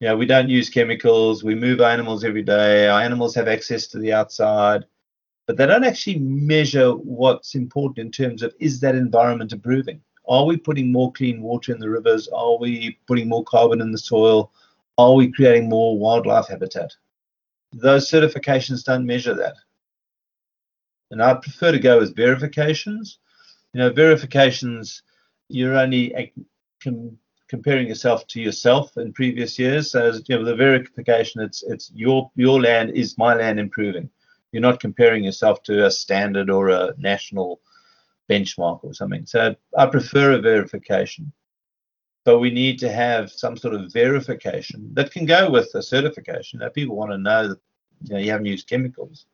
You 0.00 0.08
know, 0.08 0.16
we 0.16 0.26
don't 0.26 0.50
use 0.50 0.68
chemicals, 0.68 1.42
we 1.42 1.54
move 1.54 1.80
animals 1.80 2.22
every 2.22 2.42
day, 2.42 2.86
our 2.86 3.00
animals 3.00 3.34
have 3.34 3.48
access 3.48 3.86
to 3.88 3.98
the 3.98 4.12
outside, 4.12 4.84
but 5.46 5.56
they 5.56 5.66
don't 5.66 5.84
actually 5.84 6.18
measure 6.18 6.90
what's 6.90 7.54
important 7.54 7.98
in 7.98 8.10
terms 8.12 8.42
of 8.42 8.54
is 8.60 8.80
that 8.80 8.94
environment 8.94 9.52
improving? 9.52 10.02
Are 10.28 10.44
we 10.44 10.56
putting 10.56 10.92
more 10.92 11.12
clean 11.12 11.40
water 11.40 11.72
in 11.72 11.78
the 11.78 11.88
rivers? 11.88 12.28
Are 12.28 12.58
we 12.58 12.98
putting 13.06 13.28
more 13.28 13.44
carbon 13.44 13.80
in 13.80 13.92
the 13.92 13.98
soil? 13.98 14.52
Are 14.98 15.14
we 15.14 15.30
creating 15.30 15.68
more 15.68 15.98
wildlife 15.98 16.48
habitat? 16.48 16.94
Those 17.72 18.10
certifications 18.10 18.84
don't 18.84 19.06
measure 19.06 19.34
that. 19.34 19.56
And 21.10 21.22
I 21.22 21.34
prefer 21.34 21.72
to 21.72 21.78
go 21.78 21.98
with 21.98 22.16
verifications. 22.16 23.18
You 23.76 23.82
know, 23.82 23.90
verifications, 23.90 25.02
you're 25.50 25.76
only 25.76 26.14
eh, 26.14 26.28
com- 26.82 27.18
comparing 27.46 27.88
yourself 27.88 28.26
to 28.28 28.40
yourself 28.40 28.96
in 28.96 29.12
previous 29.12 29.58
years. 29.58 29.90
So, 29.90 30.14
you 30.26 30.38
know, 30.38 30.44
the 30.46 30.56
verification, 30.56 31.42
it's 31.42 31.62
it's 31.62 31.92
your 31.94 32.30
your 32.36 32.58
land 32.58 32.92
is 32.92 33.18
my 33.18 33.34
land 33.34 33.60
improving. 33.60 34.08
You're 34.50 34.62
not 34.62 34.80
comparing 34.80 35.24
yourself 35.24 35.62
to 35.64 35.84
a 35.84 35.90
standard 35.90 36.48
or 36.48 36.70
a 36.70 36.94
national 36.96 37.60
benchmark 38.30 38.82
or 38.82 38.94
something. 38.94 39.26
So 39.26 39.54
I 39.76 39.84
prefer 39.84 40.32
a 40.32 40.40
verification 40.40 41.30
but 42.24 42.38
we 42.38 42.50
need 42.50 42.78
to 42.78 42.90
have 42.90 43.30
some 43.30 43.58
sort 43.58 43.74
of 43.74 43.92
verification 43.92 44.88
that 44.94 45.12
can 45.12 45.26
go 45.26 45.50
with 45.50 45.68
a 45.74 45.82
certification. 45.82 46.60
Now, 46.60 46.70
people 46.70 46.96
want 46.96 47.12
to 47.12 47.18
know 47.18 47.48
that 47.48 47.60
you, 48.04 48.14
know, 48.14 48.20
you 48.20 48.30
haven't 48.30 48.46
used 48.46 48.68
chemicals, 48.68 49.26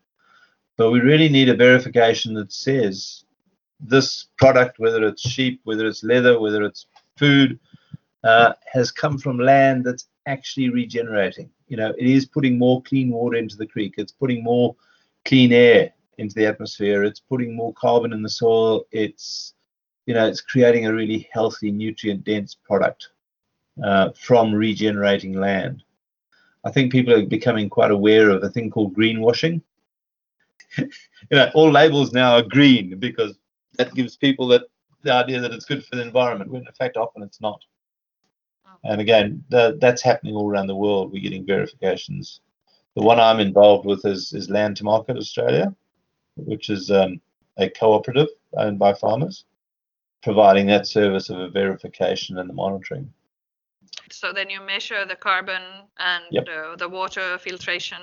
but 0.77 0.91
we 0.91 0.99
really 1.01 1.29
need 1.29 1.49
a 1.49 1.57
verification 1.57 2.35
that 2.35 2.53
says 2.53 3.25
this 3.83 4.27
product, 4.39 4.79
whether 4.79 5.07
it's 5.07 5.23
sheep, 5.23 5.61
whether 5.65 5.87
it's 5.87 6.05
leather, 6.05 6.41
whether 6.41 6.63
it's 6.63 6.87
food, 7.19 7.59
uh, 8.25 8.53
has 8.73 8.91
come 8.91 9.19
from 9.19 9.39
land 9.39 9.85
that's 9.85 10.07
actually 10.27 10.71
regenerating. 10.71 11.51
You 11.69 11.77
know, 11.77 11.93
it 11.99 12.07
is 12.07 12.27
putting 12.27 12.59
more 12.59 12.83
clean 12.83 13.11
water 13.11 13.37
into 13.37 13.57
the 13.57 13.67
creek. 13.67 13.95
It's 13.99 14.13
putting 14.13 14.45
more 14.45 14.77
clean 15.25 15.53
air 15.53 15.93
into 16.19 16.35
the 16.35 16.47
atmosphere. 16.47 17.05
It's 17.05 17.21
putting 17.21 17.57
more 17.57 17.75
carbon 17.75 18.13
in 18.13 18.23
the 18.23 18.29
soil. 18.29 18.85
It's 18.93 19.55
you 20.07 20.15
know, 20.15 20.27
it's 20.27 20.41
creating 20.41 20.87
a 20.87 20.93
really 20.93 21.29
healthy, 21.33 21.71
nutrient 21.71 22.25
dense 22.25 22.55
product 22.55 23.11
uh, 23.85 24.11
from 24.19 24.53
regenerating 24.53 25.35
land. 25.35 25.83
I 26.65 26.71
think 26.71 26.93
people 26.93 27.15
are 27.15 27.25
becoming 27.25 27.69
quite 27.69 27.91
aware 27.91 28.31
of 28.31 28.43
a 28.43 28.51
thing 28.51 28.71
called 28.71 28.97
greenwashing. 28.97 29.63
you 30.79 30.89
know, 31.31 31.51
all 31.55 31.71
labels 31.71 32.13
now 32.13 32.35
are 32.37 32.43
green 32.43 32.99
because 32.99 33.39
that 33.79 33.95
gives 33.95 34.17
people 34.17 34.47
that 34.49 34.63
the 35.03 35.13
idea 35.13 35.41
that 35.41 35.53
it's 35.53 35.65
good 35.65 35.85
for 35.85 35.97
the 35.97 36.03
environment, 36.03 36.51
when 36.51 36.67
in 36.67 36.73
fact 36.73 36.97
often 36.97 37.23
it's 37.23 37.41
not. 37.41 37.61
And 38.85 39.01
again, 39.01 39.45
the, 39.49 39.79
that's 39.81 40.03
happening 40.03 40.35
all 40.35 40.51
around 40.51 40.67
the 40.67 40.75
world. 40.77 41.13
We're 41.13 41.23
getting 41.23 41.47
verifications. 41.47 42.41
The 42.97 43.03
one 43.03 43.21
I'm 43.21 43.41
involved 43.41 43.87
with 43.87 44.05
is, 44.05 44.33
is 44.33 44.51
Land 44.51 44.77
to 44.79 44.85
Market 44.85 45.17
Australia, 45.17 45.75
which 46.37 46.69
is 46.69 46.91
um, 46.91 47.21
a 47.59 47.69
cooperative 47.69 48.29
owned 48.57 48.79
by 48.79 48.95
farmers 48.95 49.45
providing 50.23 50.67
that 50.69 50.87
service 50.87 51.31
of 51.31 51.39
a 51.39 51.49
verification 51.49 52.39
and 52.39 52.49
the 52.49 52.55
monitoring. 52.55 53.13
So 54.11 54.33
then 54.33 54.51
you 54.51 54.61
measure 54.61 55.05
the 55.05 55.17
carbon 55.17 55.63
and 55.99 56.25
yep. 56.31 56.47
uh, 56.49 56.77
the 56.77 56.89
water 56.89 57.39
filtration. 57.39 58.01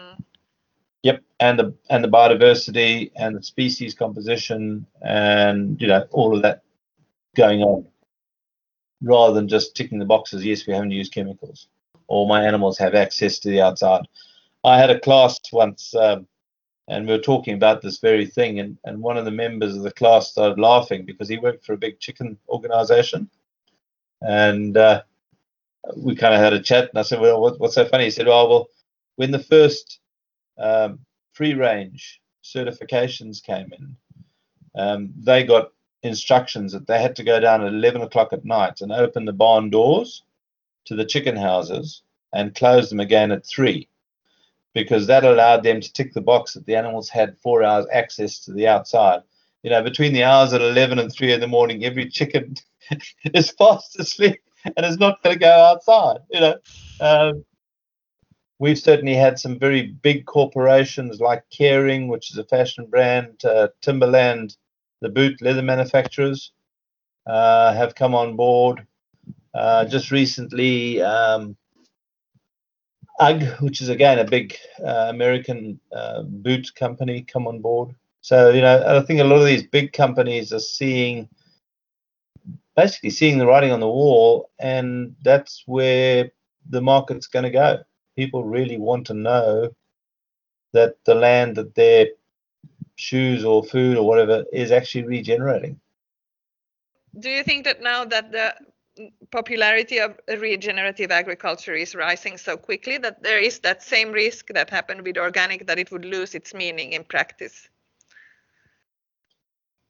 Yep, 1.04 1.24
and 1.40 1.60
the 1.60 1.74
and 1.90 2.04
the 2.04 2.10
biodiversity 2.10 3.12
and 3.16 3.36
the 3.36 3.44
species 3.44 3.94
composition 3.94 4.86
and 5.02 5.80
you 5.82 5.88
know 5.88 6.06
all 6.12 6.36
of 6.36 6.42
that 6.42 6.64
going 7.36 7.62
on, 7.62 7.86
rather 9.02 9.34
than 9.34 9.48
just 9.48 9.76
ticking 9.76 10.00
the 10.00 10.06
boxes. 10.06 10.44
Yes, 10.46 10.68
we 10.68 10.74
haven't 10.74 10.92
used 10.92 11.14
chemicals, 11.14 11.68
or 12.08 12.28
my 12.28 12.44
animals 12.44 12.78
have 12.78 12.96
access 12.96 13.40
to 13.40 13.50
the 13.50 13.62
outside. 13.62 14.08
I 14.64 14.78
had 14.78 14.90
a 14.90 15.00
class 15.00 15.40
once 15.54 15.96
um, 15.96 16.28
and 16.90 17.06
we 17.06 17.14
were 17.14 17.20
talking 17.22 17.54
about 17.54 17.82
this 17.82 18.00
very 18.00 18.26
thing 18.26 18.60
and, 18.60 18.78
and 18.84 19.00
one 19.02 19.16
of 19.16 19.24
the 19.24 19.32
members 19.32 19.76
of 19.76 19.84
the 19.84 19.92
class 19.92 20.32
started 20.32 20.60
laughing 20.60 21.06
because 21.06 21.30
he 21.30 21.38
worked 21.38 21.64
for 21.64 21.74
a 21.74 21.78
big 21.78 22.00
chicken 22.00 22.38
organization 22.50 23.30
and 24.22 24.76
uh, 24.76 25.02
we 25.96 26.16
kind 26.16 26.34
of 26.34 26.42
had 26.42 26.54
a 26.54 26.62
chat 26.62 26.90
and 26.90 27.00
i 27.00 27.02
said 27.04 27.22
well 27.22 27.40
what, 27.40 27.60
what's 27.60 27.76
so 27.76 27.86
funny 27.86 28.06
he 28.06 28.12
said 28.12 28.28
oh 28.28 28.50
well 28.50 28.68
when 29.16 29.32
the 29.32 29.40
first 29.40 29.99
um, 30.60 31.00
free 31.34 31.54
range 31.54 32.22
certifications 32.44 33.44
came 33.44 33.72
in 33.74 33.96
um, 34.76 35.14
they 35.18 35.44
got 35.44 35.72
instructions 36.04 36.72
that 36.72 36.88
they 36.88 37.02
had 37.02 37.16
to 37.18 37.24
go 37.24 37.40
down 37.40 37.62
at 37.62 37.74
11 37.74 38.02
o'clock 38.02 38.32
at 38.32 38.46
night 38.46 38.82
and 38.82 38.92
open 38.92 39.26
the 39.26 39.34
barn 39.34 39.70
doors 39.70 40.24
to 40.86 40.96
the 40.96 41.06
chicken 41.06 41.36
houses 41.36 42.02
and 42.34 42.56
close 42.56 42.90
them 42.90 43.00
again 43.00 43.32
at 43.32 43.46
3 43.46 43.88
because 44.74 45.08
that 45.08 45.26
allowed 45.26 45.64
them 45.64 45.82
to 45.82 45.92
tick 45.92 46.14
the 46.14 46.22
box 46.22 46.54
that 46.54 46.66
the 46.66 46.76
animals 46.76 47.10
had 47.10 47.38
four 47.40 47.64
hours 47.64 47.86
access 47.92 48.40
to 48.40 48.54
the 48.54 48.68
outside. 48.68 49.22
You 49.64 49.72
know, 49.72 49.84
between 49.84 50.14
the 50.14 50.24
hours 50.24 50.54
at 50.54 50.62
11 50.62 51.00
and 51.00 51.12
3 51.12 51.34
in 51.34 51.40
the 51.42 51.48
morning, 51.48 51.84
every 51.84 52.08
chicken 52.08 52.56
is 53.34 53.52
fast 53.52 54.00
asleep 54.00 54.42
and 54.78 54.86
is 54.86 55.00
not 55.00 55.22
going 55.24 55.36
to 55.36 55.40
go 55.40 55.52
outside. 55.52 56.20
You 56.30 56.40
know, 56.40 56.56
um, 57.02 57.46
we've 58.60 58.78
certainly 58.78 59.16
had 59.16 59.40
some 59.40 59.58
very 59.58 59.88
big 59.88 60.26
corporations 60.26 61.20
like 61.20 61.44
Kering, 61.50 62.08
which 62.10 62.32
is 62.32 62.38
a 62.38 62.44
fashion 62.44 62.86
brand, 62.86 63.44
uh, 63.46 63.70
Timberland, 63.82 64.58
the 65.02 65.10
boot 65.10 65.42
leather 65.42 65.62
manufacturers, 65.62 66.52
uh, 67.26 67.74
have 67.74 67.96
come 67.96 68.14
on 68.14 68.36
board. 68.36 68.86
Uh, 69.54 69.86
just 69.86 70.12
recently, 70.12 71.02
um, 71.02 71.56
UGG, 73.20 73.44
which 73.62 73.82
is 73.82 73.90
again 73.90 74.20
a 74.20 74.26
big 74.26 74.56
uh, 74.86 75.08
American 75.10 75.80
uh, 75.92 76.22
boot 76.24 76.72
company, 76.76 77.22
come 77.22 77.48
on 77.48 77.62
board. 77.62 77.96
So 78.22 78.52
you 78.52 78.62
know, 78.62 78.84
I 78.86 79.02
think 79.06 79.22
a 79.22 79.24
lot 79.24 79.40
of 79.40 79.46
these 79.46 79.64
big 79.64 79.94
companies 79.94 80.54
are 80.54 80.60
seeing 80.60 81.30
basically 82.76 83.10
seeing 83.10 83.38
the 83.38 83.48
writing 83.48 83.72
on 83.72 83.80
the 83.80 83.88
wall, 83.88 84.50
and 84.60 85.16
that's 85.24 85.64
where 85.66 86.32
the 86.70 86.82
market's 86.82 87.28
going 87.28 87.44
to 87.44 87.50
go. 87.52 87.84
People 88.20 88.44
really 88.44 88.78
want 88.78 89.08
to 89.08 89.14
know 89.14 89.74
that 90.74 90.98
the 91.06 91.16
land 91.16 91.56
that 91.56 91.74
their 91.76 92.08
shoes 92.98 93.46
or 93.46 93.64
food 93.64 93.96
or 93.96 94.06
whatever 94.06 94.44
is 94.52 94.74
actually 94.74 95.06
regenerating. 95.06 95.80
Do 97.18 97.30
you 97.30 97.44
think 97.44 97.64
that 97.64 97.82
now 97.82 98.04
that 98.04 98.34
the 98.34 98.56
popularity 99.32 100.00
of 100.00 100.20
regenerative 100.28 101.12
agriculture 101.12 101.76
is 101.76 101.96
rising 101.96 102.36
so 102.38 102.58
quickly 102.58 102.98
that 102.98 103.24
there 103.24 103.40
is 103.40 103.60
that 103.60 103.82
same 103.82 104.12
risk 104.12 104.48
that 104.48 104.70
happened 104.70 105.04
with 105.04 105.18
organic 105.18 105.66
that 105.68 105.80
it 105.80 105.90
would 105.90 106.04
lose 106.04 106.36
its 106.36 106.54
meaning 106.54 106.92
in 106.92 107.06
practice? 107.06 107.70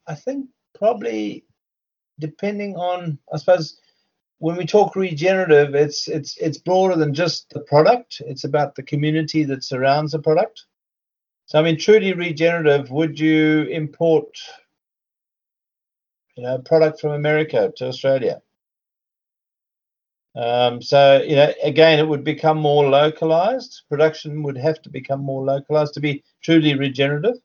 I 0.05 0.13
think 0.13 0.45
probably 0.75 1.45
depending 2.19 2.75
on, 2.75 3.17
I 3.34 3.38
suppose, 3.38 3.80
when 4.39 4.55
we 4.55 4.65
talk 4.65 4.95
regenerative, 4.95 5.75
it's 5.75 6.07
it's 6.07 6.37
it's 6.37 6.57
broader 6.57 6.95
than 6.95 7.13
just 7.13 7.49
the 7.51 7.59
product. 7.59 8.21
It's 8.25 8.45
about 8.45 8.75
the 8.75 8.83
community 8.83 9.43
that 9.43 9.63
surrounds 9.63 10.13
the 10.13 10.19
product. 10.19 10.65
So 11.45 11.59
I 11.59 11.61
mean, 11.61 11.77
truly 11.77 12.13
regenerative. 12.13 12.89
Would 12.89 13.19
you 13.19 13.63
import, 13.63 14.29
you 16.35 16.43
know, 16.43 16.57
product 16.59 17.01
from 17.01 17.11
America 17.11 17.71
to 17.77 17.87
Australia? 17.87 18.41
Um, 20.35 20.81
so 20.81 21.21
you 21.21 21.35
know, 21.35 21.51
again, 21.63 21.99
it 21.99 22.07
would 22.07 22.23
become 22.23 22.57
more 22.57 22.89
localized. 22.89 23.81
Production 23.89 24.41
would 24.43 24.57
have 24.57 24.81
to 24.83 24.89
become 24.89 25.19
more 25.19 25.43
localized 25.43 25.95
to 25.95 25.99
be 25.99 26.23
truly 26.41 26.75
regenerative. 26.75 27.35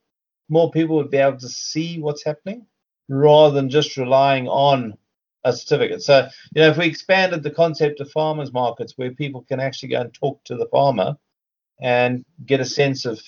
More 0.48 0.70
people 0.70 0.96
would 0.96 1.10
be 1.10 1.16
able 1.16 1.38
to 1.38 1.48
see 1.48 1.98
what's 1.98 2.24
happening 2.24 2.66
rather 3.08 3.54
than 3.54 3.68
just 3.68 3.96
relying 3.96 4.46
on 4.46 4.96
a 5.44 5.52
certificate. 5.52 6.02
So, 6.02 6.28
you 6.54 6.62
know, 6.62 6.70
if 6.70 6.78
we 6.78 6.86
expanded 6.86 7.42
the 7.42 7.50
concept 7.50 8.00
of 8.00 8.10
farmers 8.10 8.52
markets 8.52 8.94
where 8.96 9.10
people 9.10 9.42
can 9.42 9.60
actually 9.60 9.90
go 9.90 10.00
and 10.00 10.12
talk 10.12 10.42
to 10.44 10.56
the 10.56 10.66
farmer 10.66 11.16
and 11.80 12.24
get 12.46 12.60
a 12.60 12.64
sense 12.64 13.04
of 13.04 13.20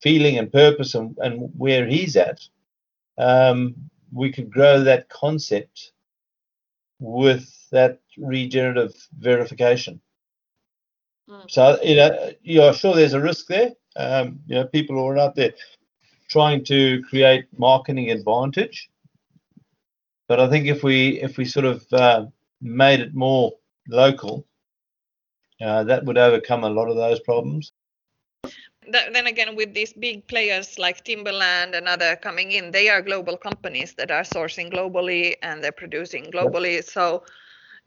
feeling 0.00 0.38
and 0.38 0.52
purpose 0.52 0.94
and, 0.94 1.16
and 1.18 1.50
where 1.56 1.86
he's 1.86 2.16
at, 2.16 2.40
um, 3.18 3.74
we 4.12 4.32
could 4.32 4.50
grow 4.50 4.82
that 4.82 5.08
concept 5.08 5.92
with 6.98 7.48
that 7.70 8.00
regenerative 8.18 8.94
verification. 9.18 10.00
Mm. 11.28 11.50
So, 11.50 11.78
you 11.82 11.96
know, 11.96 12.32
you're 12.42 12.72
sure 12.72 12.94
there's 12.94 13.12
a 13.12 13.20
risk 13.20 13.46
there. 13.46 13.70
Um, 13.96 14.40
you 14.46 14.54
know, 14.54 14.66
people 14.66 14.98
are 14.98 15.18
out 15.18 15.34
there 15.34 15.52
trying 16.28 16.64
to 16.64 17.02
create 17.02 17.46
marketing 17.58 18.10
advantage 18.10 18.88
but 20.30 20.38
I 20.38 20.48
think 20.48 20.68
if 20.68 20.84
we 20.84 21.20
if 21.20 21.38
we 21.38 21.44
sort 21.44 21.66
of 21.66 21.84
uh, 21.92 22.26
made 22.60 23.00
it 23.00 23.14
more 23.16 23.52
local, 23.88 24.46
uh, 25.60 25.82
that 25.82 26.04
would 26.04 26.18
overcome 26.18 26.62
a 26.62 26.70
lot 26.70 26.88
of 26.88 26.94
those 26.94 27.18
problems. 27.18 27.72
Then 28.92 29.26
again, 29.26 29.56
with 29.56 29.74
these 29.74 29.92
big 29.92 30.28
players 30.28 30.78
like 30.78 31.02
Timberland 31.02 31.74
and 31.74 31.88
other 31.88 32.14
coming 32.14 32.52
in, 32.52 32.70
they 32.70 32.88
are 32.88 33.02
global 33.02 33.36
companies 33.36 33.94
that 33.94 34.12
are 34.12 34.22
sourcing 34.22 34.72
globally 34.72 35.34
and 35.42 35.64
they're 35.64 35.80
producing 35.84 36.26
globally. 36.26 36.84
So, 36.84 37.24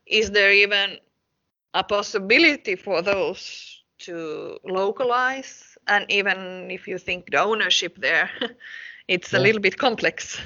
is 0.05 0.29
there 0.31 0.51
even 0.51 0.97
a 1.73 1.83
possibility 1.83 2.75
for 2.75 3.01
those 3.01 3.83
to 3.99 4.59
localize? 4.65 5.77
And 5.87 6.05
even 6.11 6.69
if 6.71 6.89
you 6.89 6.97
think 6.97 7.31
the 7.31 7.41
ownership 7.41 7.95
there, 7.97 8.29
it's 9.07 9.33
a 9.33 9.39
little 9.39 9.61
bit 9.61 9.77
complex. 9.77 10.41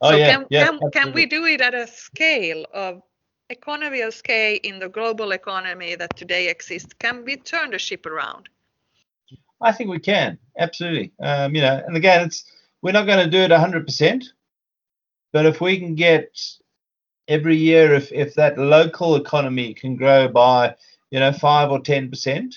Oh, 0.00 0.10
so 0.10 0.16
yeah, 0.16 0.32
can, 0.32 0.46
yeah, 0.50 0.66
can, 0.66 0.90
can 0.92 1.12
we 1.12 1.26
do 1.26 1.44
it 1.44 1.60
at 1.60 1.74
a 1.74 1.86
scale 1.86 2.64
of 2.72 3.02
economy 3.50 4.00
of 4.00 4.14
scale 4.14 4.58
in 4.62 4.78
the 4.78 4.88
global 4.88 5.32
economy 5.32 5.94
that 5.94 6.16
today 6.16 6.48
exists? 6.48 6.92
Can 6.98 7.24
we 7.24 7.36
turn 7.36 7.70
the 7.70 7.78
ship 7.78 8.06
around? 8.06 8.48
I 9.60 9.72
think 9.72 9.90
we 9.90 9.98
can 9.98 10.38
absolutely. 10.58 11.12
Um, 11.20 11.54
you 11.54 11.62
know, 11.62 11.82
and 11.86 11.96
again, 11.96 12.26
it's 12.26 12.44
we're 12.82 12.92
not 12.92 13.06
going 13.06 13.24
to 13.24 13.30
do 13.30 13.38
it 13.38 13.50
100%, 13.50 14.24
but 15.32 15.46
if 15.46 15.60
we 15.60 15.78
can 15.78 15.94
get 15.94 16.38
every 17.28 17.56
year, 17.56 17.94
if 17.94 18.12
if 18.12 18.34
that 18.34 18.58
local 18.58 19.16
economy 19.16 19.74
can 19.74 19.96
grow 19.96 20.28
by 20.28 20.74
you 21.10 21.20
know 21.20 21.32
five 21.32 21.70
or 21.70 21.80
10%, 21.80 22.54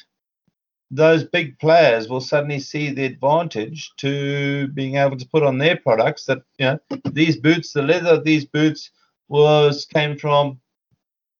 those 0.95 1.23
big 1.23 1.57
players 1.57 2.07
will 2.07 2.21
suddenly 2.21 2.59
see 2.59 2.91
the 2.91 3.05
advantage 3.05 3.91
to 3.97 4.67
being 4.69 4.95
able 4.95 5.17
to 5.17 5.27
put 5.27 5.41
on 5.41 5.57
their 5.57 5.75
products 5.77 6.25
that 6.25 6.43
you 6.59 6.65
know 6.65 6.79
these 7.11 7.37
boots 7.37 7.73
the 7.73 7.81
leather 7.81 8.11
of 8.11 8.23
these 8.23 8.45
boots 8.45 8.91
was 9.27 9.85
came 9.85 10.17
from 10.17 10.59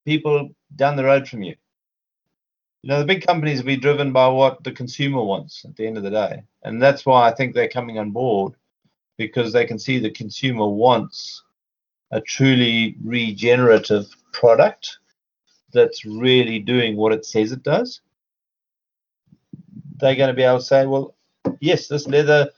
people 0.06 0.49
down 0.76 0.95
the 0.95 1.04
road 1.04 1.28
from 1.28 1.43
you. 1.43 1.56
You 2.82 2.89
know 2.89 2.99
the 2.99 3.06
big 3.06 3.26
companies 3.26 3.60
will 3.60 3.68
be 3.68 3.78
driven 3.78 4.12
by 4.12 4.28
what 4.28 4.64
the 4.64 4.72
consumer 4.72 5.24
wants 5.24 5.64
at 5.66 5.76
the 5.76 5.86
end 5.86 5.97
of 5.97 6.04
the 6.04 6.10
day. 6.10 6.43
And 6.64 6.82
that's 6.82 7.06
why 7.06 7.30
i 7.30 7.34
think 7.34 7.54
they're 7.54 7.70
coming 7.70 7.99
on 7.99 8.12
board 8.12 8.54
because 9.18 9.54
they 9.54 9.66
can 9.66 9.78
see 9.78 9.99
the 9.99 10.10
consumer 10.10 10.68
wants 10.68 11.43
a 12.12 12.22
truly 12.22 12.95
regenerative 13.04 14.08
product 14.32 14.97
that's 15.74 16.06
really 16.06 16.58
doing 16.58 16.95
what 16.95 17.14
it 17.14 17.26
says 17.26 17.51
it 17.51 17.62
does 17.62 18.01
they're 20.00 20.16
going 20.16 20.30
to 20.30 20.34
be 20.34 20.44
able 20.44 20.60
to 20.60 20.64
say, 20.64 20.86
well, 20.86 21.16
yes, 21.60 21.88
this 21.88 22.08
leather 22.08 22.50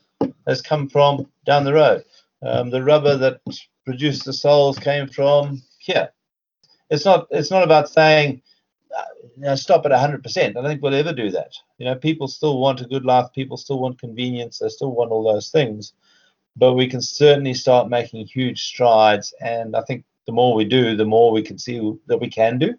has 0.46 0.62
come 0.62 0.88
from 0.88 1.26
down 1.44 1.64
the 1.64 1.74
road. 1.74 2.04
Um, 2.42 2.70
the 2.70 2.82
rubber 2.82 3.16
that 3.16 3.40
produced 3.84 4.24
the 4.24 4.32
soles 4.32 4.78
came 4.78 5.08
from 5.08 5.62
here. 5.78 6.10
It's 6.90 7.04
not. 7.04 7.26
It's 7.30 7.50
not 7.50 7.64
about 7.64 7.88
saying, 7.88 8.42
uh, 8.96 9.02
you 9.36 9.42
know, 9.42 9.54
stop 9.56 9.84
at 9.86 9.92
100%. 9.92 10.38
I 10.38 10.52
don't 10.52 10.64
think 10.64 10.82
we'll 10.82 10.94
ever 10.94 11.12
do 11.12 11.30
that. 11.30 11.52
You 11.78 11.86
know, 11.86 11.96
people 11.96 12.28
still 12.28 12.60
want 12.60 12.80
a 12.80 12.86
good 12.86 13.04
life. 13.04 13.26
People 13.34 13.56
still 13.56 13.80
want 13.80 13.98
convenience. 13.98 14.58
They 14.58 14.68
still 14.68 14.92
want 14.92 15.10
all 15.10 15.24
those 15.24 15.48
things. 15.48 15.94
But 16.56 16.74
we 16.74 16.86
can 16.86 17.02
certainly 17.02 17.54
start 17.54 17.90
making 17.90 18.26
huge 18.26 18.62
strides. 18.64 19.34
And 19.40 19.74
I 19.74 19.82
think 19.82 20.04
the 20.26 20.32
more 20.32 20.54
we 20.54 20.64
do, 20.64 20.96
the 20.96 21.04
more 21.04 21.32
we 21.32 21.42
can 21.42 21.58
see 21.58 21.92
that 22.06 22.18
we 22.18 22.28
can 22.28 22.58
do. 22.58 22.74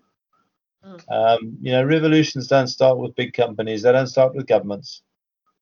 Mm. 0.85 1.01
Um, 1.11 1.57
you 1.61 1.71
know, 1.71 1.83
revolutions 1.83 2.47
don't 2.47 2.67
start 2.67 2.97
with 2.97 3.15
big 3.15 3.33
companies. 3.33 3.81
They 3.81 3.91
don't 3.91 4.07
start 4.07 4.35
with 4.35 4.47
governments. 4.47 5.01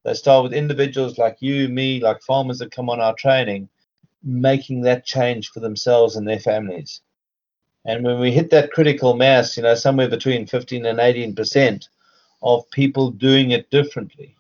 They 0.04 0.14
start 0.14 0.44
with 0.44 0.54
individuals 0.54 1.18
like 1.18 1.38
you, 1.40 1.68
me, 1.68 2.00
like 2.00 2.22
farmers 2.22 2.60
that 2.60 2.72
come 2.72 2.90
on 2.90 3.00
our 3.02 3.16
training, 3.16 3.70
making 4.24 4.82
that 4.82 5.06
change 5.06 5.50
for 5.50 5.60
themselves 5.62 6.16
and 6.16 6.28
their 6.28 6.40
families. 6.40 7.02
And 7.86 8.04
when 8.04 8.20
we 8.20 8.32
hit 8.32 8.50
that 8.52 8.72
critical 8.72 9.16
mass, 9.16 9.58
you 9.58 9.64
know, 9.64 9.76
somewhere 9.76 10.10
between 10.10 10.48
15 10.48 10.86
and 10.86 11.00
18 11.00 11.36
percent 11.36 11.90
of 12.42 12.70
people 12.72 13.12
doing 13.12 13.52
it 13.52 13.70
differently, 13.72 14.36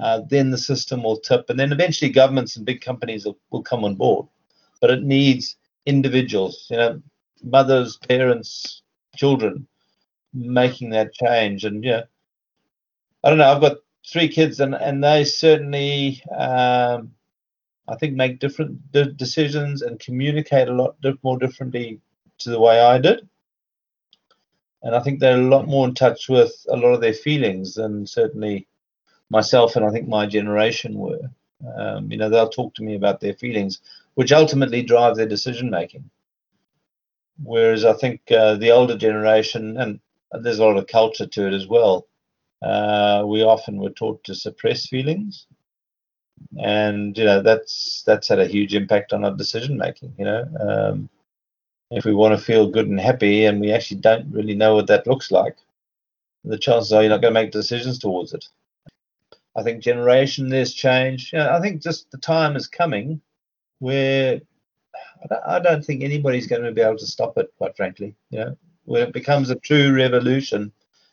uh, 0.00 0.22
then 0.28 0.50
the 0.50 0.58
system 0.58 1.02
will 1.02 1.18
tip, 1.18 1.48
and 1.50 1.58
then 1.58 1.72
eventually 1.72 2.10
governments 2.10 2.56
and 2.56 2.66
big 2.66 2.80
companies 2.80 3.24
will, 3.24 3.38
will 3.50 3.62
come 3.62 3.84
on 3.84 3.94
board. 3.94 4.26
But 4.80 4.90
it 4.90 5.02
needs 5.02 5.56
individuals, 5.86 6.66
you 6.70 6.76
know, 6.76 7.02
mothers, 7.44 7.98
parents, 7.98 8.82
children 9.16 9.66
making 10.34 10.90
that 10.90 11.12
change. 11.12 11.64
And 11.64 11.84
yeah, 11.84 12.02
I 13.24 13.28
don't 13.28 13.38
know. 13.38 13.52
I've 13.52 13.60
got 13.60 13.78
three 14.06 14.28
kids, 14.28 14.60
and 14.60 14.74
and 14.74 15.02
they 15.02 15.24
certainly, 15.24 16.22
um, 16.36 17.12
I 17.88 17.96
think, 17.98 18.14
make 18.14 18.40
different 18.40 18.92
de- 18.92 19.12
decisions 19.12 19.82
and 19.82 19.98
communicate 19.98 20.68
a 20.68 20.74
lot 20.74 20.96
more 21.22 21.38
differently 21.38 22.00
to 22.38 22.50
the 22.50 22.60
way 22.60 22.80
I 22.80 22.98
did. 22.98 23.28
And 24.82 24.96
I 24.96 25.00
think 25.00 25.20
they're 25.20 25.38
a 25.38 25.42
lot 25.42 25.68
more 25.68 25.86
in 25.86 25.94
touch 25.94 26.28
with 26.28 26.66
a 26.68 26.76
lot 26.76 26.92
of 26.92 27.00
their 27.00 27.14
feelings 27.14 27.74
than 27.74 28.06
certainly 28.06 28.66
myself 29.32 29.76
and 29.76 29.84
I 29.84 29.90
think 29.90 30.06
my 30.08 30.26
generation 30.26 30.98
were. 30.98 31.30
Um, 31.76 32.10
you 32.10 32.18
know, 32.18 32.28
they'll 32.28 32.48
talk 32.48 32.74
to 32.74 32.82
me 32.82 32.96
about 32.96 33.20
their 33.20 33.34
feelings, 33.34 33.80
which 34.14 34.32
ultimately 34.32 34.82
drive 34.82 35.16
their 35.16 35.28
decision 35.28 35.70
making. 35.70 36.10
Whereas 37.42 37.84
I 37.84 37.92
think 37.94 38.20
uh, 38.30 38.56
the 38.56 38.70
older 38.70 38.96
generation, 38.96 39.76
and 39.78 40.00
there's 40.32 40.58
a 40.58 40.64
lot 40.64 40.76
of 40.76 40.86
culture 40.86 41.26
to 41.26 41.46
it 41.46 41.54
as 41.54 41.66
well, 41.66 42.06
uh, 42.62 43.24
we 43.26 43.42
often 43.42 43.78
were 43.78 43.90
taught 43.90 44.22
to 44.24 44.34
suppress 44.34 44.86
feelings, 44.86 45.46
and 46.62 47.16
you 47.16 47.24
know 47.24 47.42
that's 47.42 48.02
that's 48.06 48.28
had 48.28 48.38
a 48.38 48.46
huge 48.46 48.74
impact 48.74 49.12
on 49.12 49.24
our 49.24 49.34
decision 49.34 49.76
making. 49.76 50.14
You 50.18 50.24
know, 50.24 50.44
um, 50.60 51.08
if 51.90 52.04
we 52.04 52.14
want 52.14 52.38
to 52.38 52.44
feel 52.44 52.68
good 52.68 52.88
and 52.88 53.00
happy, 53.00 53.46
and 53.46 53.60
we 53.60 53.72
actually 53.72 54.00
don't 54.00 54.30
really 54.32 54.54
know 54.54 54.76
what 54.76 54.86
that 54.86 55.06
looks 55.06 55.30
like, 55.30 55.56
the 56.44 56.58
chances 56.58 56.92
are 56.92 57.02
you're 57.02 57.10
not 57.10 57.22
going 57.22 57.34
to 57.34 57.40
make 57.40 57.50
decisions 57.50 57.98
towards 57.98 58.32
it. 58.32 58.44
I 59.56 59.62
think 59.62 59.82
generation 59.82 60.48
there's 60.48 60.72
change. 60.72 61.32
You 61.32 61.40
know, 61.40 61.50
I 61.50 61.60
think 61.60 61.82
just 61.82 62.10
the 62.10 62.18
time 62.18 62.56
is 62.56 62.66
coming 62.66 63.20
where 63.80 64.40
I 65.46 65.58
don't 65.60 65.84
think 65.84 66.02
anybody's 66.02 66.46
going 66.46 66.62
to 66.62 66.72
be 66.72 66.80
able 66.80 66.98
to 66.98 67.06
stop 67.06 67.38
it, 67.38 67.52
quite 67.56 67.76
frankly. 67.76 68.14
You 68.30 68.38
know, 68.40 68.56
when 68.84 69.02
it 69.02 69.12
becomes 69.12 69.50
a 69.50 69.56
true 69.56 69.94
revolution, 69.94 70.72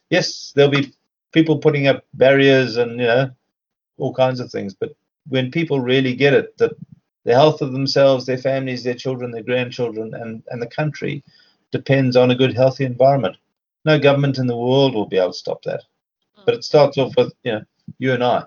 yes, 0.10 0.52
there'll 0.56 0.72
be 0.72 0.94
people 1.32 1.58
putting 1.58 1.88
up 1.88 2.06
barriers 2.16 2.78
and 2.78 2.92
you 3.00 3.08
know 3.08 3.30
all 3.98 4.14
kinds 4.14 4.40
of 4.40 4.52
things, 4.52 4.74
but 4.74 4.96
when 5.28 5.52
people 5.52 5.80
really 5.80 6.16
get 6.16 6.34
it 6.34 6.58
that 6.58 6.72
the 7.26 7.34
health 7.34 7.62
of 7.62 7.74
themselves, 7.74 8.26
their 8.26 8.38
families, 8.38 8.84
their 8.84 8.96
children, 8.96 9.32
their 9.32 9.44
grandchildren, 9.44 10.14
and, 10.14 10.42
and 10.50 10.62
the 10.62 10.68
country 10.68 11.24
depends 11.72 12.16
on 12.16 12.32
a 12.32 12.36
good, 12.36 12.56
healthy 12.56 12.86
environment. 12.86 13.36
No 13.86 14.00
government 14.00 14.40
in 14.40 14.48
the 14.48 14.58
world 14.58 14.96
will 14.96 15.06
be 15.06 15.18
able 15.18 15.32
to 15.32 15.38
stop 15.38 15.62
that. 15.64 15.84
But 16.46 16.56
it 16.56 16.64
starts 16.64 16.98
off 16.98 17.14
with 17.18 17.34
you 17.44 17.52
know 17.54 17.66
you 18.00 18.14
and 18.14 18.24
I. 18.24 18.46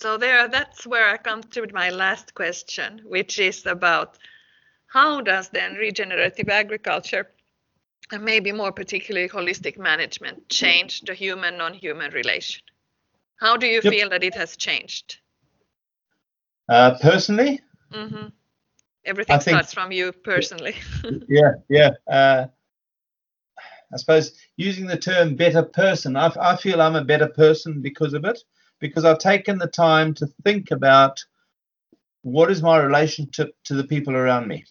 So 0.00 0.16
there, 0.16 0.48
that's 0.48 0.86
where 0.86 1.10
I 1.10 1.18
come 1.18 1.42
to 1.42 1.66
my 1.72 1.90
last 1.90 2.34
question, 2.34 3.02
which 3.04 3.38
is 3.38 3.66
about 3.66 4.16
how 4.86 5.20
does 5.20 5.50
then 5.50 5.74
regenerative 5.74 6.48
agriculture 6.48 7.28
and 8.10 8.24
maybe 8.24 8.50
more 8.50 8.72
particularly 8.72 9.28
holistic 9.28 9.76
management 9.78 10.48
change 10.48 11.02
the 11.02 11.14
human 11.14 11.58
non-human 11.58 12.12
relation? 12.12 12.62
How 13.36 13.56
do 13.58 13.66
you 13.66 13.82
Yep. 13.82 13.92
feel 13.92 14.08
that 14.08 14.24
it 14.24 14.34
has 14.34 14.56
changed? 14.56 15.18
Uh, 16.68 16.96
personally, 17.00 17.60
mm-hmm. 17.92 18.28
Everything 19.04 19.38
think- 19.38 19.54
starts 19.54 19.74
from 19.74 19.92
you 19.92 20.12
personally. 20.12 20.76
yeah, 21.28 21.52
yeah. 21.68 21.90
Uh, 22.06 22.46
I 23.92 23.96
suppose 23.96 24.32
using 24.56 24.86
the 24.86 24.96
term 24.96 25.36
better 25.36 25.62
person, 25.62 26.16
I, 26.16 26.32
I 26.40 26.56
feel 26.56 26.80
I'm 26.80 26.96
a 26.96 27.04
better 27.04 27.28
person 27.28 27.82
because 27.82 28.14
of 28.14 28.24
it, 28.24 28.38
because 28.80 29.04
I've 29.04 29.18
taken 29.18 29.58
the 29.58 29.66
time 29.66 30.14
to 30.14 30.26
think 30.44 30.70
about 30.70 31.24
what 32.22 32.50
is 32.50 32.62
my 32.62 32.78
relationship 32.78 33.54
to 33.64 33.74
the 33.74 33.84
people 33.84 34.14
around 34.16 34.48
me 34.48 34.64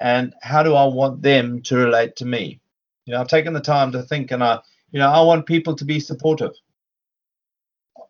and 0.00 0.34
how 0.42 0.62
do 0.62 0.74
I 0.74 0.84
want 0.86 1.22
them 1.22 1.62
to 1.62 1.76
relate 1.76 2.16
to 2.16 2.24
me. 2.24 2.60
You 3.04 3.14
know, 3.14 3.20
I've 3.20 3.28
taken 3.28 3.52
the 3.52 3.60
time 3.60 3.92
to 3.92 4.02
think 4.02 4.30
and 4.30 4.42
I, 4.42 4.60
you 4.90 4.98
know, 4.98 5.10
I 5.10 5.20
want 5.22 5.46
people 5.46 5.74
to 5.76 5.84
be 5.84 6.00
supportive 6.00 6.52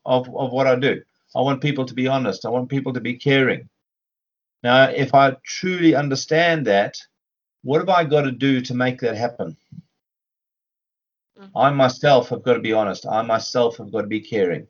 of, 0.04 0.28
of 0.34 0.52
what 0.52 0.66
I 0.66 0.76
do. 0.76 1.02
I 1.36 1.40
want 1.40 1.60
people 1.60 1.84
to 1.84 1.94
be 1.94 2.08
honest. 2.08 2.44
I 2.44 2.50
want 2.50 2.68
people 2.68 2.92
to 2.94 3.00
be 3.00 3.14
caring. 3.14 3.68
Now, 4.62 4.84
if 4.84 5.14
I 5.14 5.36
truly 5.44 5.94
understand 5.94 6.66
that, 6.66 6.96
what 7.62 7.80
have 7.80 7.88
I 7.88 8.04
got 8.04 8.22
to 8.22 8.32
do 8.32 8.60
to 8.62 8.74
make 8.74 9.00
that 9.00 9.16
happen? 9.16 9.56
I 11.54 11.70
myself 11.70 12.28
have 12.30 12.42
got 12.42 12.54
to 12.54 12.60
be 12.60 12.72
honest. 12.72 13.06
I 13.06 13.22
myself 13.22 13.76
have 13.78 13.92
got 13.92 14.02
to 14.02 14.06
be 14.06 14.20
caring. 14.20 14.66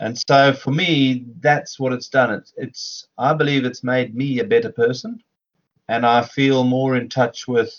And 0.00 0.16
so 0.28 0.52
for 0.52 0.70
me, 0.70 1.26
that's 1.40 1.80
what 1.80 1.92
it's 1.92 2.08
done. 2.08 2.32
It's, 2.32 2.52
it's 2.56 3.08
I 3.18 3.34
believe 3.34 3.64
it's 3.64 3.82
made 3.82 4.14
me 4.14 4.38
a 4.38 4.44
better 4.44 4.70
person, 4.70 5.22
and 5.88 6.06
I 6.06 6.22
feel 6.22 6.62
more 6.62 6.96
in 6.96 7.08
touch 7.08 7.48
with 7.48 7.74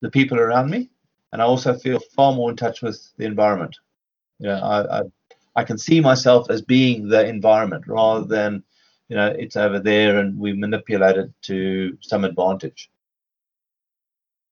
the 0.00 0.10
people 0.10 0.40
around 0.40 0.70
me, 0.70 0.90
and 1.32 1.40
I 1.40 1.44
also 1.44 1.74
feel 1.74 2.00
far 2.00 2.32
more 2.34 2.50
in 2.50 2.56
touch 2.56 2.82
with 2.82 3.12
the 3.16 3.24
environment. 3.24 3.76
You 4.40 4.48
know, 4.48 4.60
I, 4.60 5.00
I 5.00 5.02
I 5.56 5.64
can 5.64 5.78
see 5.78 6.00
myself 6.00 6.50
as 6.50 6.60
being 6.60 7.08
the 7.08 7.26
environment 7.26 7.86
rather 7.86 8.24
than 8.24 8.62
you 9.08 9.16
know 9.16 9.28
it's 9.28 9.56
over 9.56 9.78
there 9.78 10.18
and 10.18 10.38
we 10.38 10.52
manipulate 10.52 11.16
it 11.16 11.30
to 11.42 11.96
some 12.00 12.24
advantage 12.24 12.90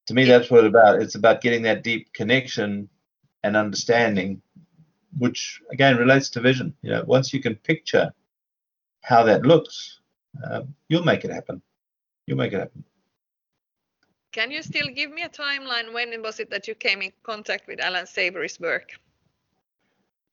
to 0.06 0.14
me 0.14 0.24
that's 0.24 0.50
what 0.50 0.64
it's 0.64 0.68
about. 0.68 1.02
It's 1.02 1.14
about 1.14 1.40
getting 1.40 1.62
that 1.62 1.82
deep 1.82 2.12
connection 2.12 2.88
and 3.42 3.56
understanding 3.56 4.42
which 5.18 5.62
again 5.70 5.96
relates 5.96 6.30
to 6.30 6.40
vision. 6.40 6.74
You 6.82 6.90
know 6.90 7.04
once 7.06 7.32
you 7.32 7.40
can 7.40 7.54
picture 7.56 8.12
how 9.02 9.22
that 9.24 9.42
looks 9.42 10.00
uh, 10.42 10.62
you'll 10.88 11.04
make 11.04 11.24
it 11.24 11.30
happen. 11.30 11.62
You'll 12.26 12.38
make 12.38 12.52
it 12.52 12.58
happen. 12.58 12.84
Can 14.32 14.50
you 14.50 14.62
still 14.62 14.88
give 14.88 15.12
me 15.12 15.22
a 15.22 15.28
timeline? 15.28 15.92
When 15.92 16.20
was 16.22 16.40
it 16.40 16.50
that 16.50 16.66
you 16.66 16.74
came 16.74 17.02
in 17.02 17.12
contact 17.22 17.68
with 17.68 17.80
Allan 17.80 18.06
Savory's 18.06 18.58
work? 18.58 18.90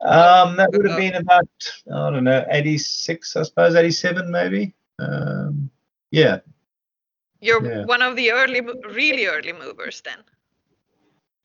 um 0.02 0.58
that 0.58 0.72
would 0.72 0.88
have 0.88 0.98
been 0.98 1.14
about 1.14 1.48
i 1.94 2.10
don't 2.10 2.24
know 2.24 2.44
86 2.50 3.36
i 3.36 3.44
suppose 3.44 3.76
87 3.76 4.32
maybe? 4.32 4.74
Um 4.98 5.70
yeah 6.10 6.40
You're 7.42 7.64
Yeah. 7.66 7.86
one 7.86 8.02
of 8.02 8.16
the 8.16 8.32
early, 8.32 8.62
really 8.62 9.26
early 9.26 9.54
movers 9.54 10.02
then. 10.02 10.24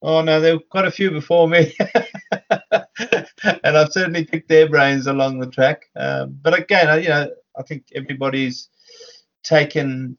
Oh 0.02 0.20
no, 0.22 0.40
there 0.40 0.54
were 0.56 0.62
quite 0.70 0.84
a 0.84 0.90
few 0.90 1.10
before 1.10 1.48
me, 1.48 1.74
and 2.50 3.76
I've 3.76 3.92
certainly 3.92 4.24
picked 4.24 4.48
their 4.48 4.68
brains 4.68 5.06
along 5.06 5.40
the 5.40 5.46
track. 5.50 5.86
Um, 5.96 6.38
but 6.42 6.56
again, 6.58 6.88
I- 6.88 6.98
you 6.98 7.08
know, 7.08 7.30
I 7.58 7.62
think 7.62 7.86
everybody's 7.94 8.68
taken 9.42 10.16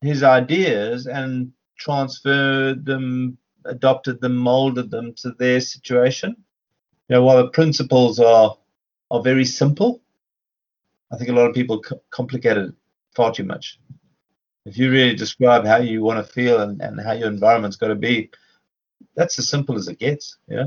his 0.00 0.22
ideas 0.22 1.06
and 1.06 1.52
transferred 1.78 2.86
them, 2.86 3.36
adopted 3.66 4.20
them, 4.20 4.36
molded 4.36 4.90
them 4.90 5.12
to 5.18 5.32
their 5.32 5.60
situation. 5.60 6.34
You 7.08 7.16
know, 7.16 7.22
while 7.22 7.36
the 7.36 7.50
principles 7.50 8.18
are 8.18 8.56
are 9.10 9.22
very 9.22 9.44
simple, 9.44 10.02
I 11.12 11.16
think 11.16 11.28
a 11.30 11.32
lot 11.34 11.48
of 11.48 11.54
people 11.54 11.80
co- 11.82 12.02
complicate 12.10 12.56
it 12.56 12.74
far 13.14 13.32
too 13.32 13.44
much. 13.44 13.78
If 14.66 14.76
you 14.76 14.90
really 14.90 15.14
describe 15.14 15.64
how 15.64 15.78
you 15.78 16.02
want 16.02 16.18
to 16.24 16.32
feel 16.32 16.60
and, 16.60 16.82
and 16.82 17.00
how 17.00 17.12
your 17.12 17.28
environment's 17.28 17.76
got 17.76 17.88
to 17.88 17.94
be, 17.94 18.30
that's 19.14 19.38
as 19.38 19.48
simple 19.48 19.76
as 19.76 19.86
it 19.86 20.00
gets. 20.00 20.38
Yeah. 20.48 20.66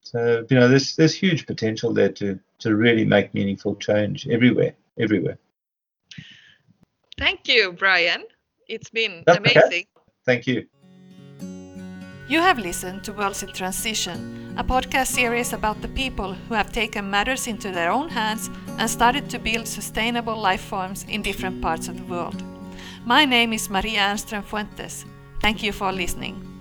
So 0.00 0.46
you 0.48 0.58
know, 0.58 0.68
there's 0.68 0.94
there's 0.96 1.14
huge 1.14 1.46
potential 1.46 1.92
there 1.92 2.12
to 2.12 2.38
to 2.60 2.76
really 2.76 3.04
make 3.04 3.34
meaningful 3.34 3.74
change 3.76 4.28
everywhere, 4.28 4.74
everywhere. 4.98 5.38
Thank 7.18 7.48
you, 7.48 7.72
Brian. 7.72 8.24
It's 8.68 8.90
been 8.90 9.24
That's 9.26 9.38
okay. 9.38 9.52
amazing. 9.52 9.86
Thank 10.24 10.46
you. 10.46 10.66
You 12.28 12.40
have 12.40 12.58
listened 12.58 13.04
to 13.04 13.12
Worlds 13.12 13.42
in 13.42 13.52
Transition, 13.52 14.54
a 14.56 14.64
podcast 14.64 15.08
series 15.08 15.52
about 15.52 15.82
the 15.82 15.88
people 15.88 16.34
who 16.34 16.54
have 16.54 16.72
taken 16.72 17.10
matters 17.10 17.46
into 17.46 17.70
their 17.72 17.90
own 17.90 18.08
hands 18.08 18.48
and 18.78 18.88
started 18.88 19.28
to 19.30 19.38
build 19.38 19.66
sustainable 19.66 20.40
life 20.40 20.62
forms 20.62 21.04
in 21.08 21.20
different 21.22 21.60
parts 21.60 21.88
of 21.88 21.96
the 21.96 22.04
world. 22.04 22.42
My 23.04 23.24
name 23.24 23.52
is 23.52 23.68
Maria 23.68 24.12
Ehrnström 24.12 24.44
Fuentes. 24.44 25.04
Thank 25.40 25.62
you 25.62 25.72
for 25.72 25.92
listening. 25.92 26.51